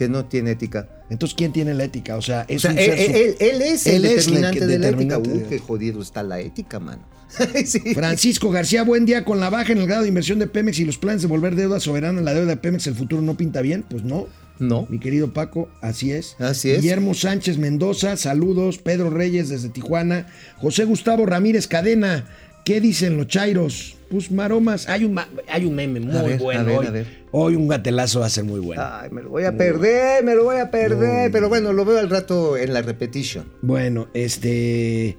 Que 0.00 0.08
no 0.08 0.24
tiene 0.24 0.52
ética. 0.52 0.88
Entonces, 1.10 1.34
¿quién 1.36 1.52
tiene 1.52 1.74
la 1.74 1.84
ética? 1.84 2.16
O 2.16 2.22
sea, 2.22 2.46
O 2.48 2.52
es 2.54 2.62
sea, 2.62 2.70
un 2.70 2.78
él, 2.78 2.84
ser 2.86 2.96
su- 2.96 3.12
él- 3.18 3.36
él 3.38 3.60
es 3.60 3.86
el 3.86 3.94
Él 3.96 4.04
es 4.06 4.26
el 4.28 4.32
determinante 4.32 4.58
que- 4.60 4.66
de 4.66 4.78
la 4.78 4.88
ética. 4.88 5.20
qué 5.50 5.58
jodido 5.58 6.00
está 6.00 6.22
la 6.22 6.40
ética, 6.40 6.80
mano. 6.80 7.06
Sí. 7.66 7.80
Francisco 7.92 8.50
García, 8.50 8.82
buen 8.82 9.04
día. 9.04 9.26
Con 9.26 9.40
la 9.40 9.50
baja 9.50 9.72
en 9.72 9.78
el 9.78 9.86
grado 9.86 10.00
de 10.04 10.08
inversión 10.08 10.38
de 10.38 10.46
Pemex 10.46 10.78
y 10.78 10.86
los 10.86 10.96
planes 10.96 11.20
de 11.20 11.28
volver 11.28 11.54
deuda 11.54 11.80
soberana, 11.80 12.22
la 12.22 12.32
deuda 12.32 12.46
de 12.46 12.56
Pemex, 12.56 12.86
el 12.86 12.94
futuro 12.94 13.20
no 13.20 13.36
pinta 13.36 13.60
bien. 13.60 13.84
Pues 13.90 14.02
no, 14.04 14.26
No. 14.58 14.86
mi 14.88 14.98
querido 14.98 15.34
Paco, 15.34 15.68
así 15.82 16.12
es. 16.12 16.34
Así 16.38 16.70
es. 16.70 16.80
Guillermo 16.80 17.12
Sánchez 17.12 17.58
Mendoza, 17.58 18.16
saludos. 18.16 18.78
Pedro 18.78 19.10
Reyes 19.10 19.50
desde 19.50 19.68
Tijuana. 19.68 20.28
José 20.56 20.84
Gustavo 20.86 21.26
Ramírez 21.26 21.66
Cadena, 21.68 22.26
¿qué 22.64 22.80
dicen 22.80 23.16
los 23.16 23.26
chairos? 23.26 23.96
Pues 24.10 24.30
maromas. 24.30 24.88
Hay 24.88 25.04
un, 25.04 25.20
hay 25.48 25.64
un 25.64 25.74
meme 25.74 26.00
muy 26.00 26.12
ver, 26.12 26.38
bueno 26.38 26.60
a 26.60 26.64
ver, 26.64 26.78
hoy. 26.78 26.86
a 26.86 26.90
ver. 26.90 27.06
Hoy 27.32 27.54
un 27.54 27.68
gatelazo 27.68 28.20
va 28.20 28.26
a 28.26 28.30
ser 28.30 28.44
muy 28.44 28.58
bueno. 28.58 28.82
Ay, 28.84 29.10
me 29.10 29.22
lo 29.22 29.30
voy 29.30 29.44
a 29.44 29.56
perder, 29.56 30.24
me 30.24 30.34
lo 30.34 30.44
voy 30.44 30.56
a 30.56 30.70
perder. 30.70 31.30
Pero 31.30 31.48
bueno, 31.48 31.72
lo 31.72 31.84
veo 31.84 31.98
al 31.98 32.10
rato 32.10 32.56
en 32.56 32.72
la 32.72 32.82
repetición. 32.82 33.46
Bueno, 33.62 34.08
este. 34.14 35.16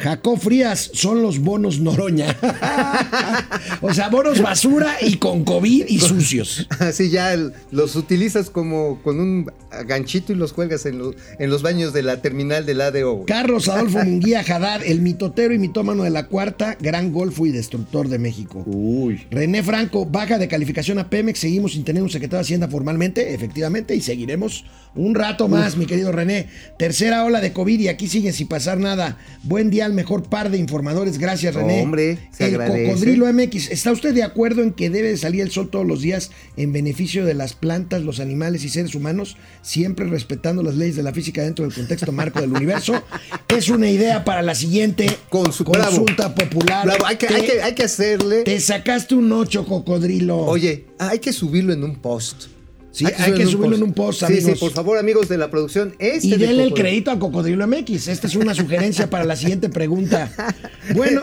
Jacob 0.00 0.38
Frías 0.38 0.90
son 0.94 1.22
los 1.22 1.38
bonos 1.40 1.78
Noroña. 1.80 2.34
o 3.80 3.92
sea, 3.92 4.08
bonos 4.08 4.40
basura 4.40 4.96
y 5.00 5.16
con 5.16 5.44
COVID 5.44 5.86
y 5.88 5.98
sucios. 6.00 6.66
Así 6.78 7.10
ya 7.10 7.32
el- 7.34 7.52
los 7.70 7.96
utilizas 7.96 8.50
como 8.50 9.00
con 9.02 9.20
un 9.20 9.50
ganchito 9.86 10.32
y 10.32 10.36
los 10.36 10.52
cuelgas 10.52 10.86
en, 10.86 10.98
lo- 10.98 11.14
en 11.38 11.50
los 11.50 11.62
baños 11.62 11.92
de 11.92 12.02
la 12.02 12.22
terminal 12.22 12.66
del 12.66 12.80
ADO. 12.80 13.24
Carlos 13.26 13.68
Adolfo 13.68 13.98
Munguía 14.04 14.40
Haddad, 14.40 14.82
el 14.84 15.00
mitotero 15.00 15.52
y 15.54 15.58
mitómano 15.58 16.02
de 16.04 16.10
la 16.10 16.26
cuarta, 16.26 16.76
gran 16.80 17.12
golfo 17.12 17.46
y 17.46 17.50
destructor 17.52 18.08
de 18.08 18.18
México. 18.18 18.62
Uy. 18.66 19.26
René 19.30 19.62
Franco, 19.62 20.06
baja 20.06 20.38
de 20.38 20.48
calificación 20.48 20.98
a 20.98 21.10
Pemex, 21.10 21.38
seguimos 21.38 21.72
sin 21.72 21.84
tener 21.84 22.02
un 22.02 22.10
secretario 22.10 22.38
de 22.38 22.42
Hacienda 22.46 22.68
formalmente, 22.68 23.34
efectivamente, 23.34 23.94
y 23.94 24.00
seguiremos 24.00 24.64
un 24.94 25.14
rato 25.14 25.46
más, 25.46 25.76
mi 25.76 25.86
querido 25.86 26.10
René. 26.10 26.48
Tercera 26.78 27.24
ola 27.24 27.40
de 27.40 27.52
COVID 27.52 27.78
y 27.80 27.88
aquí 27.88 28.08
siguen 28.08 28.32
sin 28.32 28.48
pasar 28.48 28.78
nada. 28.78 29.18
Buen 29.44 29.70
día 29.70 29.84
al 29.90 29.96
mejor 29.96 30.22
par 30.28 30.50
de 30.50 30.58
informadores, 30.58 31.18
gracias 31.18 31.54
René. 31.54 31.82
Hombre, 31.82 32.18
se 32.32 32.46
el 32.48 32.54
agradece. 32.54 32.92
Cocodrilo 32.92 33.32
MX, 33.32 33.70
¿está 33.70 33.92
usted 33.92 34.14
de 34.14 34.22
acuerdo 34.22 34.62
en 34.62 34.72
que 34.72 34.88
debe 34.90 35.08
de 35.08 35.16
salir 35.16 35.42
el 35.42 35.50
sol 35.50 35.68
todos 35.70 35.86
los 35.86 36.00
días 36.00 36.30
en 36.56 36.72
beneficio 36.72 37.24
de 37.24 37.34
las 37.34 37.54
plantas, 37.54 38.02
los 38.02 38.20
animales 38.20 38.64
y 38.64 38.68
seres 38.68 38.94
humanos, 38.94 39.36
siempre 39.62 40.06
respetando 40.06 40.62
las 40.62 40.76
leyes 40.76 40.96
de 40.96 41.02
la 41.02 41.12
física 41.12 41.42
dentro 41.42 41.64
del 41.64 41.74
contexto 41.74 42.12
marco 42.12 42.40
del 42.40 42.52
universo? 42.52 43.02
Es 43.48 43.68
una 43.68 43.90
idea 43.90 44.24
para 44.24 44.42
la 44.42 44.54
siguiente 44.54 45.06
Con 45.28 45.52
su- 45.52 45.64
consulta 45.64 46.34
popular. 46.34 46.86
Bravo, 46.86 47.04
hay 47.04 47.16
que, 47.16 47.26
Te- 47.26 47.34
hay 47.34 47.42
que, 47.42 47.62
hay 47.62 47.74
que 47.74 47.82
hacerle. 47.82 48.42
te 48.44 48.58
sacaste 48.60 49.14
un 49.16 49.30
8, 49.32 49.66
cocodrilo. 49.66 50.38
Oye, 50.38 50.86
hay 50.98 51.18
que 51.18 51.32
subirlo 51.32 51.72
en 51.72 51.82
un 51.84 51.96
post. 51.96 52.44
Sí, 52.92 53.06
hay 53.18 53.34
que 53.34 53.46
subirlo 53.46 53.76
en 53.76 53.84
un 53.84 53.92
post, 53.92 54.18
Sí, 54.20 54.24
amigos. 54.26 54.52
sí, 54.54 54.58
por 54.58 54.72
favor, 54.72 54.98
amigos 54.98 55.28
de 55.28 55.38
la 55.38 55.48
producción. 55.50 55.94
Este 56.00 56.26
y 56.26 56.30
de 56.32 56.38
denle 56.48 56.64
el 56.64 56.74
crédito 56.74 57.10
al 57.12 57.18
Cocodrilo 57.20 57.66
MX. 57.68 58.08
Esta 58.08 58.26
es 58.26 58.34
una 58.34 58.52
sugerencia 58.54 59.08
para 59.08 59.24
la 59.24 59.36
siguiente 59.36 59.68
pregunta. 59.68 60.30
Bueno, 60.96 61.22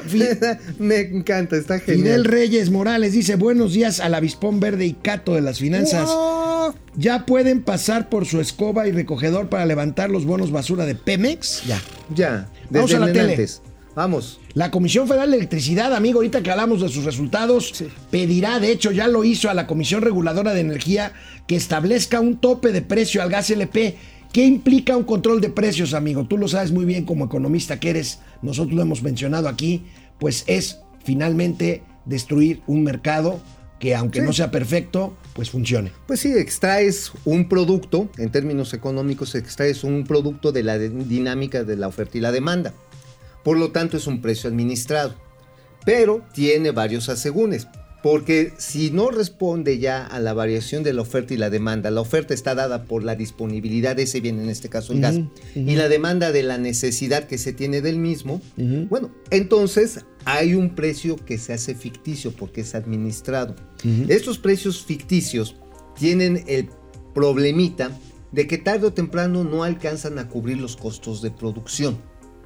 Me 0.80 1.00
encanta, 1.02 1.58
está 1.58 1.78
Fidel 1.80 1.98
genial. 1.98 2.24
Reyes 2.24 2.70
Morales 2.70 3.12
dice: 3.12 3.36
Buenos 3.36 3.74
días 3.74 4.00
al 4.00 4.14
avispón 4.16 4.62
verde 4.62 4.86
y 4.86 4.94
cato 4.94 5.36
de 5.36 5.42
las 5.42 5.60
finanzas. 5.60 6.08
¡Wow! 6.08 6.74
¿Ya 6.96 7.26
pueden 7.26 7.62
pasar 7.64 8.08
por 8.08 8.26
su 8.26 8.40
escoba 8.40 8.88
y 8.88 8.92
recogedor 8.94 9.50
para 9.50 9.66
levantar 9.66 10.10
los 10.10 10.24
bonos 10.26 10.52
basura 10.52 10.86
de 10.86 10.96
Pemex? 10.96 11.64
Ya. 11.66 11.82
Ya, 12.16 12.50
Vamos 12.70 12.94
a 12.94 13.00
la 13.00 13.08
tele. 13.08 13.32
antes. 13.32 13.62
Vamos. 13.98 14.40
La 14.54 14.70
Comisión 14.70 15.08
Federal 15.08 15.32
de 15.32 15.38
Electricidad, 15.38 15.92
amigo, 15.96 16.20
ahorita 16.20 16.44
que 16.44 16.52
hablamos 16.52 16.82
de 16.82 16.88
sus 16.88 17.04
resultados, 17.04 17.84
pedirá, 18.12 18.60
de 18.60 18.72
hecho 18.72 18.92
ya 18.92 19.08
lo 19.08 19.24
hizo 19.24 19.50
a 19.50 19.56
la 19.56 19.66
Comisión 19.66 20.04
Reguladora 20.04 20.54
de 20.54 20.60
Energía, 20.60 21.14
que 21.48 21.56
establezca 21.56 22.20
un 22.20 22.38
tope 22.38 22.72
de 22.72 22.84
precio 22.84 23.24
al 23.24 23.32
gas 23.32 23.50
LP. 23.50 23.98
¿Qué 24.32 24.46
implica 24.46 24.96
un 24.96 25.04
control 25.04 25.42
de 25.42 25.50
precios, 25.50 25.96
amigo? 25.96 26.28
Tú 26.28 26.38
lo 26.38 26.48
sabes 26.48 26.72
muy 26.72 26.86
bien 26.86 27.06
como 27.06 27.26
economista 27.26 27.80
que 27.80 27.90
eres, 27.90 28.20
nosotros 28.44 28.76
lo 28.76 28.84
hemos 28.84 29.02
mencionado 29.02 29.50
aquí, 29.50 29.86
pues 30.20 30.44
es 30.46 30.78
finalmente 31.04 31.82
destruir 32.06 32.62
un 32.68 32.84
mercado 32.84 33.40
que 33.80 33.96
aunque 33.96 34.20
Sí. 34.20 34.26
no 34.28 34.34
sea 34.34 34.52
perfecto, 34.52 35.16
pues 35.34 35.50
funcione. 35.50 35.92
Pues 36.06 36.20
sí, 36.20 36.32
extraes 36.34 37.12
un 37.26 37.50
producto, 37.50 38.10
en 38.20 38.32
términos 38.32 38.76
económicos, 38.76 39.34
extraes 39.34 39.84
un 39.84 40.04
producto 40.04 40.52
de 40.52 40.62
la 40.62 40.78
dinámica 40.78 41.64
de 41.64 41.78
la 41.78 41.88
oferta 41.88 42.20
y 42.20 42.22
la 42.22 42.32
demanda. 42.32 42.74
Por 43.48 43.58
lo 43.58 43.72
tanto, 43.72 43.96
es 43.96 44.08
un 44.08 44.20
precio 44.20 44.50
administrado. 44.50 45.16
Pero 45.86 46.22
tiene 46.34 46.72
varios 46.72 47.08
asegúnes. 47.08 47.66
Porque 48.04 48.52
si 48.58 48.92
no 48.92 49.10
responde 49.10 49.80
ya 49.80 50.06
a 50.06 50.20
la 50.20 50.34
variación 50.34 50.84
de 50.84 50.92
la 50.92 51.04
oferta 51.04 51.34
y 51.34 51.38
la 51.38 51.50
demanda, 51.50 51.90
la 51.90 52.02
oferta 52.02 52.34
está 52.34 52.56
dada 52.56 52.84
por 52.84 53.06
la 53.06 53.16
disponibilidad 53.16 53.96
de 53.96 54.04
ese 54.04 54.20
bien, 54.20 54.42
en 54.42 54.50
este 54.50 54.68
caso 54.68 54.92
el 54.92 55.00
gas, 55.00 55.22
y 55.56 55.76
la 55.78 55.88
demanda 55.88 56.34
de 56.34 56.44
la 56.44 56.58
necesidad 56.58 57.24
que 57.24 57.38
se 57.38 57.54
tiene 57.54 57.80
del 57.80 58.00
mismo, 58.00 58.42
bueno, 58.90 59.12
entonces 59.32 60.04
hay 60.26 60.54
un 60.54 60.76
precio 60.76 61.16
que 61.16 61.38
se 61.38 61.54
hace 61.54 61.74
ficticio 61.74 62.34
porque 62.34 62.62
es 62.62 62.76
administrado. 62.76 63.56
Estos 64.10 64.40
precios 64.40 64.84
ficticios 64.84 65.56
tienen 65.98 66.44
el 66.48 66.68
problemita 67.14 67.92
de 68.34 68.46
que 68.46 68.58
tarde 68.58 68.88
o 68.88 68.94
temprano 68.94 69.46
no 69.46 69.64
alcanzan 69.64 70.20
a 70.20 70.28
cubrir 70.28 70.58
los 70.58 70.76
costos 70.76 71.22
de 71.22 71.32
producción. 71.32 71.98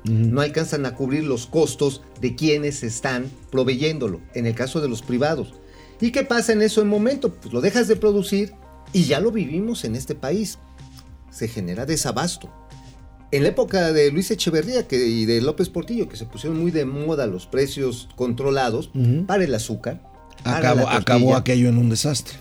No 0.03 0.41
alcanzan 0.41 0.85
a 0.85 0.95
cubrir 0.95 1.23
los 1.23 1.45
costos 1.47 2.01
de 2.19 2.35
quienes 2.35 2.83
están 2.83 3.25
proveyéndolo, 3.51 4.19
en 4.33 4.45
el 4.47 4.55
caso 4.55 4.81
de 4.81 4.89
los 4.89 5.01
privados. 5.01 5.53
¿Y 5.99 6.11
qué 6.11 6.23
pasa 6.23 6.53
en 6.53 6.61
ese 6.63 6.83
momento? 6.83 7.33
Pues 7.33 7.53
lo 7.53 7.61
dejas 7.61 7.87
de 7.87 7.95
producir 7.95 8.53
y 8.93 9.03
ya 9.03 9.19
lo 9.19 9.31
vivimos 9.31 9.83
en 9.85 9.95
este 9.95 10.15
país. 10.15 10.57
Se 11.29 11.47
genera 11.47 11.85
desabasto. 11.85 12.49
En 13.31 13.43
la 13.43 13.49
época 13.49 13.93
de 13.93 14.11
Luis 14.11 14.29
Echeverría 14.31 14.87
que, 14.87 14.97
y 15.07 15.25
de 15.25 15.39
López 15.41 15.69
Portillo, 15.69 16.09
que 16.09 16.17
se 16.17 16.25
pusieron 16.25 16.59
muy 16.59 16.71
de 16.71 16.83
moda 16.85 17.27
los 17.27 17.45
precios 17.47 18.09
controlados 18.15 18.89
para 19.27 19.43
el 19.43 19.53
azúcar, 19.55 20.09
Acabó, 20.43 20.89
acabó 20.89 21.35
aquello 21.35 21.69
en 21.69 21.77
un 21.77 21.89
desastre. 21.91 22.33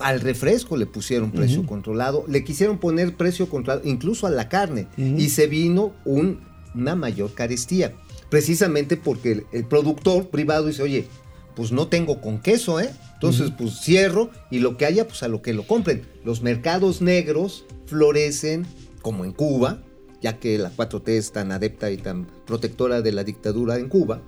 Al 0.00 0.20
refresco 0.20 0.76
le 0.76 0.86
pusieron 0.86 1.30
precio 1.30 1.64
controlado, 1.64 2.24
le 2.26 2.42
quisieron 2.42 2.78
poner 2.78 3.16
precio 3.16 3.48
controlado 3.48 3.88
incluso 3.88 4.26
a 4.26 4.30
la 4.30 4.48
carne 4.48 4.88
y 4.96 5.28
se 5.28 5.46
vino 5.46 5.92
un- 6.04 6.40
una 6.74 6.96
mayor 6.96 7.34
carestía, 7.34 7.94
precisamente 8.30 8.96
porque 8.96 9.32
el, 9.32 9.46
el 9.52 9.64
productor 9.64 10.28
privado 10.28 10.66
dice, 10.66 10.82
oye, 10.82 11.08
pues 11.54 11.72
no 11.72 11.88
tengo 11.88 12.20
con 12.20 12.40
queso, 12.40 12.80
¿eh? 12.80 12.90
Entonces, 13.14 13.52
pues 13.56 13.80
cierro 13.80 14.30
y 14.50 14.58
lo 14.58 14.76
que 14.76 14.86
haya, 14.86 15.06
pues 15.06 15.22
a 15.22 15.28
lo 15.28 15.40
que 15.40 15.54
lo 15.54 15.66
compren. 15.66 16.02
Los 16.24 16.42
mercados 16.42 17.00
negros 17.00 17.64
florecen 17.86 18.66
como 19.00 19.24
en 19.24 19.32
Cuba, 19.32 19.82
ya 20.20 20.38
que 20.38 20.58
la 20.58 20.70
4T 20.74 21.08
es 21.08 21.32
tan 21.32 21.52
adepta 21.52 21.90
y 21.90 21.96
tan 21.96 22.26
protectora 22.46 23.02
de 23.02 23.12
la 23.12 23.24
dictadura 23.24 23.78
en 23.78 23.88
Cuba, 23.88 24.20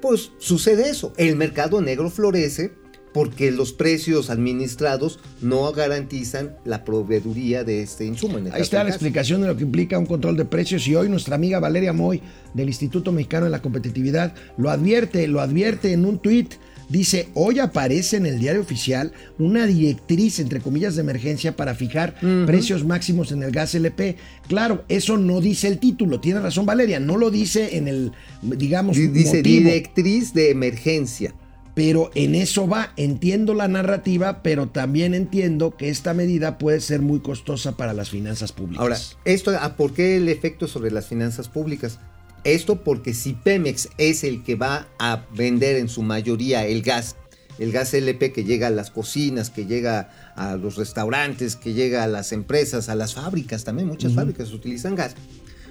pues 0.00 0.32
sucede 0.38 0.88
eso. 0.88 1.12
El 1.16 1.36
mercado 1.36 1.80
negro 1.80 2.10
florece 2.10 2.72
porque 3.12 3.50
los 3.50 3.72
precios 3.72 4.30
administrados 4.30 5.18
no 5.40 5.70
garantizan 5.72 6.56
la 6.64 6.84
proveeduría 6.84 7.64
de 7.64 7.82
este 7.82 8.06
insumo. 8.06 8.38
en 8.38 8.52
Ahí 8.52 8.62
está 8.62 8.82
la 8.84 8.90
explicación 8.90 9.40
de 9.42 9.48
lo 9.48 9.56
que 9.56 9.64
implica 9.64 9.98
un 9.98 10.06
control 10.06 10.36
de 10.36 10.44
precios 10.44 10.86
y 10.88 10.94
hoy 10.94 11.08
nuestra 11.08 11.34
amiga 11.34 11.60
Valeria 11.60 11.92
Moy 11.92 12.22
del 12.54 12.68
Instituto 12.68 13.12
Mexicano 13.12 13.44
de 13.46 13.50
la 13.50 13.62
Competitividad 13.62 14.34
lo 14.56 14.70
advierte, 14.70 15.26
lo 15.28 15.40
advierte 15.40 15.92
en 15.92 16.04
un 16.06 16.18
tuit. 16.18 16.54
Dice, 16.88 17.28
hoy 17.32 17.58
aparece 17.58 18.18
en 18.18 18.26
el 18.26 18.38
diario 18.38 18.60
oficial 18.60 19.12
una 19.38 19.66
directriz, 19.66 20.38
entre 20.40 20.60
comillas, 20.60 20.94
de 20.94 21.00
emergencia 21.00 21.56
para 21.56 21.74
fijar 21.74 22.16
precios 22.44 22.84
máximos 22.84 23.32
en 23.32 23.42
el 23.42 23.50
gas 23.50 23.74
LP. 23.74 24.16
Claro, 24.46 24.84
eso 24.88 25.16
no 25.16 25.40
dice 25.40 25.68
el 25.68 25.78
título, 25.78 26.20
tiene 26.20 26.40
razón 26.40 26.66
Valeria, 26.66 27.00
no 27.00 27.16
lo 27.16 27.30
dice 27.30 27.78
en 27.78 27.88
el, 27.88 28.12
digamos, 28.42 28.96
Di- 28.96 29.06
Dice 29.08 29.38
motivo. 29.38 29.42
directriz 29.70 30.34
de 30.34 30.50
emergencia. 30.50 31.32
Pero 31.74 32.10
en 32.14 32.34
eso 32.34 32.68
va, 32.68 32.92
entiendo 32.96 33.54
la 33.54 33.66
narrativa, 33.66 34.42
pero 34.42 34.68
también 34.68 35.14
entiendo 35.14 35.74
que 35.76 35.88
esta 35.88 36.12
medida 36.12 36.58
puede 36.58 36.80
ser 36.80 37.00
muy 37.00 37.20
costosa 37.20 37.76
para 37.76 37.94
las 37.94 38.10
finanzas 38.10 38.52
públicas. 38.52 38.80
Ahora, 38.80 38.98
esto, 39.24 39.52
¿a 39.58 39.76
¿por 39.76 39.94
qué 39.94 40.16
el 40.16 40.28
efecto 40.28 40.68
sobre 40.68 40.90
las 40.90 41.06
finanzas 41.06 41.48
públicas? 41.48 41.98
Esto 42.44 42.82
porque 42.82 43.14
si 43.14 43.32
Pemex 43.32 43.88
es 43.98 44.24
el 44.24 44.42
que 44.42 44.56
va 44.56 44.88
a 44.98 45.24
vender 45.34 45.76
en 45.76 45.88
su 45.88 46.02
mayoría 46.02 46.66
el 46.66 46.82
gas, 46.82 47.16
el 47.58 47.72
gas 47.72 47.94
LP 47.94 48.32
que 48.32 48.44
llega 48.44 48.66
a 48.66 48.70
las 48.70 48.90
cocinas, 48.90 49.48
que 49.48 49.64
llega 49.64 50.10
a 50.34 50.56
los 50.56 50.76
restaurantes, 50.76 51.56
que 51.56 51.72
llega 51.72 52.02
a 52.02 52.08
las 52.08 52.32
empresas, 52.32 52.88
a 52.88 52.96
las 52.96 53.14
fábricas, 53.14 53.64
también 53.64 53.88
muchas 53.88 54.14
fábricas 54.14 54.52
utilizan 54.52 54.94
gas. 54.94 55.14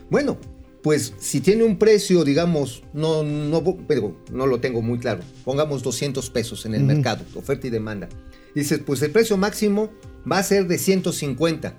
Bueno, 0.09 0.37
pues 0.83 1.13
si 1.19 1.41
tiene 1.41 1.63
un 1.63 1.77
precio, 1.77 2.23
digamos, 2.23 2.83
no, 2.93 3.23
no, 3.23 3.63
pero 3.87 4.15
no 4.31 4.47
lo 4.47 4.59
tengo 4.59 4.81
muy 4.81 4.97
claro, 4.99 5.21
pongamos 5.45 5.83
200 5.83 6.29
pesos 6.31 6.65
en 6.65 6.73
el 6.75 6.83
mercado, 6.83 7.23
oferta 7.35 7.67
y 7.67 7.69
demanda. 7.69 8.09
Dices, 8.55 8.79
pues 8.85 9.01
el 9.01 9.11
precio 9.11 9.37
máximo 9.37 9.91
va 10.29 10.39
a 10.39 10.43
ser 10.43 10.67
de 10.67 10.77
150. 10.77 11.73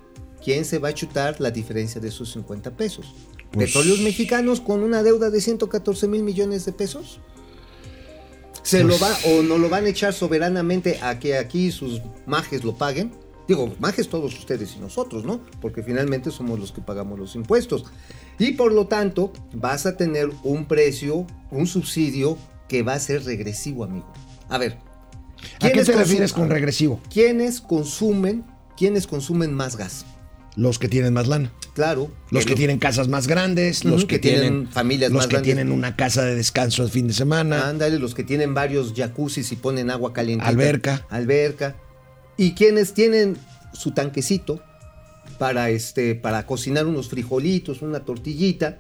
¿Quién 0.44 0.64
se 0.64 0.78
va 0.78 0.88
a 0.88 0.94
chutar 0.94 1.40
la 1.40 1.50
diferencia 1.50 2.00
de 2.00 2.08
esos 2.08 2.32
50 2.32 2.70
pesos? 2.76 3.06
Pues- 3.52 3.66
¿Petróleos 3.66 4.00
mexicanos 4.00 4.60
con 4.60 4.82
una 4.82 5.02
deuda 5.02 5.30
de 5.30 5.40
114 5.40 6.08
mil 6.08 6.22
millones 6.22 6.64
de 6.64 6.72
pesos? 6.72 7.20
¿Se 8.62 8.84
lo 8.84 8.98
va 8.98 9.16
o 9.26 9.42
no 9.42 9.58
lo 9.58 9.68
van 9.68 9.86
a 9.86 9.88
echar 9.88 10.12
soberanamente 10.14 10.98
a 11.02 11.18
que 11.18 11.36
aquí 11.36 11.72
sus 11.72 12.00
majes 12.26 12.62
lo 12.64 12.74
paguen? 12.76 13.12
Digo, 13.48 13.74
majes 13.80 14.08
todos 14.08 14.38
ustedes 14.38 14.76
y 14.76 14.78
nosotros, 14.78 15.24
¿no? 15.24 15.40
Porque 15.60 15.82
finalmente 15.82 16.30
somos 16.30 16.60
los 16.60 16.70
que 16.70 16.80
pagamos 16.80 17.18
los 17.18 17.34
impuestos. 17.34 17.84
Y 18.42 18.52
por 18.55 18.72
lo 18.72 18.88
tanto, 18.88 19.33
vas 19.52 19.87
a 19.87 19.96
tener 19.96 20.28
un 20.42 20.64
precio, 20.64 21.28
un 21.52 21.68
subsidio 21.68 22.37
que 22.68 22.83
va 22.83 22.94
a 22.94 22.98
ser 22.98 23.24
regresivo, 23.24 23.85
amigo. 23.85 24.12
A 24.48 24.59
ver. 24.59 24.78
¿A 25.61 25.68
qué 25.68 25.70
¿quiénes 25.70 25.87
te 25.87 25.92
refieres 25.92 26.33
con 26.33 26.50
regresivo? 26.50 27.00
¿Quiénes 27.09 27.61
consumen, 27.61 28.44
quiénes 28.76 29.07
consumen 29.07 29.55
más 29.55 29.76
gas? 29.76 30.05
Los 30.57 30.81
que 30.81 30.88
tienen 30.88 31.12
más 31.12 31.28
lana. 31.28 31.52
Claro. 31.74 32.11
Los 32.33 32.44
que 32.44 32.57
tienen 32.57 32.81
casas 32.81 33.07
más 33.07 33.28
grandes, 33.28 33.85
los 33.85 34.07
que, 34.07 34.16
que 34.16 34.18
tienen 34.18 34.40
tienen 34.40 34.68
familias 34.68 35.12
los 35.12 35.18
más 35.18 35.26
que 35.28 35.35
grandes. 35.35 35.55
tienen 35.55 35.72
una 35.72 35.94
casa 35.94 36.24
de 36.24 36.35
descanso 36.35 36.83
el 36.83 36.90
fin 36.90 37.07
de 37.07 37.14
semana. 37.14 37.68
Ándale, 37.68 38.00
los 38.00 38.12
que 38.12 38.24
tienen 38.24 38.55
varios 38.55 38.92
jacuzzis 38.96 39.52
y 39.52 39.57
ponen 39.57 39.88
agua 39.88 40.12
caliente. 40.12 40.44
Alberca. 40.44 41.07
Alberca. 41.11 41.76
Y 42.37 42.55
quienes 42.55 42.92
tienen 42.92 43.38
su 43.72 43.92
tanquecito 43.92 44.61
para, 45.42 45.70
este, 45.70 46.14
para 46.14 46.46
cocinar 46.46 46.87
unos 46.87 47.09
frijolitos, 47.09 47.83
una 47.83 48.05
tortillita, 48.05 48.78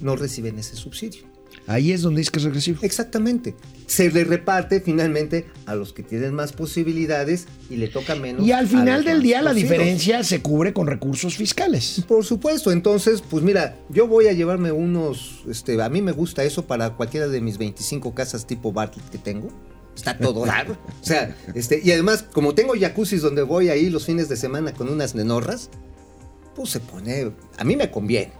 no 0.00 0.16
reciben 0.16 0.58
ese 0.58 0.74
subsidio. 0.74 1.22
Ahí 1.68 1.92
es 1.92 2.02
donde 2.02 2.18
dice 2.18 2.32
que 2.32 2.40
es 2.40 2.44
regresivo. 2.46 2.80
Exactamente. 2.82 3.54
Se 3.86 4.10
le 4.10 4.24
reparte 4.24 4.80
finalmente 4.80 5.46
a 5.66 5.76
los 5.76 5.92
que 5.92 6.02
tienen 6.02 6.34
más 6.34 6.52
posibilidades 6.52 7.46
y 7.70 7.76
le 7.76 7.86
toca 7.86 8.16
menos. 8.16 8.44
Y 8.44 8.50
al 8.50 8.66
final 8.66 9.04
del 9.04 9.22
día 9.22 9.40
la 9.40 9.54
diferencia 9.54 10.24
se 10.24 10.42
cubre 10.42 10.72
con 10.72 10.88
recursos 10.88 11.36
fiscales. 11.36 12.02
Por 12.08 12.24
supuesto, 12.24 12.72
entonces, 12.72 13.22
pues 13.22 13.44
mira, 13.44 13.76
yo 13.88 14.08
voy 14.08 14.26
a 14.26 14.32
llevarme 14.32 14.72
unos, 14.72 15.44
este, 15.48 15.80
a 15.80 15.88
mí 15.88 16.02
me 16.02 16.10
gusta 16.10 16.42
eso 16.42 16.66
para 16.66 16.96
cualquiera 16.96 17.28
de 17.28 17.40
mis 17.40 17.56
25 17.56 18.16
casas 18.16 18.48
tipo 18.48 18.72
Bartlett 18.72 19.08
que 19.10 19.18
tengo. 19.18 19.46
Está 19.94 20.18
todo 20.18 20.44
raro. 20.54 20.76
O 21.00 21.06
sea, 21.06 21.36
este, 21.54 21.80
y 21.84 21.92
además, 21.92 22.24
como 22.24 22.56
tengo 22.56 22.74
jacuzzis 22.76 23.22
donde 23.22 23.42
voy 23.42 23.68
ahí 23.68 23.90
los 23.90 24.06
fines 24.06 24.28
de 24.28 24.36
semana 24.36 24.72
con 24.72 24.88
unas 24.88 25.14
nenorras, 25.14 25.70
se 26.66 26.80
pone. 26.80 27.32
A 27.58 27.64
mí 27.64 27.76
me 27.76 27.90
conviene. 27.90 28.32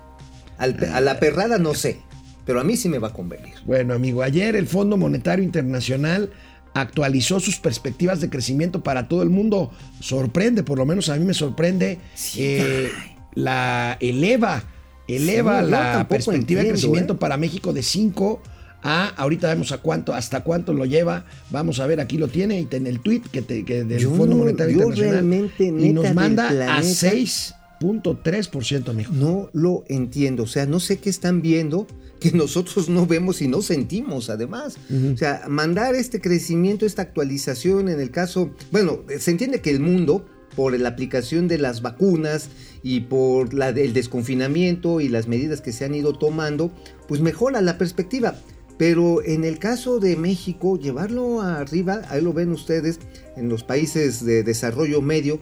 A 0.59 0.67
la 1.01 1.13
ah. 1.13 1.21
perrada 1.21 1.59
no 1.59 1.75
sé, 1.75 2.01
pero 2.45 2.61
a 2.61 2.65
mí 2.65 2.77
sí 2.77 2.89
me 2.89 2.99
va 2.99 3.09
a 3.09 3.13
convenir. 3.13 3.55
Bueno, 3.65 3.95
amigo, 3.95 4.23
ayer 4.23 4.57
el 4.57 4.67
Fondo 4.67 4.97
Monetario 4.97 5.43
Internacional 5.43 6.31
actualizó 6.75 7.41
sus 7.41 7.59
perspectivas 7.59 8.21
de 8.21 8.29
crecimiento 8.29 8.83
para 8.83 9.09
todo 9.09 9.23
el 9.23 9.31
mundo. 9.31 9.71
Sorprende, 10.01 10.63
por 10.63 10.79
lo 10.79 10.87
menos 10.87 11.09
a 11.09 11.17
mí 11.17 11.25
me 11.25 11.35
sorprende. 11.35 11.99
Sí. 12.15 12.41
Eh, 12.43 12.91
la 13.35 13.97
eleva, 14.01 14.65
eleva 15.09 15.63
la 15.63 16.07
perspectiva 16.09 16.63
de 16.63 16.71
crecimiento 16.71 17.15
¿eh? 17.15 17.17
para 17.19 17.37
México 17.37 17.73
de 17.73 17.83
5 17.83 18.43
a 18.83 19.09
ahorita 19.09 19.49
vemos 19.49 19.73
a 19.73 19.79
cuánto, 19.79 20.15
hasta 20.15 20.43
cuánto 20.43 20.73
lo 20.73 20.85
lleva. 20.85 21.25
Vamos 21.51 21.81
a 21.81 21.87
ver, 21.87 22.01
aquí 22.01 22.19
lo 22.19 22.29
tiene 22.29 22.67
en 22.71 22.87
el 22.87 23.01
tweet 23.01 23.23
que, 23.31 23.43
te, 23.43 23.65
que 23.65 23.85
del 23.85 23.99
yo 24.01 24.15
Fondo 24.15 24.37
Monetario 24.37 24.79
no, 24.79 24.89
Internacional. 24.89 25.51
y 25.59 25.93
nos 25.93 26.15
manda 26.15 26.77
a 26.77 26.83
6 26.83 27.55
0.3%, 27.81 28.95
mijo. 28.95 29.13
No 29.13 29.51
lo 29.53 29.85
entiendo, 29.89 30.45
o 30.45 30.47
sea, 30.47 30.67
no 30.67 30.81
sé 30.81 30.99
qué 30.99 31.11
están 31.11 31.43
viendo 31.43 31.87
que 32.21 32.31
nosotros 32.35 32.89
no 32.89 33.07
vemos 33.07 33.41
y 33.43 33.49
no 33.49 33.63
sentimos, 33.63 34.31
además. 34.31 34.77
O 35.13 35.17
sea, 35.17 35.45
mandar 35.49 35.95
este 35.95 36.21
crecimiento, 36.21 36.87
esta 36.87 37.03
actualización 37.03 37.89
en 37.89 38.01
el 38.01 38.11
caso, 38.11 38.51
bueno, 38.71 39.01
eh, 39.09 39.19
se 39.19 39.31
entiende 39.31 39.61
que 39.61 39.71
el 39.71 39.81
mundo, 39.81 40.27
por 40.55 40.79
la 40.79 40.89
aplicación 40.91 41.49
de 41.49 41.59
las 41.59 41.81
vacunas 41.81 42.49
y 42.83 43.01
por 43.01 43.55
la, 43.55 43.71
el 43.71 43.93
desconfinamiento 43.93 45.01
y 45.01 45.09
las 45.09 45.27
medidas 45.27 45.61
que 45.61 45.73
se 45.73 45.85
han 45.85 45.95
ido 45.95 46.13
tomando, 46.13 46.71
pues 47.09 47.21
mejora 47.21 47.61
la 47.63 47.79
perspectiva. 47.79 48.35
Pero 48.81 49.23
en 49.23 49.45
el 49.45 49.59
caso 49.59 50.01
de 50.01 50.17
México, 50.17 50.79
llevarlo 50.79 51.43
arriba, 51.43 52.01
ahí 52.09 52.23
lo 52.23 52.33
ven 52.33 52.51
ustedes, 52.51 52.99
en 53.37 53.51
los 53.51 53.63
países 53.63 54.25
de 54.25 54.43
desarrollo 54.43 55.03
medio, 55.03 55.39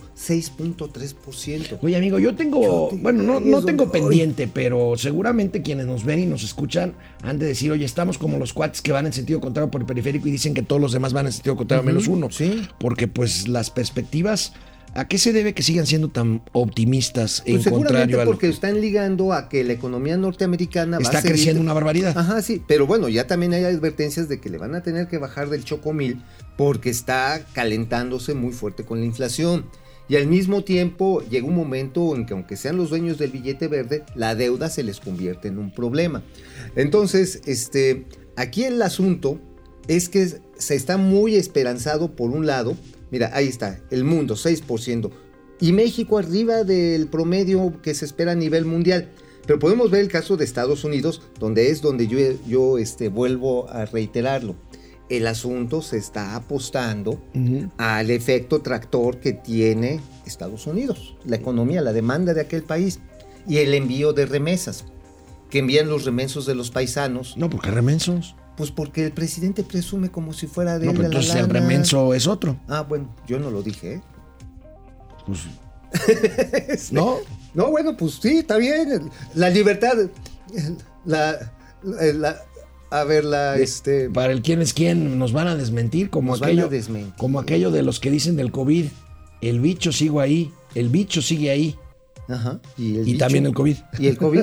6.3%. 0.77 1.79
Oye, 1.83 1.96
amigo, 1.96 2.18
yo 2.18 2.35
tengo, 2.35 2.62
Yo 2.62 2.88
te- 2.90 2.96
bueno, 2.96 3.22
no, 3.22 3.40
no 3.40 3.64
tengo 3.64 3.87
voy. 3.87 4.01
pendiente, 4.01 4.48
pero 4.53 4.96
seguramente 4.96 5.62
quienes 5.62 5.87
nos 5.87 6.05
ven 6.05 6.18
y 6.20 6.27
nos 6.27 6.42
escuchan 6.42 6.94
han 7.22 7.38
de 7.38 7.46
decir, 7.46 7.70
oye, 7.70 7.85
estamos 7.85 8.18
como 8.18 8.38
los 8.38 8.53
cuates 8.53 8.83
que 8.83 8.92
van 8.92 9.07
en 9.07 9.12
sentido 9.12 9.40
contrario 9.40 9.70
por 9.70 9.83
el 9.83 9.87
periférico 9.87 10.29
y 10.29 10.33
dicen 10.33 10.53
que 10.55 10.62
todos 10.62 10.81
los 10.83 10.92
demás 10.92 11.12
van 11.12 11.27
en 11.27 11.33
sentido 11.33 11.57
contrario 11.57 11.85
menos 11.85 12.09
uno. 12.09 12.29
sí. 12.31 12.66
Porque 12.81 13.09
pues 13.09 13.48
las 13.48 13.70
perspectivas, 13.70 14.53
¿a 14.94 15.07
qué 15.09 15.18
se 15.18 15.33
debe 15.33 15.55
que 15.55 15.62
sigan 15.62 15.87
siendo 15.87 16.09
tan 16.09 16.42
optimistas 16.53 17.42
en 17.46 17.61
Pues 17.62 17.68
contrario 17.68 18.20
a 18.20 18.24
lo 18.24 18.31
porque 18.31 18.48
están 18.48 18.81
ligando 18.81 19.33
a 19.33 19.48
que 19.48 19.64
la 19.64 19.72
economía 19.74 20.16
norteamericana 20.16 20.98
va 20.98 21.03
está 21.03 21.18
a 21.18 21.22
seguir- 21.22 21.35
creciendo 21.37 21.61
una 21.62 21.72
barbaridad? 21.72 22.16
Ajá, 22.16 22.42
sí, 22.42 22.62
pero 22.66 22.87
bueno, 22.87 23.09
ya 23.09 23.27
también 23.27 23.53
hay 23.55 23.64
advertencias 23.64 24.29
de 24.29 24.40
que 24.40 24.48
le 24.51 24.59
van 24.59 24.74
a 24.74 24.83
tener 24.83 25.09
que 25.09 25.18
bajar 25.18 25.48
del 25.51 25.64
chocomil 25.64 26.22
porque 26.57 26.90
está 26.90 27.44
calentándose 27.53 28.35
muy 28.35 28.53
fuerte 28.53 28.85
con 28.85 29.01
la 29.01 29.07
inflación. 29.07 29.66
Y 30.11 30.16
al 30.16 30.27
mismo 30.27 30.64
tiempo 30.64 31.22
llega 31.29 31.46
un 31.46 31.55
momento 31.55 32.16
en 32.16 32.24
que 32.24 32.33
aunque 32.33 32.57
sean 32.57 32.79
los 32.79 32.88
dueños 32.88 33.18
del 33.18 33.31
billete 33.31 33.68
verde, 33.68 34.05
la 34.14 34.35
deuda 34.35 34.70
se 34.70 34.83
les 34.83 35.01
convierte 35.01 35.48
en 35.48 35.59
un 35.59 35.70
problema. 35.70 36.22
Entonces, 36.77 37.42
este, 37.44 38.07
aquí 38.35 38.64
el 38.64 38.81
asunto 38.81 39.38
es 39.87 40.09
que 40.09 40.27
se 40.57 40.74
está 40.74 40.96
muy 40.96 41.35
esperanzado 41.37 42.16
por 42.16 42.31
un 42.31 42.46
lado, 42.46 42.74
mira, 43.11 43.31
ahí 43.35 43.49
está, 43.49 43.81
el 43.90 44.05
mundo 44.05 44.35
6%, 44.35 45.11
y 45.61 45.73
México 45.73 46.18
arriba 46.18 46.64
del 46.64 47.09
promedio 47.09 47.81
que 47.83 47.94
se 47.94 48.05
espera 48.05 48.33
a 48.33 48.37
nivel 48.37 48.64
mundial. 48.64 49.11
Pero 49.47 49.59
podemos 49.59 49.90
ver 49.90 50.03
el 50.03 50.09
caso 50.09 50.37
de 50.37 50.44
Estados 50.44 50.85
Unidos, 50.85 51.23
donde 51.38 51.71
es 51.71 51.81
donde 51.81 52.07
yo, 52.07 52.18
yo 52.47 52.79
este, 52.79 53.09
vuelvo 53.09 53.68
a 53.71 53.87
reiterarlo. 53.87 54.57
El 55.09 55.27
asunto 55.27 55.81
se 55.81 55.97
está 55.97 56.37
apostando 56.37 57.12
Ujú. 57.35 57.71
al 57.79 58.11
efecto 58.11 58.61
tractor 58.61 59.21
que 59.21 59.33
tiene 59.33 60.01
Estados 60.27 60.66
Unidos, 60.66 61.16
la 61.25 61.37
economía, 61.37 61.81
la 61.81 61.94
demanda 61.94 62.35
de 62.35 62.42
aquel 62.42 62.62
país 62.62 63.01
y 63.49 63.57
el 63.57 63.73
envío 63.73 64.12
de 64.12 64.27
remesas, 64.27 64.85
que 65.49 65.61
envían 65.61 65.88
los 65.88 66.05
remensos 66.05 66.44
de 66.44 66.55
los 66.55 66.71
paisanos. 66.71 67.35
No, 67.38 67.49
porque 67.49 67.71
remensos. 67.71 68.35
Pues 68.59 68.71
porque 68.73 69.07
el 69.07 69.12
presidente 69.12 69.62
presume 69.62 70.11
como 70.11 70.33
si 70.35 70.47
fuera 70.49 70.79
de 70.79 70.85
No, 70.87 70.90
él 70.90 70.97
pero 70.99 71.09
la 71.09 71.14
entonces 71.14 71.35
el 71.37 71.42
lana. 71.49 71.61
remenso 71.61 72.12
es 72.12 72.27
otro. 72.27 72.59
Ah, 72.68 72.83
bueno, 72.83 73.14
yo 73.27 73.38
no 73.38 73.51
lo 73.51 73.62
dije, 73.62 73.94
¿eh? 73.94 74.01
Pues, 75.25 75.42
¿No? 76.92 77.16
No, 77.55 77.71
bueno, 77.71 77.97
pues 77.97 78.18
sí, 78.21 78.38
está 78.38 78.57
bien. 78.59 79.11
La 79.35 79.49
libertad, 79.49 79.94
la, 81.07 81.53
la- 81.83 82.12
la- 82.12 82.37
a 82.90 83.05
ver, 83.05 83.25
la, 83.25 83.57
este, 83.59 84.09
Para 84.11 84.33
el 84.33 84.42
quién 84.42 84.61
es 84.62 84.73
quién, 84.75 85.18
nos 85.18 85.33
van 85.33 85.47
a 85.47 85.55
desmentir 85.57 86.11
como 86.11 86.33
Nos 86.33 86.40
van 86.40 86.49
aquello, 86.51 86.66
a 86.66 86.68
desmentir. 86.68 87.12
como 87.16 87.38
aquello 87.38 87.71
de 87.71 87.83
los 87.83 88.01
que 88.01 88.11
dicen 88.11 88.35
del 88.37 88.51
COVID. 88.51 88.87
El 89.40 89.61
bicho 89.61 89.92
sigo 89.92 90.21
ahí, 90.21 90.51
el 90.75 90.88
bicho 90.88 91.23
sigue 91.23 91.51
ahí. 91.51 91.77
ajá, 92.29 92.59
y, 92.77 92.97
el 92.97 93.09
Y 93.09 93.12
bicho- 93.12 93.18
también 93.18 93.47
el 93.47 93.55
COVID. 93.55 93.77
Y 94.01 94.07
el 94.09 94.16
COVID. 94.18 94.40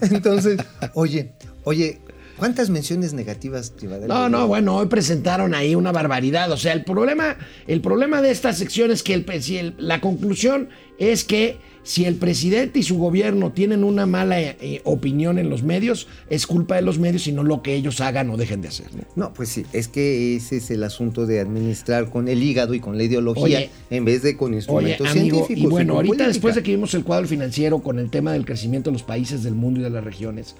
Entonces, 0.10 0.58
oye, 0.94 1.32
oye, 1.64 2.00
¿cuántas 2.36 2.70
menciones 2.70 3.12
negativas 3.12 3.74
llevará 3.80 4.06
No, 4.06 4.28
no, 4.28 4.46
bueno, 4.46 4.76
hoy 4.76 4.86
presentaron 4.86 5.54
ahí 5.54 5.74
una 5.74 5.92
barbaridad. 5.92 6.50
O 6.52 6.56
sea, 6.56 6.72
el 6.72 6.84
problema, 6.84 7.36
el 7.66 7.80
problema 7.80 8.22
de 8.22 8.30
esta 8.30 8.52
sección 8.52 8.90
es 8.90 9.02
que 9.02 9.14
el, 9.14 9.24
pre- 9.24 9.42
si 9.42 9.58
el- 9.58 9.74
la 9.78 10.00
conclusión 10.00 10.68
es 10.98 11.24
que 11.24 11.58
si 11.82 12.04
el 12.04 12.16
presidente 12.16 12.80
y 12.80 12.82
su 12.82 12.98
gobierno 12.98 13.52
tienen 13.52 13.84
una 13.84 14.06
mala 14.06 14.40
eh, 14.40 14.80
opinión 14.82 15.38
en 15.38 15.48
los 15.48 15.62
medios, 15.62 16.08
es 16.28 16.44
culpa 16.48 16.74
de 16.74 16.82
los 16.82 16.98
medios 16.98 17.28
y 17.28 17.32
no 17.32 17.44
lo 17.44 17.62
que 17.62 17.76
ellos 17.76 18.00
hagan 18.00 18.28
o 18.30 18.36
dejen 18.36 18.60
de 18.60 18.66
hacer. 18.66 18.88
¿no? 18.92 19.02
No, 19.14 19.32
pues 19.32 19.50
sí, 19.50 19.64
es 19.72 19.86
que 19.86 20.34
ese 20.34 20.56
es 20.56 20.68
el 20.72 20.82
asunto 20.82 21.26
de 21.26 21.38
administrar 21.38 22.10
con 22.10 22.26
el 22.26 22.42
hígado 22.42 22.74
y 22.74 22.80
con 22.80 22.96
la 22.98 23.04
ideología 23.04 23.44
Oye, 23.44 23.70
en 23.90 24.04
vez 24.04 24.22
de 24.22 24.36
con 24.36 24.48
Oye, 24.48 24.56
instrumentos 24.56 25.06
amigo, 25.06 25.36
científicos. 25.36 25.62
y 25.62 25.66
bueno, 25.72 25.92
ahorita 25.94 26.08
política. 26.10 26.28
después 26.28 26.54
de 26.56 26.62
que 26.64 26.70
vimos 26.72 26.92
el 26.94 27.04
cuadro 27.04 27.28
financiero 27.28 27.78
con 27.78 28.00
el 28.00 28.10
tema 28.10 28.32
del 28.32 28.44
crecimiento 28.44 28.90
de 28.90 28.94
los 28.94 29.04
países 29.04 29.44
del 29.44 29.54
mundo 29.54 29.78
y 29.78 29.84
de 29.84 29.90
las 29.90 30.02
regiones, 30.02 30.56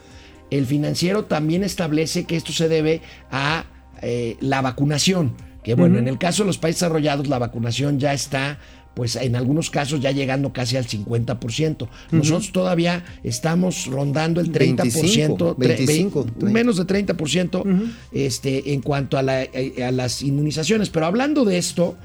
el 0.51 0.67
financiero 0.67 1.25
también 1.25 1.65
establece 1.65 2.25
que 2.25 2.37
esto 2.37 2.53
se 2.53 2.69
debe 2.69 3.01
a 3.31 3.65
eh, 4.03 4.37
la 4.41 4.61
vacunación. 4.63 5.35
Que 5.63 5.75
bueno, 5.75 5.99
en 5.99 6.07
el 6.07 6.19
caso 6.19 6.43
de 6.45 6.47
los 6.49 6.59
países 6.59 6.81
desarrollados, 6.81 7.27
la 7.27 7.39
vacunación 7.41 7.99
ya 7.99 8.13
está, 8.13 8.59
pues 8.95 9.17
en 9.17 9.35
algunos 9.35 9.69
casos 9.71 10.01
ya 10.01 10.13
llegando 10.13 10.53
casi 10.53 10.77
al 10.77 10.87
50%. 10.87 11.89
Nosotros 12.13 12.53
todavía 12.53 13.05
estamos 13.25 13.87
rondando 13.87 14.41
el 14.41 14.53
30%, 14.53 14.77
25, 14.77 15.57
tre- 15.57 15.67
25, 15.77 16.25
ve- 16.25 16.31
30. 16.39 16.51
menos 16.53 16.77
de 16.77 16.85
30% 16.87 17.65
este, 18.13 18.73
en 18.75 18.81
cuanto 18.81 19.19
a, 19.19 19.23
la- 19.23 19.47
a 19.87 19.91
las 19.91 20.23
inmunizaciones. 20.23 20.89
Pero 20.91 21.07
hablando 21.07 21.45
de 21.45 21.59
esto, 21.59 21.97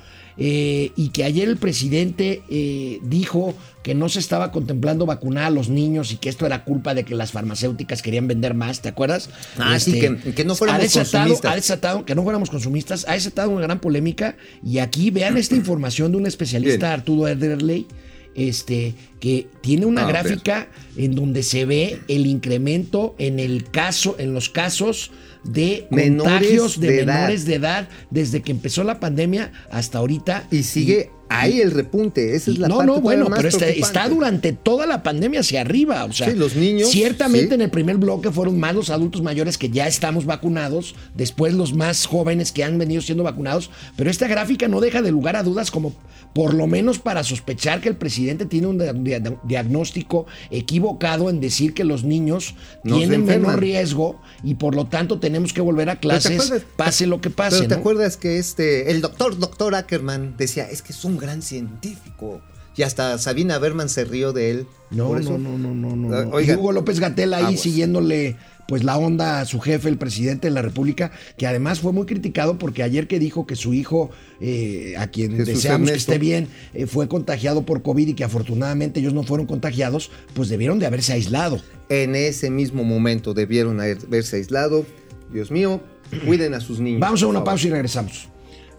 eh, 0.43 0.91
y 0.95 1.09
que 1.09 1.23
ayer 1.23 1.47
el 1.47 1.57
presidente 1.57 2.41
eh, 2.49 2.97
dijo 3.03 3.53
que 3.83 3.93
no 3.93 4.09
se 4.09 4.17
estaba 4.17 4.51
contemplando 4.51 5.05
vacunar 5.05 5.43
a 5.43 5.49
los 5.51 5.69
niños 5.69 6.11
y 6.11 6.15
que 6.17 6.29
esto 6.29 6.47
era 6.47 6.63
culpa 6.63 6.95
de 6.95 7.03
que 7.03 7.13
las 7.13 7.31
farmacéuticas 7.31 8.01
querían 8.01 8.27
vender 8.27 8.55
más, 8.55 8.81
¿te 8.81 8.89
acuerdas? 8.89 9.29
Este, 9.51 9.61
Ah, 9.63 9.79
sí, 9.79 9.99
que- 9.99 10.33
que 10.33 10.43
no 10.43 10.55
fuéramos 10.55 10.79
ha 10.79 10.83
desatado, 10.83 11.11
consumistas. 11.29 11.51
ha 11.51 11.55
desatado, 11.55 12.05
que 12.05 12.15
no 12.15 12.23
fuéramos 12.23 12.49
consumistas, 12.49 13.05
ha 13.07 13.13
desatado 13.13 13.51
una 13.51 13.61
gran 13.61 13.79
polémica 13.79 14.35
y 14.65 14.79
aquí 14.79 15.11
vean 15.11 15.37
esta 15.37 15.55
información 15.63 16.11
de 16.11 16.17
un 16.17 16.25
especialista, 16.25 16.87
Bien. 16.87 16.99
Arturo 16.99 17.27
Ederley, 17.27 17.85
este, 18.33 18.95
que 19.19 19.47
tiene 19.61 19.85
una 19.85 20.05
Ah, 20.05 20.07
gráfica 20.07 20.69
en 20.95 21.13
donde 21.15 21.43
se 21.43 21.65
ve 21.65 21.99
el 22.07 22.25
incremento 22.25 23.13
en 23.19 23.39
el 23.39 23.69
caso, 23.69 24.15
en 24.17 24.33
los 24.33 24.49
casos 24.49 25.11
de 25.43 25.87
Menores 25.89 26.23
contagios 26.23 26.79
de, 26.79 26.87
de 26.87 26.99
edad. 27.01 27.15
menores 27.15 27.45
de 27.45 27.55
edad 27.55 27.89
desde 28.09 28.41
que 28.41 28.51
empezó 28.51 28.83
la 28.83 28.99
pandemia 28.99 29.51
hasta 29.71 29.97
ahorita. 29.97 30.47
Y 30.51 30.63
sigue 30.63 31.11
ahí 31.39 31.61
el 31.61 31.71
repunte. 31.71 32.35
Esa 32.35 32.51
es 32.51 32.57
la 32.59 32.67
no, 32.67 32.77
parte 32.77 32.91
no, 32.93 33.01
bueno, 33.01 33.29
más 33.29 33.37
pero 33.39 33.49
está, 33.49 33.59
preocupante. 33.65 33.99
está 33.99 34.09
durante 34.09 34.53
toda 34.53 34.85
la 34.85 35.03
pandemia 35.03 35.39
hacia 35.41 35.61
arriba. 35.61 36.05
O 36.05 36.13
sea, 36.13 36.29
Sí, 36.29 36.35
los 36.35 36.55
niños, 36.55 36.89
Ciertamente 36.89 37.49
sí. 37.49 37.53
en 37.55 37.61
el 37.61 37.69
primer 37.69 37.97
bloque 37.97 38.31
fueron 38.31 38.59
más 38.59 38.75
los 38.75 38.89
adultos 38.89 39.21
mayores 39.21 39.57
que 39.57 39.69
ya 39.69 39.87
estamos 39.87 40.25
vacunados, 40.25 40.95
después 41.15 41.53
los 41.53 41.73
más 41.73 42.05
jóvenes 42.05 42.51
que 42.51 42.63
han 42.63 42.77
venido 42.77 43.01
siendo 43.01 43.23
vacunados, 43.23 43.69
pero 43.95 44.09
esta 44.09 44.27
gráfica 44.27 44.67
no 44.67 44.79
deja 44.81 45.01
de 45.01 45.11
lugar 45.11 45.35
a 45.35 45.43
dudas 45.43 45.71
como 45.71 45.93
por 46.33 46.53
lo 46.53 46.65
menos 46.67 46.97
para 46.99 47.23
sospechar 47.23 47.81
que 47.81 47.89
el 47.89 47.95
presidente 47.97 48.45
tiene 48.45 48.67
un 48.67 48.77
dia- 48.77 48.93
dia- 48.93 49.37
diagnóstico 49.43 50.25
equivocado 50.49 51.29
en 51.29 51.39
decir 51.41 51.73
que 51.73 51.83
los 51.83 52.03
niños 52.03 52.55
tienen 52.83 53.25
menos 53.25 53.55
riesgo 53.55 54.21
y 54.43 54.55
por 54.55 54.75
lo 54.75 54.85
tanto 54.87 55.19
tenemos 55.19 55.53
que 55.53 55.61
volver 55.61 55.89
a 55.89 55.97
clases, 55.97 56.39
acuerdas- 56.39 56.63
pase 56.75 57.07
lo 57.07 57.19
que 57.21 57.29
pase. 57.29 57.57
Pero 57.57 57.67
te 57.69 57.75
¿no? 57.75 57.79
acuerdas 57.81 58.17
que 58.17 58.37
este, 58.37 58.91
el 58.91 59.01
doctor, 59.01 59.37
doctor 59.37 59.75
Ackerman 59.75 60.35
decía, 60.37 60.69
es 60.69 60.81
que 60.81 60.93
es 60.93 61.03
un 61.03 61.17
gran 61.21 61.41
científico. 61.41 62.41
Y 62.75 62.83
hasta 62.83 63.17
Sabina 63.17 63.59
Berman 63.59 63.89
se 63.89 64.05
rió 64.05 64.33
de 64.33 64.51
él. 64.51 64.67
No, 64.89 65.17
no, 65.19 65.37
no, 65.37 65.57
no, 65.57 65.73
no, 65.73 65.95
no. 65.95 66.37
Ah, 66.37 66.41
y 66.41 66.51
Hugo 66.51 66.71
López 66.71 66.99
Gatel 66.99 67.33
ahí 67.33 67.57
siguiéndole 67.57 68.37
pues 68.67 68.85
la 68.85 68.97
onda 68.97 69.41
a 69.41 69.45
su 69.45 69.59
jefe, 69.59 69.89
el 69.89 69.97
presidente 69.97 70.47
de 70.47 70.53
la 70.53 70.61
República, 70.61 71.11
que 71.37 71.45
además 71.45 71.81
fue 71.81 71.91
muy 71.91 72.05
criticado 72.05 72.57
porque 72.57 72.83
ayer 72.83 73.05
que 73.05 73.19
dijo 73.19 73.45
que 73.45 73.57
su 73.57 73.73
hijo, 73.73 74.11
eh, 74.39 74.93
a 74.97 75.07
quien 75.07 75.31
Jesús 75.31 75.47
deseamos 75.47 75.91
que 75.91 75.97
esté 75.97 76.17
bien, 76.17 76.47
eh, 76.73 76.85
fue 76.85 77.09
contagiado 77.09 77.65
por 77.65 77.81
COVID 77.81 78.07
y 78.07 78.13
que 78.13 78.23
afortunadamente 78.23 79.01
ellos 79.01 79.13
no 79.13 79.23
fueron 79.23 79.45
contagiados, 79.45 80.09
pues 80.33 80.47
debieron 80.47 80.79
de 80.79 80.85
haberse 80.85 81.11
aislado. 81.11 81.59
En 81.89 82.15
ese 82.15 82.49
mismo 82.49 82.85
momento 82.85 83.33
debieron 83.33 83.81
haberse 83.81 84.37
aislado. 84.37 84.85
Dios 85.33 85.51
mío, 85.51 85.81
cuiden 86.25 86.53
a 86.53 86.61
sus 86.61 86.79
niños. 86.79 87.01
Vamos 87.01 87.21
a 87.23 87.27
una 87.27 87.43
pausa 87.43 87.67
y 87.67 87.71
regresamos. 87.71 88.29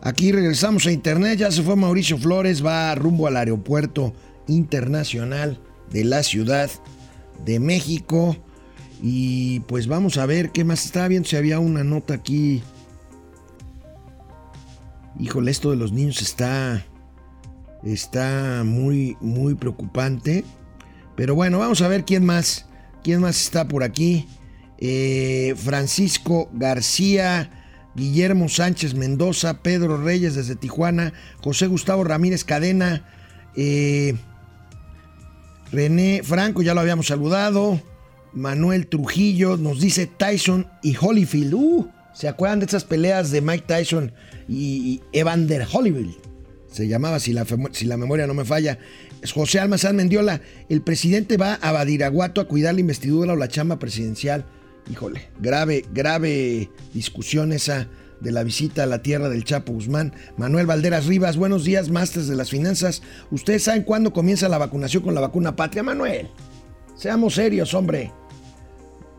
Aquí 0.05 0.33
regresamos 0.33 0.85
a 0.87 0.91
internet, 0.91 1.39
ya 1.39 1.53
se 1.53 1.63
fue 1.63 1.77
Mauricio 1.77 2.19
Flores, 2.19 2.65
va 2.65 2.93
rumbo 2.97 3.29
al 3.29 3.37
aeropuerto 3.37 4.13
internacional 4.49 5.61
de 5.93 6.03
la 6.03 6.25
Ciudad 6.25 6.69
de 7.45 7.61
México. 7.61 8.37
Y 9.01 9.61
pues 9.61 9.87
vamos 9.87 10.19
a 10.19 10.27
ver 10.27 10.51
qué 10.51 10.65
más 10.65 10.85
estaba 10.85 11.07
viendo 11.07 11.29
si 11.29 11.37
había 11.37 11.61
una 11.61 11.85
nota 11.85 12.15
aquí. 12.15 12.65
Híjole, 15.21 15.53
esto 15.53 15.71
de 15.71 15.77
los 15.77 15.93
niños 15.93 16.21
está 16.21 16.85
está 17.85 18.63
muy 18.65 19.17
muy 19.21 19.55
preocupante. 19.55 20.45
Pero 21.15 21.37
bueno, 21.37 21.61
vamos 21.61 21.81
a 21.81 21.87
ver 21.87 22.05
quién 22.05 22.25
más 22.25 22.67
quién 23.05 23.21
más 23.21 23.41
está 23.41 23.69
por 23.69 23.85
aquí. 23.85 24.27
Eh, 24.79 25.55
Francisco 25.57 26.51
García, 26.53 27.62
Guillermo 27.95 28.49
Sánchez 28.49 28.95
Mendoza, 28.95 29.63
Pedro 29.63 30.03
Reyes 30.03 30.35
desde 30.35 30.57
Tijuana, 30.57 31.13
José 31.43 31.67
Gustavo 31.67 32.05
Ramírez 32.05 32.45
Cadena, 32.45 33.05
eh, 33.57 34.15
René 35.71 36.23
Franco, 36.23 36.63
ya 36.63 36.75
lo 36.75 36.81
habíamos 36.81 37.07
saludado. 37.07 37.81
Manuel 38.33 38.87
Trujillo 38.87 39.57
nos 39.57 39.81
dice 39.81 40.07
Tyson 40.07 40.67
y 40.83 40.97
Holyfield. 40.99 41.55
Uh, 41.55 41.89
¿Se 42.15 42.29
acuerdan 42.29 42.61
de 42.61 42.67
esas 42.67 42.85
peleas 42.85 43.31
de 43.31 43.41
Mike 43.41 43.65
Tyson 43.67 44.13
y, 44.49 45.01
Evander 45.13 45.67
Holyfield? 45.71 46.17
Se 46.71 46.89
llamaba, 46.89 47.21
si 47.21 47.33
la, 47.33 47.47
si 47.73 47.85
la 47.85 47.97
memoria 47.97 48.27
no 48.27 48.35
me 48.35 48.45
falla. 48.45 48.79
José 49.35 49.61
Almazán 49.61 49.97
Mendiola. 49.97 50.41
El 50.69 50.83
presidente 50.83 51.37
va 51.37 51.55
a 51.55 51.73
Badiraguato 51.73 52.41
a 52.41 52.49
cuidar 52.49 52.75
la 52.75 52.81
investidura 52.81 53.35
o 53.35 53.37
la 53.37 53.49
chamba 53.49 53.79
presidencial. 53.79 54.47
Híjole, 54.91 55.29
grave, 55.41 55.85
grave 55.93 56.71
discusión 56.93 57.53
esa 57.53 57.89
de 58.21 58.33
la 58.33 58.45
visita 58.45 58.85
a 58.85 58.87
la 58.87 59.03
tierra 59.03 59.29
del 59.29 59.45
Chapo 59.45 59.73
Guzmán. 59.73 60.13
Manuel 60.37 60.67
Valderas 60.67 61.07
Rivas, 61.07 61.37
buenos 61.37 61.65
días, 61.65 61.91
másters 61.91 62.29
de 62.29 62.37
las 62.37 62.51
finanzas. 62.51 63.03
¿Ustedes 63.31 63.65
saben 63.65 63.83
cuándo 63.83 64.13
comienza 64.13 64.49
la 64.49 64.59
vacunación 64.59 65.03
con 65.03 65.15
la 65.15 65.21
vacuna 65.21 65.57
patria, 65.57 65.83
Manuel? 65.83 66.29
Seamos 66.97 67.35
serios, 67.35 67.75
hombre. 67.75 68.13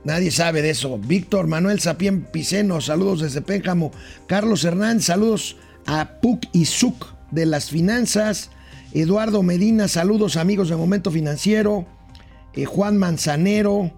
Nadie 0.04 0.32
sabe 0.32 0.62
de 0.62 0.70
eso. 0.70 0.98
Víctor 0.98 1.48
Manuel 1.48 1.80
Sapien 1.80 2.24
Piceno, 2.24 2.82
saludos 2.82 3.22
desde 3.22 3.42
Pénjamo. 3.42 3.92
Carlos 4.28 4.64
Hernández, 4.64 5.06
saludos 5.06 5.58
a 5.86 6.20
Puc 6.22 6.46
y 6.52 6.66
Suc 6.66 7.14
de 7.32 7.46
las 7.46 7.70
finanzas. 7.70 8.52
Eduardo 8.94 9.44
Medina, 9.44 9.88
saludos 9.88 10.38
amigos 10.38 10.70
de 10.70 10.76
Momento 10.76 11.10
Financiero. 11.10 11.86
Eh, 12.54 12.66
Juan 12.66 12.98
Manzanero. 12.98 13.92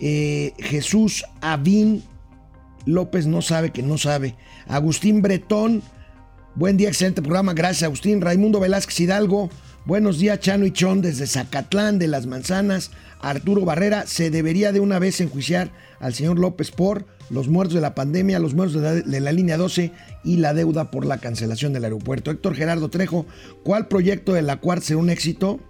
Eh, 0.00 0.52
Jesús 0.58 1.24
Avín 1.40 2.02
López 2.86 3.26
no 3.26 3.42
sabe 3.42 3.70
que 3.70 3.82
no 3.82 3.98
sabe. 3.98 4.36
Agustín 4.68 5.20
Bretón. 5.20 5.82
Buen 6.54 6.76
día, 6.76 6.88
excelente 6.88 7.20
programa. 7.20 7.52
Gracias, 7.52 7.82
Agustín. 7.82 8.20
Raimundo 8.20 8.60
Velázquez 8.60 9.00
Hidalgo. 9.00 9.50
Buenos 9.84 10.18
días, 10.18 10.40
Chano 10.40 10.66
y 10.66 10.72
Chon, 10.72 11.02
desde 11.02 11.26
Zacatlán 11.26 11.98
de 11.98 12.08
las 12.08 12.26
Manzanas. 12.26 12.90
Arturo 13.20 13.64
Barrera, 13.64 14.06
se 14.06 14.30
debería 14.30 14.72
de 14.72 14.80
una 14.80 14.98
vez 14.98 15.20
enjuiciar 15.20 15.70
al 16.00 16.14
señor 16.14 16.38
López 16.38 16.70
por 16.70 17.06
los 17.28 17.48
muertos 17.48 17.74
de 17.74 17.80
la 17.80 17.94
pandemia, 17.94 18.38
los 18.38 18.54
muertos 18.54 18.80
de 18.80 18.82
la, 18.82 18.94
de 18.94 19.20
la 19.20 19.32
línea 19.32 19.56
12 19.56 19.92
y 20.24 20.36
la 20.36 20.54
deuda 20.54 20.90
por 20.90 21.04
la 21.06 21.18
cancelación 21.18 21.72
del 21.72 21.84
aeropuerto. 21.84 22.30
Héctor 22.30 22.54
Gerardo 22.54 22.88
Trejo, 22.88 23.26
¿cuál 23.62 23.88
proyecto 23.88 24.32
de 24.32 24.42
la 24.42 24.56
cuarta 24.60 24.86
será 24.86 24.98
un 24.98 25.10
éxito? 25.10 25.60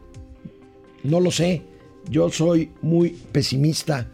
No 1.02 1.20
lo 1.20 1.30
sé. 1.30 1.62
Yo 2.08 2.30
soy 2.30 2.70
muy 2.82 3.10
pesimista 3.32 4.08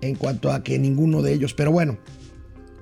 en 0.00 0.14
cuanto 0.14 0.52
a 0.52 0.62
que 0.62 0.78
ninguno 0.78 1.22
de 1.22 1.32
ellos, 1.32 1.54
pero 1.54 1.72
bueno, 1.72 1.98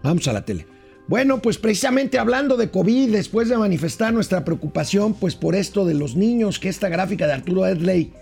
vamos 0.02 0.26
a 0.28 0.32
la 0.32 0.44
tele. 0.44 0.66
Bueno, 1.08 1.40
pues 1.40 1.58
precisamente 1.58 2.18
hablando 2.18 2.56
de 2.56 2.70
COVID, 2.70 3.12
después 3.12 3.48
de 3.48 3.56
manifestar 3.56 4.12
nuestra 4.12 4.44
preocupación 4.44 5.14
pues 5.14 5.36
por 5.36 5.54
esto 5.54 5.84
de 5.84 5.94
los 5.94 6.16
niños, 6.16 6.58
que 6.58 6.68
esta 6.68 6.88
gráfica 6.88 7.26
de 7.26 7.34
Arturo 7.34 7.66
Edley 7.66 8.12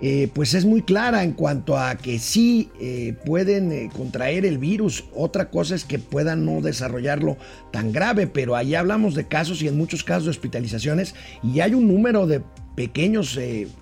eh, 0.00 0.30
pues 0.32 0.54
es 0.54 0.64
muy 0.64 0.82
clara 0.82 1.24
en 1.24 1.32
cuanto 1.32 1.76
a 1.76 1.96
que 1.96 2.20
sí 2.20 2.70
eh, 2.80 3.16
pueden 3.24 3.72
eh, 3.72 3.90
contraer 3.96 4.46
el 4.46 4.58
virus. 4.58 5.04
Otra 5.12 5.50
cosa 5.50 5.74
es 5.74 5.84
que 5.84 5.98
puedan 5.98 6.44
no 6.44 6.60
desarrollarlo 6.60 7.36
tan 7.72 7.92
grave, 7.92 8.28
pero 8.28 8.54
ahí 8.54 8.74
hablamos 8.76 9.14
de 9.14 9.26
casos 9.26 9.60
y 9.60 9.68
en 9.68 9.76
muchos 9.76 10.04
casos 10.04 10.24
de 10.24 10.30
hospitalizaciones 10.30 11.14
y 11.42 11.60
hay 11.60 11.74
un 11.74 11.88
número 11.88 12.26
de 12.26 12.42
pequeños, 12.78 13.36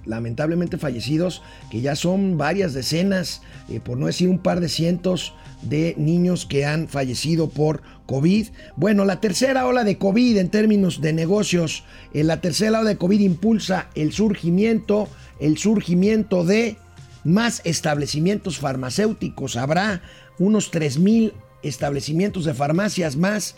lamentablemente 0.07 0.79
fallecidos, 0.79 1.43
que 1.71 1.83
ya 1.83 1.97
son 1.97 2.39
varias 2.39 2.73
decenas, 2.73 3.43
por 3.85 3.99
no 3.99 4.07
decir 4.07 4.31
un 4.31 4.39
par 4.39 4.61
de 4.61 4.71
cientos 4.71 5.35
de 5.61 5.95
niños 5.99 6.47
que 6.47 6.65
han 6.65 6.89
fallecido 6.89 7.51
por 7.51 7.83
COVID. 8.07 8.47
Bueno, 8.75 9.05
la 9.05 9.21
tercera 9.21 9.67
ola 9.67 9.85
de 9.85 9.99
COVID 9.99 10.39
en 10.39 10.49
términos 10.49 11.03
de 11.03 11.13
negocios, 11.13 11.85
la 12.15 12.41
tercera 12.41 12.81
ola 12.81 12.89
de 12.89 12.97
COVID 12.97 13.21
impulsa 13.21 13.91
el 13.95 14.15
surgimiento 14.15 15.11
el 15.41 15.59
surgimiento 15.59 16.43
de 16.43 16.79
más 17.23 17.61
establecimientos 17.65 18.57
farmacéuticos. 18.57 19.57
Habrá 19.57 20.01
unos 20.39 20.73
3.000 20.73 21.35
establecimientos 21.63 22.47
de 22.47 22.55
farmacias 22.55 23.17
más 23.17 23.57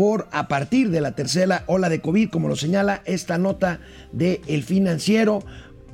por 0.00 0.28
a 0.32 0.48
partir 0.48 0.88
de 0.88 1.02
la 1.02 1.14
tercera 1.14 1.62
ola 1.66 1.90
de 1.90 2.00
COVID, 2.00 2.30
como 2.30 2.48
lo 2.48 2.56
señala 2.56 3.02
esta 3.04 3.36
nota 3.36 3.80
de 4.12 4.40
El 4.46 4.62
Financiero. 4.62 5.44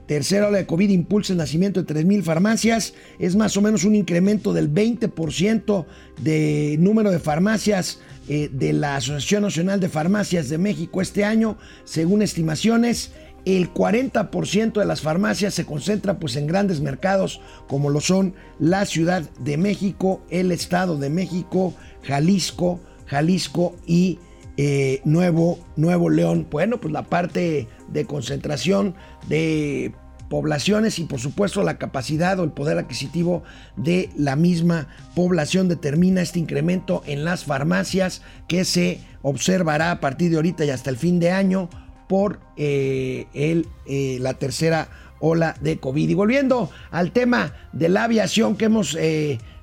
Tercera 0.07 0.47
ola 0.47 0.59
de 0.59 0.67
COVID 0.67 0.91
impulsa 0.91 1.33
el 1.33 1.39
nacimiento 1.39 1.83
de 1.83 1.93
3.000 1.93 2.23
farmacias. 2.23 2.95
Es 3.19 3.35
más 3.35 3.57
o 3.57 3.63
menos 3.63 3.83
un 3.83 3.97
incremento 3.97 4.53
del 4.53 4.73
20% 4.73 5.87
de 6.23 6.77
número 6.79 7.11
de 7.11 7.19
farmacias 7.19 7.99
eh, 8.29 8.49
de 8.53 8.75
la 8.75 8.95
Asociación 8.95 9.43
Nacional 9.43 9.81
de 9.81 9.89
Farmacias 9.89 10.49
de 10.51 10.59
México 10.59 11.03
este 11.03 11.25
año, 11.25 11.59
según 11.83 12.23
estimaciones 12.23 13.11
el 13.45 13.73
40% 13.73 14.73
de 14.79 14.85
las 14.87 15.01
farmacias 15.01 15.55
se 15.55 15.67
concentra 15.67 16.19
pues 16.19 16.35
en 16.35 16.49
grandes 16.49 16.81
mercados 16.81 17.41
como 17.69 17.91
lo 17.91 18.01
son 18.01 18.35
la 18.59 18.87
Ciudad 18.87 19.23
de 19.39 19.57
México, 19.57 20.21
el 20.31 20.51
Estado 20.51 20.97
de 20.97 21.11
México, 21.11 21.73
Jalisco, 22.03 22.81
Jalisco 23.07 23.75
y 23.87 24.19
eh, 24.57 25.01
Nuevo, 25.05 25.59
Nuevo 25.77 26.09
León. 26.09 26.47
Bueno, 26.51 26.79
pues 26.79 26.93
la 26.93 27.03
parte 27.03 27.69
de 27.89 28.05
concentración 28.07 28.95
de 29.29 29.93
poblaciones 30.29 30.99
y 30.99 31.05
por 31.05 31.21
supuesto 31.21 31.63
la 31.63 31.79
capacidad 31.79 32.39
o 32.41 32.45
el 32.45 32.51
poder 32.51 32.79
adquisitivo 32.79 33.43
de 33.77 34.11
la 34.17 34.35
misma 34.35 34.89
población 35.15 35.69
determina 35.69 36.23
este 36.23 36.39
incremento 36.39 37.03
en 37.07 37.25
las 37.25 37.45
farmacias 37.45 38.23
que 38.49 38.65
se 38.65 39.01
observará 39.23 39.91
a 39.91 40.01
partir 40.01 40.31
de 40.31 40.37
ahorita 40.37 40.65
y 40.65 40.71
hasta 40.71 40.91
el 40.91 40.97
fin 40.97 41.21
de 41.21 41.31
año 41.31 41.69
por 42.09 42.41
eh, 42.57 43.27
el, 43.35 43.69
eh, 43.87 44.19
la 44.21 44.35
tercera 44.35 44.89
ola 45.21 45.55
de 45.61 45.79
COVID. 45.79 46.09
Y 46.09 46.15
volviendo 46.15 46.71
al 46.91 47.13
tema 47.13 47.53
de 47.73 47.89
la 47.89 48.05
aviación 48.05 48.57
que 48.57 48.67
hemos 48.67 48.97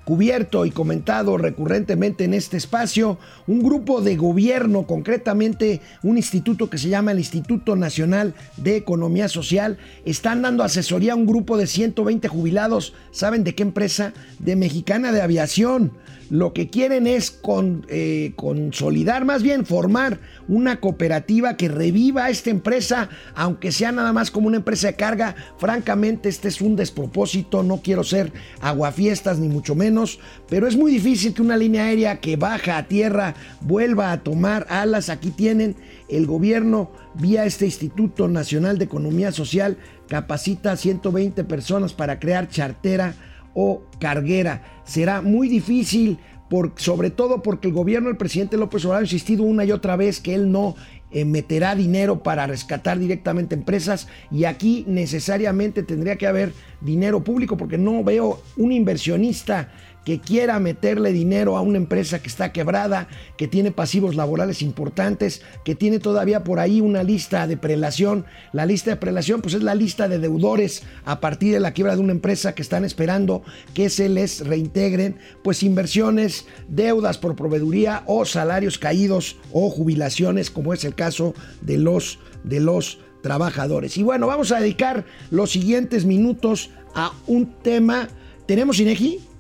cubierto 0.06 0.66
y 0.66 0.72
comentado 0.72 1.38
recurrentemente 1.38 2.26
en 2.26 2.34
este 2.34 2.58
espacio, 2.58 3.18
un 3.48 3.62
grupo 3.62 4.02
de 4.02 4.16
gobierno, 4.16 4.86
concretamente 4.86 5.82
un 6.02 6.18
instituto 6.18 6.70
que 6.70 6.78
se 6.78 6.90
llama 6.90 7.12
el 7.12 7.20
Instituto 7.20 7.76
Nacional 7.76 8.34
de 8.58 8.76
Economía 8.76 9.28
Social, 9.28 9.78
están 10.06 10.42
dando 10.42 10.64
asesoría 10.64 11.14
a 11.14 11.16
un 11.16 11.26
grupo 11.26 11.58
de 11.58 11.68
120 11.68 12.28
jubilados, 12.28 12.94
¿saben 13.12 13.44
de 13.44 13.56
qué 13.56 13.64
empresa? 13.64 14.14
De 14.40 14.56
Mexicana 14.56 15.12
de 15.12 15.22
Aviación 15.22 15.94
lo 16.34 16.52
que 16.52 16.68
quieren 16.68 17.06
es 17.06 17.30
con, 17.30 17.86
eh, 17.90 18.34
consolidar, 18.36 19.24
más 19.24 19.44
bien 19.44 19.68
formar 19.68 20.20
una 20.48 20.80
cooperativa 20.80 21.58
que 21.58 21.68
reviva 21.68 22.28
esta 22.32 22.50
empresa, 22.50 23.08
aunque 23.36 23.72
sea 23.72 23.92
nada 23.92 24.14
más 24.14 24.32
como 24.32 24.48
una 24.48 24.58
empresa 24.58 24.88
de 24.88 24.96
carga. 24.96 25.36
Francamente, 25.60 26.30
este 26.30 26.48
es 26.48 26.60
un 26.60 26.76
despropósito, 26.76 27.62
no 27.62 27.82
quiero 27.84 28.04
ser 28.04 28.34
aguafiestas 28.62 29.38
ni 29.38 29.48
mucho 29.48 29.76
menos, 29.76 30.20
pero 30.50 30.68
es 30.68 30.76
muy 30.76 30.92
difícil 30.94 31.36
que 31.36 31.44
una 31.44 31.56
línea 31.56 31.84
aérea 31.84 32.20
que 32.20 32.36
baja 32.36 32.80
a 32.80 32.88
tierra 32.88 33.36
vuelva 33.62 34.12
a 34.12 34.24
tomar 34.24 34.66
alas. 34.72 35.10
Aquí 35.10 35.30
tienen 35.30 35.76
el 36.10 36.26
gobierno 36.26 36.90
vía 37.14 37.46
este 37.46 37.66
Instituto 37.66 38.28
Nacional 38.28 38.80
de 38.80 38.86
Economía 38.86 39.32
Social 39.32 39.78
capacita 40.08 40.72
a 40.72 40.78
120 40.78 41.44
personas 41.44 41.94
para 41.94 42.20
crear 42.20 42.50
chartera 42.50 43.14
o 43.54 43.84
carguera. 44.00 44.64
Será 44.84 45.22
muy 45.22 45.48
difícil, 45.48 46.20
por, 46.50 46.74
sobre 46.76 47.10
todo 47.10 47.42
porque 47.42 47.68
el 47.68 47.74
gobierno 47.74 48.10
del 48.10 48.18
presidente 48.18 48.58
López 48.58 48.86
Obrador 48.86 49.04
ha 49.04 49.06
insistido 49.06 49.44
una 49.44 49.66
y 49.66 49.72
otra 49.72 49.96
vez 49.96 50.20
que 50.20 50.36
él 50.36 50.52
no 50.52 50.76
eh, 51.12 51.26
meterá 51.26 51.76
dinero 51.76 52.24
para 52.24 52.48
rescatar 52.48 52.98
directamente 52.98 53.54
empresas 53.54 54.08
y 54.32 54.46
aquí 54.46 54.84
necesariamente 54.88 55.84
tendría 55.84 56.16
que 56.16 56.26
haber 56.26 56.54
dinero 56.82 57.24
público 57.24 57.56
porque 57.56 57.78
no 57.78 58.04
veo 58.04 58.42
un 58.58 58.72
inversionista 58.72 59.72
que 60.06 60.20
quiera 60.20 60.60
meterle 60.60 61.12
dinero 61.12 61.58
a 61.58 61.62
una 61.62 61.78
empresa 61.78 62.22
que 62.22 62.28
está 62.28 62.52
quebrada, 62.52 63.08
que 63.38 63.48
tiene 63.48 63.72
pasivos 63.72 64.16
laborales 64.16 64.62
importantes, 64.62 65.42
que 65.64 65.76
tiene 65.76 66.00
todavía 66.00 66.44
por 66.44 66.60
ahí 66.60 66.82
una 66.82 67.04
lista 67.04 67.48
de 67.48 67.58
prelación. 67.58 68.26
La 68.52 68.66
lista 68.66 68.92
de 68.92 68.98
prelación 68.98 69.42
pues 69.42 69.54
es 69.54 69.64
la 69.64 69.76
lista 69.76 70.08
de 70.08 70.20
deudores 70.20 70.84
a 71.06 71.20
partir 71.20 71.54
de 71.54 71.60
la 71.60 71.72
quiebra 71.72 71.96
de 71.96 72.02
una 72.02 72.12
empresa 72.12 72.54
que 72.56 72.62
están 72.62 72.86
esperando 72.86 73.44
que 73.74 73.90
se 73.90 74.10
les 74.10 74.46
reintegren 74.46 75.18
pues 75.44 75.64
inversiones, 75.64 76.46
deudas 76.68 77.18
por 77.18 77.36
proveeduría 77.36 78.04
o 78.06 78.26
salarios 78.26 78.78
caídos 78.78 79.38
o 79.52 79.70
jubilaciones 79.70 80.52
como 80.52 80.74
es 80.74 80.84
el 80.84 80.96
caso 80.96 81.34
de 81.62 81.78
los 81.78 82.20
de 82.44 82.60
los 82.60 83.00
trabajadores. 83.22 83.98
Y 83.98 84.04
bueno, 84.04 84.28
vamos 84.28 84.52
a 84.52 84.60
dedicar 84.60 85.06
los 85.32 85.52
siguientes 85.52 86.06
minutos 86.06 86.72
a 86.94 87.14
un 87.26 87.54
tema. 87.64 88.10
¿Tenemos 88.46 88.80
INEGI? 88.80 89.33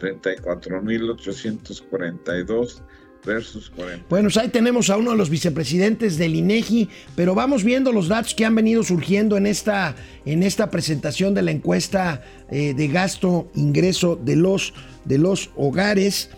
34.842 0.00 2.82
versus 3.24 3.70
40. 3.70 4.06
Bueno, 4.08 4.26
pues 4.26 4.36
ahí 4.36 4.48
tenemos 4.48 4.90
a 4.90 4.96
uno 4.96 5.12
de 5.12 5.16
los 5.16 5.30
vicepresidentes 5.30 6.18
del 6.18 6.34
INEGI, 6.34 6.88
pero 7.14 7.34
vamos 7.34 7.64
viendo 7.64 7.92
los 7.92 8.08
datos 8.08 8.34
que 8.34 8.44
han 8.44 8.54
venido 8.54 8.82
surgiendo 8.82 9.36
en 9.36 9.46
esta, 9.46 9.94
en 10.24 10.42
esta 10.42 10.70
presentación 10.70 11.34
de 11.34 11.42
la 11.42 11.50
encuesta 11.50 12.22
eh, 12.50 12.74
de 12.74 12.88
gasto 12.88 13.50
ingreso 13.54 14.16
de 14.16 14.36
los, 14.36 14.74
de 15.04 15.18
los 15.18 15.50
hogares. 15.56 16.30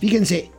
Fíjense, 0.00 0.50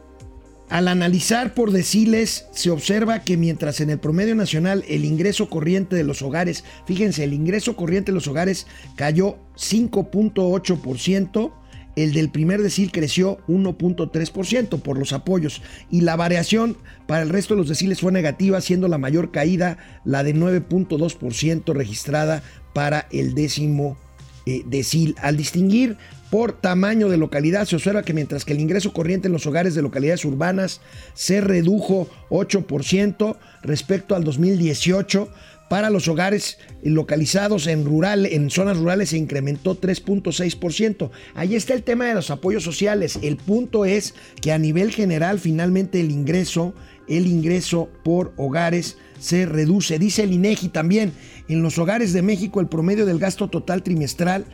al 0.69 0.89
analizar 0.89 1.53
por 1.53 1.71
deciles, 1.71 2.47
se 2.51 2.71
observa 2.71 3.23
que 3.23 3.37
mientras 3.37 3.79
en 3.79 3.89
el 3.89 3.99
promedio 3.99 4.35
nacional 4.35 4.83
el 4.89 5.05
ingreso 5.05 5.49
corriente 5.49 5.95
de 5.95 6.03
los 6.03 6.21
hogares, 6.21 6.65
fíjense, 6.85 7.23
el 7.23 7.33
ingreso 7.33 7.77
corriente 7.77 8.11
de 8.11 8.15
los 8.15 8.27
hogares 8.27 8.67
cayó 8.97 9.37
5.8%, 9.55 11.53
el 11.97 12.13
del 12.13 12.29
primer 12.29 12.61
decil 12.61 12.91
creció 12.91 13.39
1.3% 13.47 14.79
por 14.81 14.99
los 14.99 15.13
apoyos 15.13 15.63
y 15.89 16.01
la 16.01 16.15
variación 16.15 16.77
para 17.07 17.23
el 17.23 17.29
resto 17.29 17.55
de 17.55 17.59
los 17.59 17.69
deciles 17.69 17.99
fue 17.99 18.11
negativa, 18.11 18.61
siendo 18.61 18.87
la 18.87 18.99
mayor 18.99 19.31
caída 19.31 19.79
la 20.05 20.23
de 20.23 20.35
9.2% 20.35 21.73
registrada 21.73 22.43
para 22.73 23.07
el 23.11 23.33
décimo 23.33 23.97
eh, 24.45 24.61
decil. 24.65 25.15
Al 25.21 25.37
distinguir 25.37 25.97
por 26.29 26.53
tamaño 26.53 27.09
de 27.09 27.17
localidad, 27.17 27.65
se 27.65 27.75
observa 27.75 28.03
que 28.03 28.13
mientras 28.13 28.45
que 28.45 28.53
el 28.53 28.59
ingreso 28.59 28.93
corriente 28.93 29.27
en 29.27 29.33
los 29.33 29.47
hogares 29.47 29.73
de 29.73 29.81
localidades 29.81 30.23
urbanas 30.23 30.81
se 31.15 31.41
redujo 31.41 32.07
8% 32.29 33.37
respecto 33.63 34.13
al 34.13 34.23
2018, 34.23 35.29
para 35.69 35.89
los 35.89 36.07
hogares 36.07 36.57
localizados 36.83 37.67
en, 37.67 37.85
rural, 37.85 38.25
en 38.25 38.49
zonas 38.49 38.77
rurales 38.77 39.09
se 39.09 39.17
incrementó 39.17 39.79
3.6%. 39.79 41.09
Ahí 41.35 41.55
está 41.55 41.73
el 41.73 41.83
tema 41.83 42.05
de 42.05 42.13
los 42.13 42.31
apoyos 42.31 42.63
sociales. 42.63 43.19
El 43.21 43.37
punto 43.37 43.85
es 43.85 44.13
que 44.41 44.51
a 44.51 44.57
nivel 44.57 44.91
general 44.91 45.39
finalmente 45.39 45.99
el 45.99 46.11
ingreso, 46.11 46.73
el 47.07 47.27
ingreso 47.27 47.89
por 48.03 48.33
hogares 48.37 48.97
se 49.19 49.45
reduce. 49.45 49.99
Dice 49.99 50.23
el 50.23 50.33
INEGI 50.33 50.69
también, 50.69 51.13
en 51.47 51.61
los 51.61 51.77
hogares 51.77 52.13
de 52.13 52.21
México 52.21 52.59
el 52.59 52.67
promedio 52.67 53.05
del 53.05 53.19
gasto 53.19 53.49
total 53.49 53.83
trimestral 53.83 54.45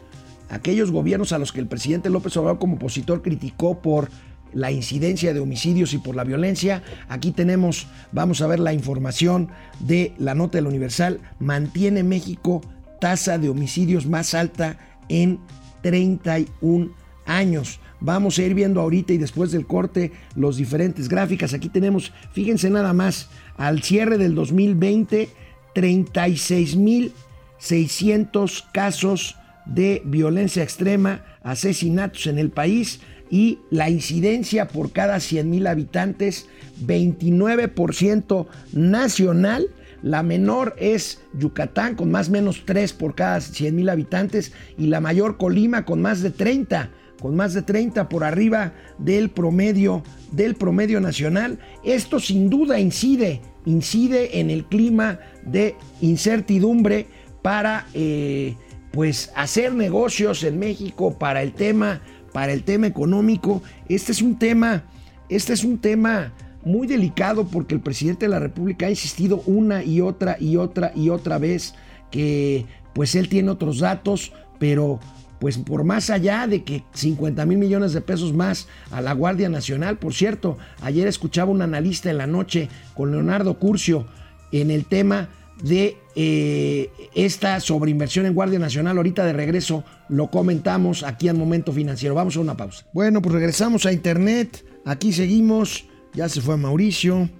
Aquellos 0.48 0.92
gobiernos 0.92 1.32
a 1.32 1.38
los 1.38 1.50
que 1.50 1.58
el 1.58 1.66
presidente 1.66 2.08
López 2.08 2.36
Obrador 2.36 2.60
como 2.60 2.76
opositor 2.76 3.20
criticó 3.20 3.82
por 3.82 4.10
la 4.52 4.70
incidencia 4.70 5.34
de 5.34 5.40
homicidios 5.40 5.92
y 5.92 5.98
por 5.98 6.14
la 6.14 6.22
violencia. 6.22 6.84
Aquí 7.08 7.32
tenemos, 7.32 7.88
vamos 8.12 8.42
a 8.42 8.46
ver 8.46 8.60
la 8.60 8.74
información 8.74 9.48
de 9.80 10.14
la 10.18 10.36
nota 10.36 10.58
del 10.58 10.68
Universal. 10.68 11.18
Mantiene 11.40 12.04
México 12.04 12.60
tasa 13.02 13.36
de 13.36 13.48
homicidios 13.48 14.06
más 14.06 14.32
alta 14.32 14.78
en 15.08 15.40
31 15.82 16.92
años. 17.26 17.80
Vamos 17.98 18.38
a 18.38 18.44
ir 18.44 18.54
viendo 18.54 18.80
ahorita 18.80 19.12
y 19.12 19.18
después 19.18 19.50
del 19.50 19.66
corte 19.66 20.12
los 20.36 20.56
diferentes 20.56 21.08
gráficas. 21.08 21.52
Aquí 21.52 21.68
tenemos, 21.68 22.12
fíjense 22.32 22.70
nada 22.70 22.92
más, 22.92 23.28
al 23.56 23.82
cierre 23.82 24.18
del 24.18 24.36
2020, 24.36 25.28
36.600 25.74 28.64
casos 28.72 29.34
de 29.66 30.00
violencia 30.04 30.62
extrema, 30.62 31.24
asesinatos 31.42 32.28
en 32.28 32.38
el 32.38 32.50
país 32.50 33.00
y 33.28 33.58
la 33.70 33.90
incidencia 33.90 34.68
por 34.68 34.92
cada 34.92 35.16
100.000 35.16 35.68
habitantes, 35.68 36.46
29% 36.86 38.46
nacional 38.74 39.66
la 40.02 40.22
menor 40.22 40.74
es 40.78 41.20
Yucatán 41.32 41.94
con 41.94 42.10
más 42.10 42.28
o 42.28 42.32
menos 42.32 42.64
3 42.66 42.92
por 42.92 43.14
cada 43.14 43.40
100 43.40 43.74
mil 43.74 43.88
habitantes 43.88 44.52
y 44.76 44.86
la 44.86 45.00
mayor 45.00 45.36
Colima 45.36 45.84
con 45.84 46.02
más 46.02 46.22
de 46.22 46.30
30, 46.30 46.90
con 47.20 47.36
más 47.36 47.54
de 47.54 47.62
30 47.62 48.08
por 48.08 48.24
arriba 48.24 48.72
del 48.98 49.30
promedio, 49.30 50.02
del 50.32 50.56
promedio 50.56 51.00
nacional. 51.00 51.58
Esto 51.84 52.18
sin 52.18 52.50
duda 52.50 52.80
incide, 52.80 53.40
incide 53.64 54.40
en 54.40 54.50
el 54.50 54.64
clima 54.64 55.20
de 55.46 55.76
incertidumbre 56.00 57.06
para 57.40 57.86
eh, 57.94 58.56
pues 58.90 59.32
hacer 59.36 59.72
negocios 59.72 60.42
en 60.42 60.58
México 60.58 61.16
para 61.16 61.42
el 61.42 61.52
tema, 61.52 62.02
para 62.32 62.52
el 62.52 62.64
tema 62.64 62.88
económico. 62.88 63.62
Este 63.88 64.10
es 64.10 64.20
un 64.20 64.36
tema, 64.36 64.84
este 65.28 65.52
es 65.52 65.62
un 65.62 65.78
tema 65.78 66.32
muy 66.64 66.86
delicado 66.86 67.46
porque 67.46 67.74
el 67.74 67.80
presidente 67.80 68.26
de 68.26 68.30
la 68.30 68.38
República 68.38 68.86
ha 68.86 68.90
insistido 68.90 69.42
una 69.46 69.82
y 69.82 70.00
otra 70.00 70.36
y 70.38 70.56
otra 70.56 70.92
y 70.94 71.08
otra 71.08 71.38
vez 71.38 71.74
que 72.10 72.66
pues 72.92 73.14
él 73.14 73.28
tiene 73.28 73.50
otros 73.50 73.80
datos, 73.80 74.32
pero 74.58 75.00
pues 75.40 75.58
por 75.58 75.82
más 75.82 76.08
allá 76.10 76.46
de 76.46 76.62
que 76.62 76.84
50 76.94 77.44
mil 77.46 77.58
millones 77.58 77.92
de 77.92 78.00
pesos 78.00 78.32
más 78.32 78.68
a 78.92 79.00
la 79.00 79.12
Guardia 79.12 79.48
Nacional, 79.48 79.98
por 79.98 80.14
cierto, 80.14 80.56
ayer 80.82 81.08
escuchaba 81.08 81.50
un 81.50 81.62
analista 81.62 82.10
en 82.10 82.18
la 82.18 82.28
noche 82.28 82.68
con 82.94 83.10
Leonardo 83.10 83.58
Curcio 83.58 84.06
en 84.52 84.70
el 84.70 84.84
tema 84.84 85.30
de 85.62 85.96
eh, 86.14 86.90
esta 87.14 87.58
sobreinversión 87.60 88.26
en 88.26 88.34
Guardia 88.34 88.58
Nacional. 88.58 88.96
Ahorita 88.96 89.24
de 89.24 89.32
regreso 89.32 89.84
lo 90.08 90.30
comentamos 90.30 91.02
aquí 91.02 91.28
en 91.28 91.38
Momento 91.38 91.72
Financiero. 91.72 92.14
Vamos 92.14 92.36
a 92.36 92.40
una 92.40 92.56
pausa. 92.56 92.86
Bueno, 92.92 93.22
pues 93.22 93.34
regresamos 93.34 93.86
a 93.86 93.92
Internet. 93.92 94.64
Aquí 94.84 95.12
seguimos. 95.12 95.86
Ya 96.14 96.28
se 96.28 96.40
fue 96.40 96.56
Mauricio. 96.56 97.30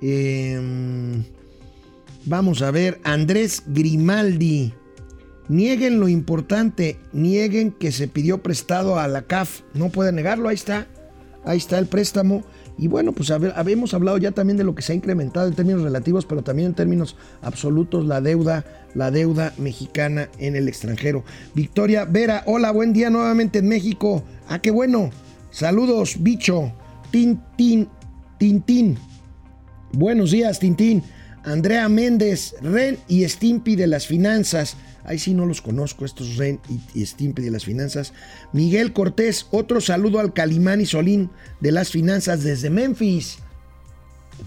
Em, 0.00 1.24
vamos 2.24 2.62
a 2.62 2.70
ver. 2.70 3.00
Andrés 3.04 3.62
Grimaldi. 3.66 4.72
Nieguen 5.48 5.98
lo 5.98 6.08
importante. 6.08 6.98
Nieguen 7.12 7.72
que 7.72 7.90
se 7.90 8.08
pidió 8.08 8.42
prestado 8.42 8.98
a 8.98 9.08
la 9.08 9.22
CAF. 9.22 9.62
No 9.74 9.88
puede 9.88 10.12
negarlo. 10.12 10.48
Ahí 10.48 10.54
está. 10.54 10.86
Ahí 11.44 11.58
está 11.58 11.78
el 11.78 11.86
préstamo. 11.86 12.44
Y 12.78 12.88
bueno, 12.88 13.12
pues 13.12 13.30
habíamos 13.30 13.92
hablado 13.92 14.16
ya 14.18 14.30
también 14.30 14.56
de 14.56 14.64
lo 14.64 14.74
que 14.74 14.82
se 14.82 14.92
ha 14.92 14.96
incrementado 14.96 15.46
en 15.46 15.54
términos 15.54 15.82
relativos, 15.82 16.24
pero 16.24 16.42
también 16.42 16.68
en 16.68 16.74
términos 16.74 17.16
absolutos, 17.42 18.06
la 18.06 18.20
deuda, 18.20 18.64
la 18.94 19.10
deuda 19.10 19.52
mexicana 19.58 20.30
en 20.38 20.56
el 20.56 20.68
extranjero. 20.68 21.22
Victoria 21.54 22.06
Vera, 22.06 22.44
hola, 22.46 22.70
buen 22.70 22.92
día 22.92 23.10
nuevamente 23.10 23.58
en 23.58 23.68
México. 23.68 24.24
Ah, 24.48 24.60
qué 24.60 24.70
bueno. 24.70 25.10
Saludos, 25.50 26.16
bicho. 26.20 26.72
Tintín 27.10 27.88
Tintín. 28.42 28.98
Buenos 29.92 30.32
días, 30.32 30.58
Tintín. 30.58 31.04
Andrea 31.44 31.88
Méndez, 31.88 32.56
Ren 32.60 32.98
y 33.06 33.22
Stimpy 33.28 33.76
de 33.76 33.86
las 33.86 34.08
finanzas. 34.08 34.76
Ahí 35.04 35.20
sí 35.20 35.32
no 35.32 35.46
los 35.46 35.62
conozco, 35.62 36.04
estos 36.04 36.38
Ren 36.38 36.58
y 36.92 37.06
Stimpy 37.06 37.40
de 37.40 37.52
las 37.52 37.64
finanzas. 37.64 38.12
Miguel 38.52 38.92
Cortés, 38.92 39.46
otro 39.52 39.80
saludo 39.80 40.18
al 40.18 40.32
Calimán 40.32 40.80
y 40.80 40.86
Solín 40.86 41.30
de 41.60 41.70
las 41.70 41.92
finanzas 41.92 42.42
desde 42.42 42.68
Memphis, 42.68 43.38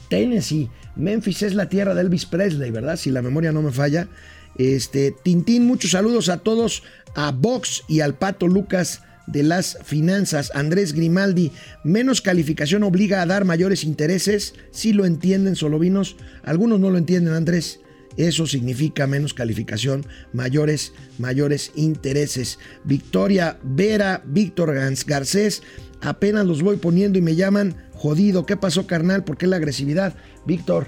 Tennessee. 0.09 0.69
Memphis 0.97 1.43
es 1.43 1.55
la 1.55 1.69
tierra 1.69 1.95
de 1.95 2.01
Elvis 2.01 2.25
Presley, 2.25 2.71
¿verdad? 2.71 2.97
Si 2.97 3.11
la 3.11 3.21
memoria 3.21 3.53
no 3.53 3.61
me 3.61 3.71
falla. 3.71 4.09
Este, 4.57 5.15
Tintín, 5.23 5.67
muchos 5.67 5.91
saludos 5.91 6.27
a 6.27 6.39
todos, 6.39 6.83
a 7.15 7.31
Vox 7.31 7.85
y 7.87 8.01
al 8.01 8.15
Pato 8.15 8.49
Lucas 8.49 9.03
de 9.27 9.43
las 9.43 9.77
finanzas. 9.83 10.51
Andrés 10.55 10.93
Grimaldi, 10.93 11.51
menos 11.83 12.21
calificación 12.21 12.83
obliga 12.83 13.21
a 13.21 13.25
dar 13.25 13.45
mayores 13.45 13.83
intereses. 13.83 14.53
Si 14.71 14.93
lo 14.93 15.05
entienden, 15.05 15.55
Solovinos. 15.55 16.17
Algunos 16.43 16.79
no 16.79 16.89
lo 16.89 16.97
entienden, 16.97 17.33
Andrés. 17.33 17.79
Eso 18.17 18.47
significa 18.47 19.07
menos 19.07 19.33
calificación, 19.33 20.05
mayores, 20.31 20.93
mayores 21.17 21.71
intereses. 21.75 22.59
Victoria 22.85 23.59
Vera, 23.61 24.23
Víctor 24.25 24.73
Garcés, 25.05 25.63
apenas 26.01 26.45
los 26.45 26.61
voy 26.61 26.77
poniendo 26.77 27.17
y 27.19 27.21
me 27.21 27.35
llaman 27.35 27.75
jodido. 27.93 28.45
¿Qué 28.45 28.55
pasó, 28.55 28.87
carnal? 28.87 29.25
¿Por 29.25 29.37
qué 29.37 29.47
la 29.47 29.57
agresividad? 29.57 30.15
Víctor, 30.45 30.87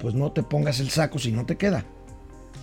pues 0.00 0.14
no 0.14 0.32
te 0.32 0.42
pongas 0.42 0.80
el 0.80 0.90
saco 0.90 1.18
si 1.18 1.32
no 1.32 1.46
te 1.46 1.56
queda. 1.56 1.86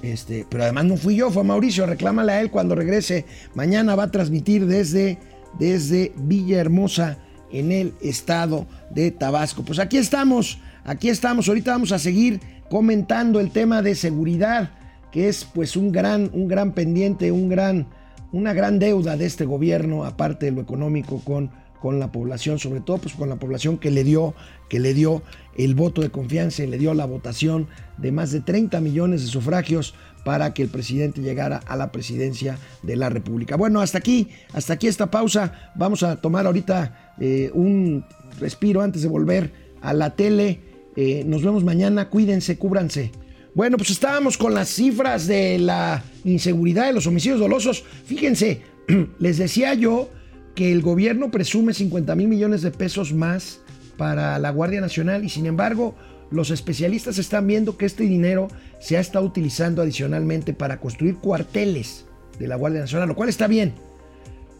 Este, 0.01 0.45
pero 0.49 0.63
además 0.63 0.85
no 0.85 0.97
fui 0.97 1.15
yo, 1.15 1.31
fue 1.31 1.43
Mauricio. 1.43 1.85
Reclámale 1.85 2.31
a 2.31 2.41
él 2.41 2.51
cuando 2.51 2.75
regrese. 2.75 3.25
Mañana 3.53 3.95
va 3.95 4.03
a 4.03 4.11
transmitir 4.11 4.65
desde, 4.65 5.17
desde 5.57 6.13
Villahermosa, 6.15 7.17
en 7.51 7.71
el 7.71 7.93
estado 8.01 8.67
de 8.89 9.11
Tabasco. 9.11 9.63
Pues 9.63 9.79
aquí 9.79 9.97
estamos, 9.97 10.59
aquí 10.83 11.09
estamos. 11.09 11.47
Ahorita 11.47 11.71
vamos 11.71 11.91
a 11.91 11.99
seguir 11.99 12.39
comentando 12.69 13.39
el 13.39 13.51
tema 13.51 13.81
de 13.81 13.95
seguridad, 13.95 14.71
que 15.11 15.29
es 15.29 15.45
pues 15.45 15.75
un 15.75 15.91
gran, 15.91 16.29
un 16.33 16.47
gran 16.47 16.73
pendiente, 16.73 17.31
un 17.31 17.47
gran, 17.47 17.87
una 18.31 18.53
gran 18.53 18.79
deuda 18.79 19.15
de 19.15 19.25
este 19.25 19.45
gobierno, 19.45 20.03
aparte 20.03 20.47
de 20.47 20.51
lo 20.51 20.61
económico, 20.61 21.21
con, 21.23 21.51
con 21.85 21.99
la 21.99 22.11
población, 22.11 22.57
sobre 22.57 22.81
todo 22.81 22.97
pues 22.97 23.13
con 23.13 23.29
la 23.29 23.35
población 23.35 23.77
que 23.77 23.91
le 23.91 24.03
dio, 24.03 24.33
que 24.69 24.79
le 24.79 24.95
dio 24.95 25.21
el 25.55 25.75
voto 25.75 26.01
de 26.01 26.09
confianza 26.09 26.63
y 26.63 26.67
le 26.67 26.79
dio 26.79 26.95
la 26.95 27.05
votación 27.05 27.67
de 27.99 28.11
más 28.11 28.31
de 28.31 28.39
30 28.39 28.81
millones 28.81 29.21
de 29.21 29.27
sufragios 29.27 29.93
para 30.23 30.51
que 30.51 30.63
el 30.63 30.69
presidente 30.69 31.21
llegara 31.21 31.57
a 31.57 31.75
la 31.75 31.91
presidencia 31.91 32.57
de 32.81 32.95
la 32.95 33.09
República. 33.09 33.55
Bueno, 33.55 33.81
hasta 33.81 33.99
aquí, 33.99 34.29
hasta 34.51 34.73
aquí 34.73 34.87
esta 34.87 35.11
pausa. 35.11 35.71
Vamos 35.75 36.01
a 36.01 36.15
tomar 36.15 36.47
ahorita 36.47 37.13
eh, 37.21 37.51
un 37.53 38.03
respiro 38.39 38.81
antes 38.81 39.03
de 39.03 39.07
volver 39.07 39.53
a 39.83 39.93
la 39.93 40.15
tele. 40.15 40.61
Eh, 40.95 41.23
nos 41.27 41.43
vemos 41.43 41.63
mañana. 41.63 42.09
Cuídense, 42.09 42.57
cúbranse. 42.57 43.11
Bueno, 43.53 43.77
pues 43.77 43.91
estábamos 43.91 44.39
con 44.39 44.55
las 44.55 44.69
cifras 44.69 45.27
de 45.27 45.59
la 45.59 46.03
inseguridad 46.23 46.87
de 46.87 46.93
los 46.93 47.05
homicidios 47.05 47.39
dolosos. 47.39 47.83
Fíjense, 48.05 48.63
les 49.19 49.37
decía 49.37 49.75
yo 49.75 50.09
que 50.55 50.71
el 50.71 50.81
gobierno 50.81 51.31
presume 51.31 51.73
50 51.73 52.15
mil 52.15 52.27
millones 52.27 52.61
de 52.61 52.71
pesos 52.71 53.13
más 53.13 53.59
para 53.97 54.39
la 54.39 54.49
Guardia 54.49 54.81
Nacional 54.81 55.23
y 55.23 55.29
sin 55.29 55.45
embargo 55.45 55.95
los 56.31 56.49
especialistas 56.49 57.17
están 57.17 57.45
viendo 57.45 57.77
que 57.77 57.85
este 57.85 58.03
dinero 58.03 58.47
se 58.79 58.97
ha 58.97 58.99
estado 58.99 59.25
utilizando 59.25 59.81
adicionalmente 59.81 60.53
para 60.53 60.79
construir 60.79 61.15
cuarteles 61.17 62.05
de 62.39 62.47
la 62.47 62.55
Guardia 62.55 62.81
Nacional, 62.81 63.07
lo 63.07 63.15
cual 63.15 63.29
está 63.29 63.47
bien, 63.47 63.73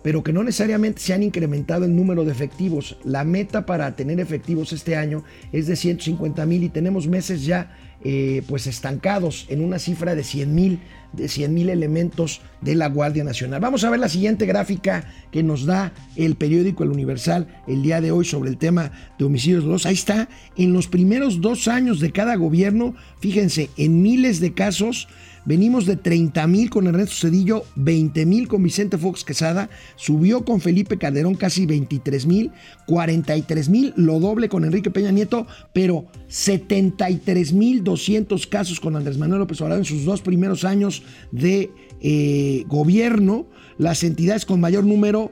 pero 0.04 0.24
que 0.24 0.32
no 0.32 0.44
necesariamente 0.44 1.02
se 1.02 1.14
han 1.14 1.24
incrementado 1.24 1.86
el 1.86 1.96
número 1.96 2.24
de 2.24 2.32
efectivos. 2.32 2.98
La 3.04 3.24
meta 3.24 3.66
para 3.66 3.96
tener 3.96 4.20
efectivos 4.20 4.72
este 4.74 4.96
año 4.96 5.24
es 5.52 5.68
de 5.68 5.76
150 5.76 6.46
mil 6.46 6.64
y 6.64 6.70
tenemos 6.70 7.08
meses 7.08 7.46
ya 7.46 7.76
eh, 8.08 8.44
pues 8.48 8.68
estancados 8.68 9.48
en 9.50 9.64
una 9.64 9.80
cifra 9.80 10.14
de 10.14 10.24
100 10.24 10.54
mil 10.54 10.80
de 11.12 11.28
100 11.28 11.54
mil 11.54 11.70
elementos 11.70 12.42
de 12.62 12.76
la 12.76 12.88
Guardia 12.88 13.24
Nacional. 13.24 13.62
Vamos 13.62 13.84
a 13.84 13.90
ver 13.90 14.00
la 14.00 14.10
siguiente 14.10 14.46
gráfica 14.46 15.12
que 15.32 15.42
nos 15.42 15.66
da 15.66 15.92
el 16.16 16.36
periódico 16.36 16.84
El 16.84 16.92
Universal 16.92 17.64
el 17.68 17.82
día 17.82 18.02
de 18.02 18.12
hoy 18.12 18.24
sobre 18.24 18.52
el 18.52 18.58
tema 18.58 18.92
de 19.18 19.26
homicidios 19.26 19.64
dolosos. 19.64 19.88
Ahí 19.88 19.96
está, 19.96 20.30
en 20.56 20.72
los 20.72 20.88
primeros 20.88 21.42
dos 21.42 21.68
años 21.68 22.00
de 22.00 22.12
cada 22.12 22.36
gobierno, 22.36 22.94
fíjense, 23.22 23.72
en 23.76 24.04
miles 24.04 24.40
de 24.40 24.54
casos 24.54 25.08
Venimos 25.46 25.86
de 25.86 25.96
30 25.96 26.48
mil 26.48 26.72
con 26.72 26.88
Ernesto 26.88 27.28
Cedillo, 27.28 27.66
20 27.76 28.26
mil 28.26 28.48
con 28.48 28.64
Vicente 28.64 28.98
Fox 28.98 29.24
Quesada, 29.24 29.70
subió 29.96 30.44
con 30.44 30.60
Felipe 30.60 30.98
Calderón 30.98 31.36
casi 31.36 31.68
23 31.68 32.26
mil, 32.26 32.52
43 32.88 33.70
mil, 33.70 33.94
lo 33.96 34.20
doble 34.20 34.50
con 34.50 34.66
Enrique 34.66 34.90
Peña 34.90 35.12
Nieto, 35.12 35.46
pero 35.72 36.08
73 36.30 37.54
mil 37.54 37.84
200 37.84 38.48
casos 38.48 38.80
con 38.80 38.96
Andrés 38.96 39.20
Manuel 39.20 39.42
López 39.42 39.62
Obrador 39.62 39.80
en 39.80 39.86
sus 39.86 40.04
dos 40.04 40.22
primeros 40.22 40.64
años 40.64 41.04
de 41.32 41.72
eh, 42.02 42.64
gobierno. 42.68 43.46
Las 43.78 44.04
entidades 44.04 44.46
con 44.46 44.60
mayor 44.60 44.84
número, 44.84 45.32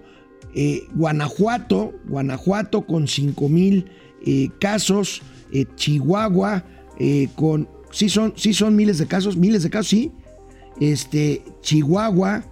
eh, 0.54 0.84
Guanajuato, 0.94 1.92
Guanajuato 2.08 2.86
con 2.86 3.08
5 3.08 3.50
mil 3.50 3.90
eh, 4.26 4.50
casos, 4.60 5.24
Chihuahua 5.76 6.66
con 7.36 7.68
sí 7.94 8.10
son, 8.10 8.34
sí 8.36 8.54
son 8.54 8.76
miles 8.76 8.98
de 8.98 9.06
casos, 9.06 9.38
miles 9.38 9.64
de 9.64 9.70
casos, 9.70 9.88
sí. 9.88 10.12
Este, 10.82 11.44
Chihuahua, 11.62 12.44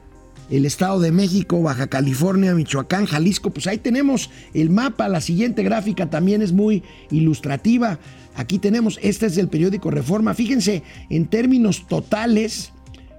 el 0.49 0.65
Estado 0.65 0.99
de 0.99 1.11
México, 1.11 1.61
Baja 1.61 1.87
California, 1.87 2.53
Michoacán, 2.53 3.05
Jalisco, 3.05 3.49
pues 3.49 3.67
ahí 3.67 3.79
tenemos 3.79 4.29
el 4.53 4.69
mapa. 4.69 5.09
La 5.09 5.19
siguiente 5.19 5.63
gráfica 5.63 6.09
también 6.09 6.41
es 6.41 6.51
muy 6.51 6.83
ilustrativa. 7.09 7.99
Aquí 8.35 8.59
tenemos, 8.59 8.99
este 9.01 9.25
es 9.25 9.35
del 9.35 9.49
periódico 9.49 9.89
Reforma. 9.89 10.33
Fíjense, 10.33 10.83
en 11.09 11.25
términos 11.25 11.87
totales, 11.87 12.71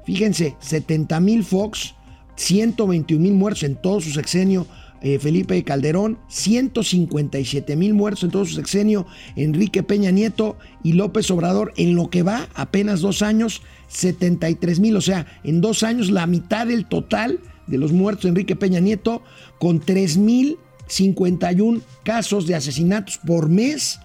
fíjense, 0.07 0.57
70 0.61 1.21
mil 1.21 1.45
Fox, 1.45 1.95
121 2.37 3.23
mil 3.23 3.35
muertos 3.35 3.65
en 3.65 3.77
todo 3.77 4.01
su 4.01 4.11
sexenio 4.11 4.67
eh, 5.03 5.19
Felipe 5.19 5.63
Calderón, 5.65 6.19
157 6.29 7.77
mil 7.77 7.93
muertos 7.93 8.25
en 8.25 8.31
todo 8.31 8.45
su 8.45 8.55
sexenio, 8.55 9.07
Enrique 9.37 9.83
Peña 9.83 10.11
Nieto 10.11 10.57
y 10.83 10.93
López 10.93 11.31
Obrador. 11.31 11.73
En 11.77 11.95
lo 11.95 12.09
que 12.09 12.23
va 12.23 12.49
apenas 12.55 13.01
dos 13.01 13.23
años, 13.23 13.63
73 13.89 14.81
mil, 14.81 14.97
o 14.97 15.01
sea, 15.01 15.27
en 15.45 15.61
dos 15.61 15.83
años 15.83 16.11
la 16.11 16.27
mitad 16.27 16.67
del 16.67 16.87
total 16.87 17.41
de 17.67 17.79
los 17.79 17.93
muertos 17.93 18.25
de 18.25 18.29
Enrique 18.31 18.57
Peña 18.57 18.81
Nieto, 18.81 19.23
con 19.59 19.81
3 19.81 20.17
mil 20.19 20.59
51 20.87 21.81
casos 22.05 22.47
de 22.47 22.55
asesinatos 22.55 23.19
por 23.19 23.49
mes, 23.49 23.99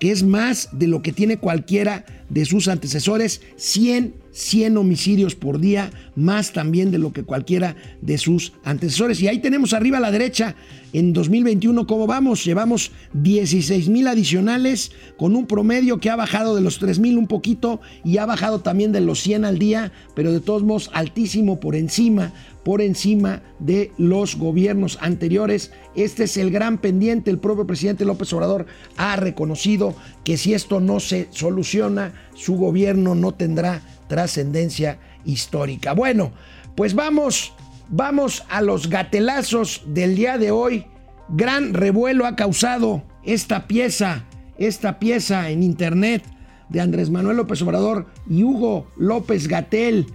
que 0.00 0.10
es 0.10 0.22
más 0.22 0.68
de 0.72 0.86
lo 0.86 1.02
que 1.02 1.12
tiene 1.12 1.38
cualquiera 1.38 2.04
de 2.28 2.44
sus 2.44 2.68
antecesores, 2.68 3.40
100 3.56 4.24
100 4.34 4.76
homicidios 4.76 5.36
por 5.36 5.60
día, 5.60 5.90
más 6.16 6.52
también 6.52 6.90
de 6.90 6.98
lo 6.98 7.12
que 7.12 7.22
cualquiera 7.22 7.76
de 8.02 8.18
sus 8.18 8.52
antecesores. 8.64 9.22
Y 9.22 9.28
ahí 9.28 9.38
tenemos 9.38 9.72
arriba 9.72 9.98
a 9.98 10.00
la 10.00 10.10
derecha, 10.10 10.56
en 10.94 11.12
2021, 11.12 11.88
¿cómo 11.88 12.06
vamos? 12.06 12.44
Llevamos 12.44 12.92
16 13.14 13.88
mil 13.88 14.06
adicionales 14.06 14.92
con 15.16 15.34
un 15.34 15.46
promedio 15.46 15.98
que 15.98 16.08
ha 16.08 16.14
bajado 16.14 16.54
de 16.54 16.60
los 16.60 16.78
3 16.78 17.00
mil 17.00 17.18
un 17.18 17.26
poquito 17.26 17.80
y 18.04 18.18
ha 18.18 18.26
bajado 18.26 18.60
también 18.60 18.92
de 18.92 19.00
los 19.00 19.20
100 19.20 19.44
al 19.44 19.58
día, 19.58 19.90
pero 20.14 20.32
de 20.32 20.38
todos 20.38 20.62
modos 20.62 20.90
altísimo 20.94 21.58
por 21.58 21.74
encima, 21.74 22.32
por 22.62 22.80
encima 22.80 23.42
de 23.58 23.90
los 23.98 24.36
gobiernos 24.36 24.96
anteriores. 25.00 25.72
Este 25.96 26.24
es 26.24 26.36
el 26.36 26.52
gran 26.52 26.78
pendiente. 26.78 27.28
El 27.28 27.38
propio 27.38 27.66
presidente 27.66 28.04
López 28.04 28.32
Obrador 28.32 28.66
ha 28.96 29.16
reconocido 29.16 29.96
que 30.22 30.36
si 30.36 30.54
esto 30.54 30.78
no 30.78 31.00
se 31.00 31.26
soluciona, 31.32 32.14
su 32.36 32.54
gobierno 32.54 33.16
no 33.16 33.34
tendrá 33.34 33.82
trascendencia 34.06 35.00
histórica. 35.24 35.92
Bueno, 35.92 36.30
pues 36.76 36.94
vamos, 36.94 37.52
vamos 37.88 38.44
a 38.48 38.62
los 38.62 38.88
gatelazos 38.88 39.82
del 39.86 40.16
día 40.16 40.38
de 40.38 40.50
hoy. 40.50 40.86
Gran 41.28 41.74
revuelo 41.74 42.26
ha 42.26 42.36
causado 42.36 43.02
esta 43.24 43.66
pieza, 43.66 44.24
esta 44.58 44.98
pieza 44.98 45.50
en 45.50 45.62
internet 45.62 46.24
de 46.68 46.80
Andrés 46.80 47.10
Manuel 47.10 47.36
López 47.36 47.62
Obrador 47.62 48.06
y 48.28 48.42
Hugo 48.42 48.88
López 48.96 49.48
Gatel, 49.48 50.06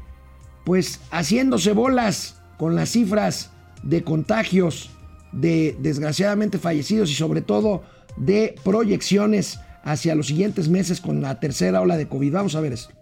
pues 0.65 0.99
haciéndose 1.11 1.73
bolas 1.73 2.41
con 2.57 2.75
las 2.75 2.89
cifras 2.89 3.51
de 3.83 4.03
contagios, 4.03 4.91
de 5.31 5.75
desgraciadamente 5.79 6.57
fallecidos 6.57 7.09
y 7.11 7.15
sobre 7.15 7.41
todo 7.41 7.83
de 8.17 8.55
proyecciones 8.63 9.59
hacia 9.83 10.15
los 10.15 10.27
siguientes 10.27 10.67
meses 10.69 11.01
con 11.01 11.21
la 11.21 11.39
tercera 11.39 11.81
ola 11.81 11.97
de 11.97 12.07
COVID. 12.07 12.33
Vamos 12.33 12.55
a 12.55 12.61
ver 12.61 12.73
esto. 12.73 12.98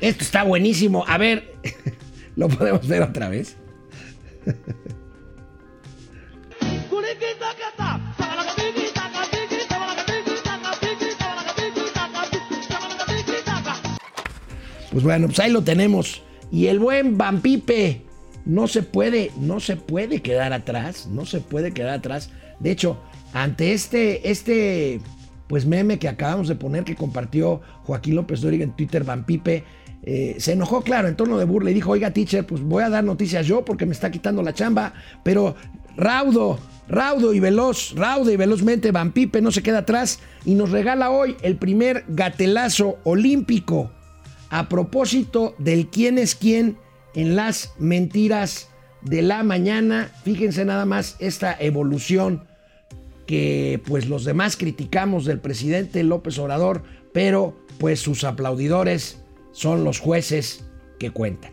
Esto 0.00 0.22
está 0.22 0.42
buenísimo. 0.44 1.04
A 1.06 1.18
ver, 1.18 1.54
lo 2.36 2.48
podemos 2.48 2.86
ver 2.86 3.02
otra 3.02 3.28
vez. 3.28 3.56
Pues 14.90 15.04
bueno, 15.04 15.26
pues 15.26 15.38
ahí 15.38 15.52
lo 15.52 15.62
tenemos. 15.62 16.22
Y 16.50 16.66
el 16.66 16.78
buen 16.78 17.18
Vampipe 17.18 18.02
no 18.44 18.66
se 18.66 18.82
puede, 18.82 19.30
no 19.38 19.60
se 19.60 19.76
puede 19.76 20.22
quedar 20.22 20.52
atrás, 20.52 21.06
no 21.06 21.26
se 21.26 21.40
puede 21.40 21.72
quedar 21.72 21.94
atrás. 21.94 22.30
De 22.58 22.70
hecho, 22.70 22.98
ante 23.32 23.74
este, 23.74 24.30
este, 24.30 25.00
pues 25.46 25.66
meme 25.66 25.98
que 25.98 26.08
acabamos 26.08 26.48
de 26.48 26.56
poner 26.56 26.84
que 26.84 26.96
compartió 26.96 27.60
Joaquín 27.84 28.14
López 28.16 28.40
Dóriga 28.40 28.64
en 28.64 28.74
Twitter, 28.74 29.04
Vampipe, 29.04 29.64
eh, 30.02 30.36
se 30.38 30.52
enojó, 30.52 30.82
claro, 30.82 31.08
en 31.08 31.16
tono 31.16 31.38
de 31.38 31.44
burla 31.44 31.70
y 31.70 31.74
dijo, 31.74 31.90
oiga, 31.90 32.12
teacher, 32.12 32.46
pues 32.46 32.62
voy 32.62 32.82
a 32.82 32.88
dar 32.88 33.04
noticias 33.04 33.46
yo 33.46 33.64
porque 33.64 33.86
me 33.86 33.92
está 33.92 34.10
quitando 34.10 34.42
la 34.42 34.54
chamba, 34.54 34.94
pero 35.22 35.54
Raudo, 35.98 36.60
raudo 36.88 37.34
y 37.34 37.40
veloz, 37.40 37.92
raudo 37.96 38.30
y 38.30 38.36
velozmente, 38.36 38.92
Van 38.92 39.10
Pipe 39.10 39.42
no 39.42 39.50
se 39.50 39.64
queda 39.64 39.78
atrás 39.78 40.20
y 40.44 40.54
nos 40.54 40.70
regala 40.70 41.10
hoy 41.10 41.36
el 41.42 41.56
primer 41.56 42.04
gatelazo 42.06 42.98
olímpico 43.02 43.90
a 44.48 44.68
propósito 44.68 45.56
del 45.58 45.88
quién 45.88 46.16
es 46.18 46.36
quién 46.36 46.78
en 47.16 47.34
las 47.34 47.72
mentiras 47.80 48.68
de 49.02 49.22
la 49.22 49.42
mañana. 49.42 50.12
Fíjense 50.22 50.64
nada 50.64 50.84
más 50.84 51.16
esta 51.18 51.56
evolución 51.58 52.44
que 53.26 53.82
pues 53.84 54.08
los 54.08 54.24
demás 54.24 54.56
criticamos 54.56 55.24
del 55.24 55.40
presidente 55.40 56.04
López 56.04 56.38
Obrador, 56.38 56.84
pero 57.12 57.58
pues 57.78 57.98
sus 57.98 58.22
aplaudidores 58.22 59.18
son 59.58 59.82
los 59.82 59.98
jueces 59.98 60.62
que 61.00 61.10
cuentan. 61.10 61.50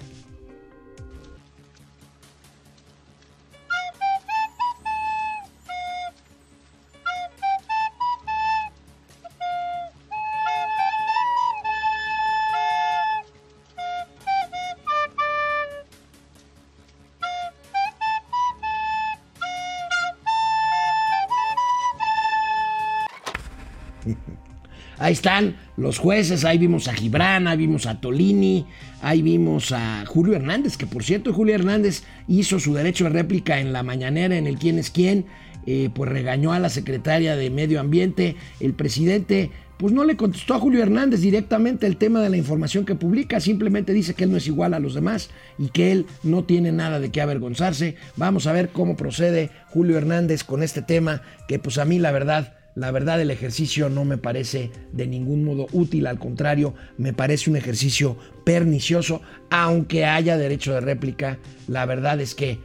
Están 25.16 25.56
los 25.78 25.98
jueces, 25.98 26.46
ahí 26.46 26.58
vimos 26.58 26.88
a 26.88 26.94
Gibran, 26.94 27.48
ahí 27.48 27.58
vimos 27.58 27.88
a 27.88 28.00
Tolini, 28.00 28.66
ahí 29.02 29.22
vimos 29.22 29.72
a 29.72 30.06
Julio 30.06 30.36
Hernández, 30.36 30.78
que 30.78 30.86
por 30.86 31.04
cierto 31.04 31.34
Julio 31.34 31.56
Hernández 31.56 32.04
hizo 32.28 32.60
su 32.60 32.74
derecho 32.74 33.06
de 33.06 33.12
réplica 33.12 33.60
en 33.60 33.74
la 33.74 33.82
mañanera 33.82 34.38
en 34.38 34.46
el 34.46 34.58
quién 34.58 34.78
es 34.78 34.92
quién, 34.92 35.26
eh, 35.66 35.90
pues 35.96 36.12
regañó 36.12 36.54
a 36.54 36.60
la 36.60 36.70
secretaria 36.70 37.36
de 37.36 37.50
Medio 37.50 37.80
Ambiente, 37.80 38.36
el 38.60 38.74
presidente 38.74 39.50
pues 39.78 39.94
no 39.94 40.06
le 40.06 40.16
contestó 40.16 40.54
a 40.54 40.60
Julio 40.60 40.82
Hernández 40.82 41.20
directamente 41.20 41.86
el 41.88 41.98
tema 41.98 42.22
de 42.22 42.30
la 42.30 42.38
información 42.38 42.86
que 42.86 42.96
publica, 42.96 43.40
simplemente 43.40 43.94
dice 43.94 44.14
que 44.14 44.24
él 44.24 44.32
no 44.32 44.38
es 44.38 44.48
igual 44.48 44.74
a 44.74 44.80
los 44.80 44.94
demás 44.94 45.30
y 45.58 45.70
que 45.70 45.92
él 45.92 46.06
no 46.24 46.44
tiene 46.46 46.72
nada 46.72 47.00
de 47.00 47.12
qué 47.12 47.22
avergonzarse. 47.22 47.96
Vamos 48.16 48.48
a 48.48 48.54
ver 48.54 48.70
cómo 48.70 48.96
procede 48.96 49.50
Julio 49.68 49.98
Hernández 49.98 50.44
con 50.44 50.64
este 50.64 50.82
tema, 50.82 51.22
que 51.48 51.60
pues 51.60 51.78
a 51.78 51.86
mí 51.86 52.00
la 52.00 52.12
verdad 52.12 52.54
la 52.76 52.92
verdad 52.92 53.22
el 53.22 53.32
ejercicio 53.32 53.90
no 53.90 54.04
me 54.04 54.18
parece 54.18 54.70
de 54.92 55.08
ningún 55.08 55.46
modo 55.46 55.68
útil, 55.72 56.08
al 56.08 56.20
contrario, 56.20 56.76
me 56.98 57.14
parece 57.14 57.50
un 57.50 57.56
ejercicio 57.56 58.18
pernicioso, 58.44 59.22
aunque 59.50 60.06
haya 60.06 60.38
derecho 60.38 60.74
de 60.74 60.82
réplica. 60.82 61.40
La 61.70 61.86
verdad 61.86 62.20
es 62.20 62.36
que, 62.36 62.60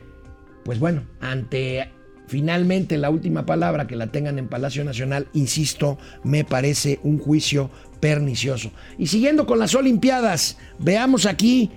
pues 0.64 0.80
bueno, 0.80 1.04
ante 1.20 1.88
finalmente 2.26 2.98
la 2.98 3.10
última 3.10 3.46
palabra 3.46 3.86
que 3.86 3.94
la 3.94 4.08
tengan 4.08 4.38
en 4.40 4.48
Palacio 4.48 4.84
Nacional, 4.84 5.28
insisto, 5.32 5.96
me 6.24 6.44
parece 6.44 6.98
un 7.04 7.18
juicio 7.18 7.70
pernicioso. 8.00 8.72
Y 8.98 9.06
siguiendo 9.06 9.46
con 9.46 9.60
las 9.60 9.76
Olimpiadas, 9.76 10.58
veamos 10.80 11.24
aquí 11.24 11.70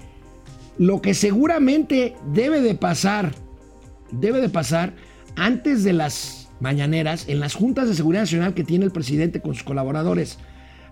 lo 0.79 1.03
que 1.03 1.13
seguramente 1.13 2.15
debe 2.33 2.61
de 2.61 2.73
pasar, 2.73 3.31
debe 4.11 4.41
de 4.41 4.49
pasar 4.49 4.93
antes 5.35 5.83
de 5.83 5.93
las 5.93 6.42
mañaneras 6.63 7.27
en 7.27 7.41
las 7.41 7.53
juntas 7.53 7.89
de 7.89 7.93
seguridad 7.93 8.21
nacional 8.21 8.53
que 8.53 8.63
tiene 8.63 8.85
el 8.85 8.91
presidente 8.91 9.41
con 9.41 9.53
sus 9.53 9.63
colaboradores. 9.63 10.39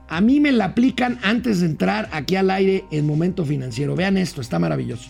A 0.09 0.19
mí 0.19 0.41
me 0.41 0.51
la 0.51 0.65
aplican 0.65 1.17
antes 1.23 1.61
de 1.61 1.67
entrar 1.67 2.09
aquí 2.11 2.35
al 2.35 2.51
aire 2.51 2.83
en 2.91 3.07
momento 3.07 3.45
financiero. 3.45 3.95
Vean 3.95 4.17
esto, 4.17 4.41
está 4.41 4.59
maravilloso. 4.59 5.09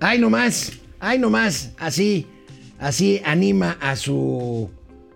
Ay, 0.00 0.20
nomás, 0.20 0.72
ay, 1.00 1.18
nomás, 1.18 1.72
así, 1.78 2.26
así 2.78 3.20
anima 3.24 3.76
a 3.80 3.96
su, 3.96 4.70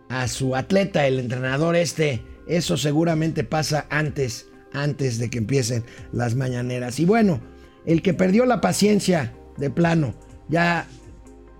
a 0.08 0.26
su 0.26 0.56
atleta, 0.56 1.06
el 1.06 1.20
entrenador 1.20 1.76
este. 1.76 2.22
Eso 2.48 2.76
seguramente 2.76 3.44
pasa 3.44 3.86
antes, 3.90 4.48
antes 4.72 5.18
de 5.18 5.30
que 5.30 5.38
empiecen 5.38 5.84
las 6.12 6.34
mañaneras. 6.34 6.98
Y 6.98 7.04
bueno, 7.04 7.40
el 7.86 8.02
que 8.02 8.12
perdió 8.12 8.44
la 8.44 8.60
paciencia 8.60 9.32
de 9.56 9.70
plano, 9.70 10.14
ya, 10.48 10.86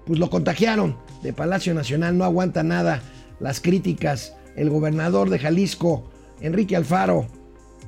pues 0.05 0.19
lo 0.19 0.29
contagiaron 0.29 0.99
de 1.23 1.33
Palacio 1.33 1.73
Nacional, 1.75 2.19
no 2.19 2.25
aguanta 2.25 2.63
nada 2.63 3.01
las 3.39 3.61
críticas. 3.61 4.35
El 4.57 4.69
gobernador 4.69 5.31
de 5.31 5.39
Jalisco, 5.39 6.12
Enrique 6.41 6.77
Alfaro, 6.77 7.27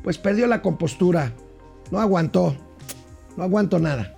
pues 0.03 0.19
perdió 0.19 0.47
la 0.47 0.63
compostura, 0.63 1.33
no 1.91 2.01
aguantó, 2.01 2.55
no 3.37 3.43
aguanto 3.43 3.79
nada 3.79 4.15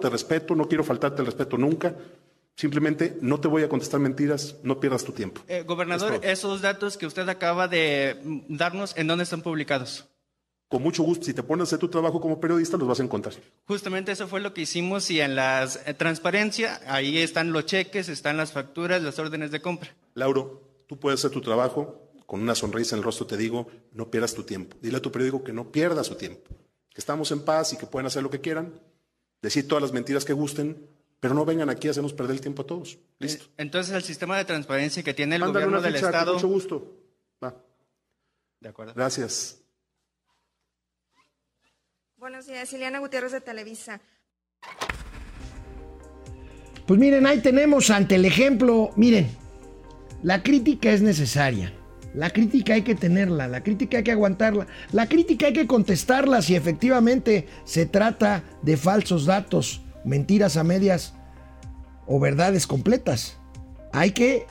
te 0.00 0.08
respeto, 0.08 0.54
no 0.54 0.68
quiero 0.68 0.84
faltarte 0.84 1.22
el 1.22 1.26
respeto 1.26 1.58
nunca. 1.58 1.94
Simplemente 2.54 3.18
no 3.20 3.40
te 3.40 3.48
voy 3.48 3.62
a 3.62 3.68
contestar 3.68 3.98
mentiras, 3.98 4.56
no 4.62 4.78
pierdas 4.78 5.04
tu 5.04 5.12
tiempo. 5.12 5.40
Eh, 5.48 5.64
gobernador, 5.66 6.20
esos 6.22 6.60
datos 6.60 6.96
que 6.96 7.06
usted 7.06 7.28
acaba 7.28 7.66
de 7.66 8.20
darnos, 8.48 8.96
¿en 8.96 9.06
dónde 9.06 9.24
están 9.24 9.42
publicados? 9.42 10.06
Con 10.68 10.82
mucho 10.82 11.02
gusto, 11.02 11.24
si 11.24 11.34
te 11.34 11.42
pones 11.42 11.62
a 11.62 11.64
hacer 11.64 11.78
tu 11.78 11.88
trabajo 11.88 12.20
como 12.20 12.40
periodista, 12.40 12.76
los 12.76 12.86
vas 12.86 13.00
a 13.00 13.02
encontrar. 13.02 13.34
Justamente 13.66 14.12
eso 14.12 14.28
fue 14.28 14.40
lo 14.40 14.54
que 14.54 14.62
hicimos 14.62 15.10
y 15.10 15.20
en 15.20 15.34
la 15.34 15.68
eh, 15.86 15.94
transparencia, 15.94 16.80
ahí 16.86 17.18
están 17.18 17.52
los 17.52 17.66
cheques, 17.66 18.08
están 18.08 18.36
las 18.36 18.52
facturas, 18.52 19.02
las 19.02 19.18
órdenes 19.18 19.50
de 19.50 19.60
compra. 19.60 19.90
Lauro, 20.14 20.62
tú 20.86 20.98
puedes 20.98 21.20
hacer 21.20 21.30
tu 21.30 21.40
trabajo, 21.40 22.01
con 22.32 22.40
una 22.40 22.54
sonrisa 22.54 22.96
en 22.96 23.00
el 23.00 23.04
rostro 23.04 23.26
te 23.26 23.36
digo, 23.36 23.70
no 23.92 24.10
pierdas 24.10 24.32
tu 24.32 24.42
tiempo. 24.42 24.78
Dile 24.80 24.96
a 24.96 25.02
tu 25.02 25.12
periódico 25.12 25.44
que 25.44 25.52
no 25.52 25.70
pierda 25.70 26.02
su 26.02 26.14
tiempo, 26.14 26.48
que 26.88 26.98
estamos 26.98 27.30
en 27.30 27.44
paz 27.44 27.74
y 27.74 27.76
que 27.76 27.84
pueden 27.84 28.06
hacer 28.06 28.22
lo 28.22 28.30
que 28.30 28.40
quieran, 28.40 28.72
decir 29.42 29.68
todas 29.68 29.82
las 29.82 29.92
mentiras 29.92 30.24
que 30.24 30.32
gusten, 30.32 30.88
pero 31.20 31.34
no 31.34 31.44
vengan 31.44 31.68
aquí 31.68 31.88
a 31.88 31.90
hacernos 31.90 32.14
perder 32.14 32.36
el 32.36 32.40
tiempo 32.40 32.62
a 32.62 32.66
todos. 32.66 32.98
Listo. 33.18 33.44
Eh, 33.44 33.48
entonces, 33.58 33.94
el 33.94 34.02
sistema 34.02 34.38
de 34.38 34.46
transparencia 34.46 35.02
que 35.02 35.12
tiene 35.12 35.36
el 35.36 35.44
gobierno 35.44 35.82
del 35.82 35.94
Estado. 35.94 36.32
Con 36.32 36.34
mucho 36.36 36.48
gusto. 36.48 36.96
Va. 37.44 37.54
De 38.60 38.68
acuerdo. 38.70 38.94
Gracias. 38.94 39.60
Buenos 42.16 42.46
días, 42.46 42.72
Ileana 42.72 43.00
Gutiérrez 43.00 43.32
de 43.32 43.42
Televisa. 43.42 44.00
Pues 46.86 46.98
miren, 46.98 47.26
ahí 47.26 47.42
tenemos 47.42 47.90
ante 47.90 48.14
el 48.14 48.24
ejemplo, 48.24 48.88
miren, 48.96 49.36
la 50.22 50.42
crítica 50.42 50.92
es 50.92 51.02
necesaria. 51.02 51.74
La 52.14 52.30
crítica 52.30 52.74
hay 52.74 52.82
que 52.82 52.94
tenerla, 52.94 53.48
la 53.48 53.62
crítica 53.62 53.98
hay 53.98 54.04
que 54.04 54.12
aguantarla, 54.12 54.66
la 54.92 55.08
crítica 55.08 55.46
hay 55.46 55.52
que 55.54 55.66
contestarla 55.66 56.42
si 56.42 56.54
efectivamente 56.54 57.46
se 57.64 57.86
trata 57.86 58.42
de 58.62 58.76
falsos 58.76 59.24
datos, 59.24 59.82
mentiras 60.04 60.56
a 60.56 60.64
medias 60.64 61.14
o 62.06 62.20
verdades 62.20 62.66
completas. 62.66 63.38
Hay 63.92 64.10
que, 64.10 64.46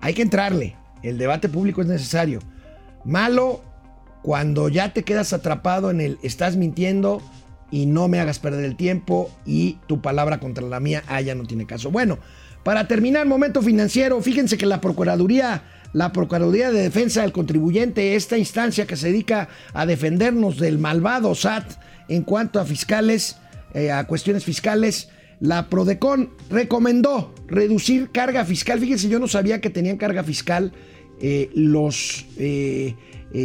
hay 0.00 0.14
que 0.14 0.22
entrarle, 0.22 0.76
el 1.02 1.18
debate 1.18 1.48
público 1.48 1.82
es 1.82 1.86
necesario. 1.86 2.40
Malo 3.04 3.62
cuando 4.22 4.68
ya 4.68 4.92
te 4.92 5.04
quedas 5.04 5.32
atrapado 5.32 5.90
en 5.90 6.00
el 6.00 6.18
estás 6.22 6.56
mintiendo 6.56 7.20
y 7.70 7.86
no 7.86 8.08
me 8.08 8.20
hagas 8.20 8.38
perder 8.38 8.64
el 8.64 8.74
tiempo 8.74 9.30
y 9.44 9.78
tu 9.86 10.00
palabra 10.00 10.40
contra 10.40 10.64
la 10.64 10.80
mía, 10.80 11.04
ah, 11.08 11.20
ya 11.20 11.34
no 11.34 11.44
tiene 11.44 11.66
caso. 11.66 11.90
Bueno, 11.90 12.18
para 12.62 12.88
terminar, 12.88 13.26
momento 13.26 13.60
financiero, 13.60 14.20
fíjense 14.22 14.56
que 14.56 14.64
la 14.64 14.80
Procuraduría 14.80 15.62
la 15.94 16.12
Procuraduría 16.12 16.70
de 16.70 16.82
Defensa 16.82 17.22
del 17.22 17.32
Contribuyente, 17.32 18.16
esta 18.16 18.36
instancia 18.36 18.86
que 18.86 18.96
se 18.96 19.06
dedica 19.06 19.48
a 19.72 19.86
defendernos 19.86 20.58
del 20.58 20.78
malvado 20.78 21.34
SAT 21.34 21.72
en 22.08 22.24
cuanto 22.24 22.60
a 22.60 22.66
fiscales, 22.66 23.36
eh, 23.72 23.90
a 23.90 24.04
cuestiones 24.06 24.44
fiscales, 24.44 25.08
la 25.40 25.70
Prodecon 25.70 26.30
recomendó 26.50 27.34
reducir 27.46 28.10
carga 28.10 28.44
fiscal. 28.44 28.80
Fíjense, 28.80 29.08
yo 29.08 29.18
no 29.18 29.28
sabía 29.28 29.60
que 29.60 29.70
tenían 29.70 29.96
carga 29.96 30.24
fiscal 30.24 30.72
eh, 31.20 31.48
los 31.54 32.26
eh, 32.38 32.96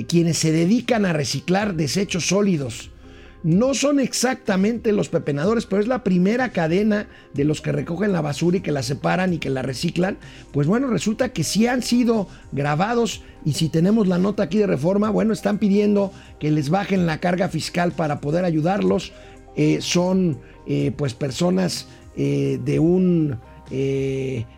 quienes 0.07 0.37
se 0.37 0.51
dedican 0.51 1.05
a 1.05 1.13
reciclar 1.13 1.75
desechos 1.75 2.27
sólidos 2.27 2.91
no 3.43 3.73
son 3.73 3.99
exactamente 3.99 4.91
los 4.91 5.09
pepenadores, 5.09 5.65
pero 5.65 5.81
es 5.81 5.87
la 5.87 6.03
primera 6.03 6.49
cadena 6.49 7.07
de 7.33 7.45
los 7.45 7.61
que 7.61 7.71
recogen 7.71 8.11
la 8.11 8.21
basura 8.21 8.57
y 8.57 8.61
que 8.61 8.71
la 8.71 8.83
separan 8.83 9.33
y 9.33 9.37
que 9.37 9.49
la 9.49 9.61
reciclan. 9.61 10.17
Pues 10.51 10.67
bueno, 10.67 10.87
resulta 10.87 11.29
que 11.29 11.43
sí 11.43 11.65
han 11.65 11.81
sido 11.81 12.27
grabados 12.51 13.23
y 13.45 13.53
si 13.53 13.69
tenemos 13.69 14.07
la 14.07 14.17
nota 14.17 14.43
aquí 14.43 14.57
de 14.57 14.67
reforma, 14.67 15.09
bueno, 15.09 15.31
están 15.31 15.57
pidiendo 15.57 16.11
que 16.39 16.51
les 16.51 16.69
bajen 16.69 17.05
la 17.05 17.19
carga 17.19 17.47
fiscal 17.47 17.93
para 17.93 18.19
poder 18.19 18.43
ayudarlos. 18.43 19.13
Eh, 19.55 19.79
son 19.81 20.39
eh, 20.67 20.91
pues 20.95 21.13
personas 21.13 21.87
eh, 22.15 22.59
de 22.63 22.79
un 22.79 23.39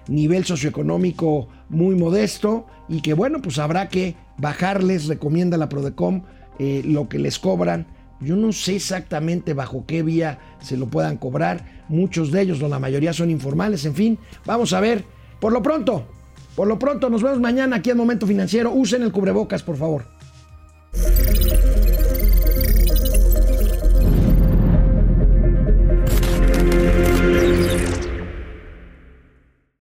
nivel 0.07 0.45
socioeconómico 0.45 1.49
muy 1.67 1.95
modesto 1.95 2.65
y 2.87 3.01
que 3.01 3.13
bueno, 3.13 3.41
pues 3.41 3.59
habrá 3.59 3.89
que 3.89 4.15
bajarles, 4.37 5.07
recomienda 5.07 5.57
la 5.57 5.67
Prodecom, 5.67 6.23
lo 6.57 7.09
que 7.09 7.19
les 7.19 7.37
cobran. 7.37 7.87
Yo 8.21 8.35
no 8.35 8.51
sé 8.51 8.75
exactamente 8.75 9.53
bajo 9.53 9.85
qué 9.85 10.03
vía 10.03 10.39
se 10.61 10.77
lo 10.77 10.87
puedan 10.87 11.17
cobrar. 11.17 11.83
Muchos 11.89 12.31
de 12.31 12.41
ellos, 12.41 12.61
la 12.61 12.79
mayoría 12.79 13.13
son 13.13 13.29
informales, 13.29 13.85
en 13.85 13.95
fin. 13.95 14.19
Vamos 14.45 14.73
a 14.73 14.79
ver. 14.79 15.03
Por 15.39 15.51
lo 15.51 15.63
pronto, 15.63 16.05
por 16.55 16.67
lo 16.67 16.77
pronto, 16.77 17.09
nos 17.09 17.23
vemos 17.23 17.39
mañana 17.39 17.77
aquí 17.77 17.89
en 17.89 17.97
Momento 17.97 18.27
Financiero. 18.27 18.71
Usen 18.71 19.01
el 19.01 19.11
cubrebocas, 19.11 19.63
por 19.63 19.77
favor. 19.77 20.05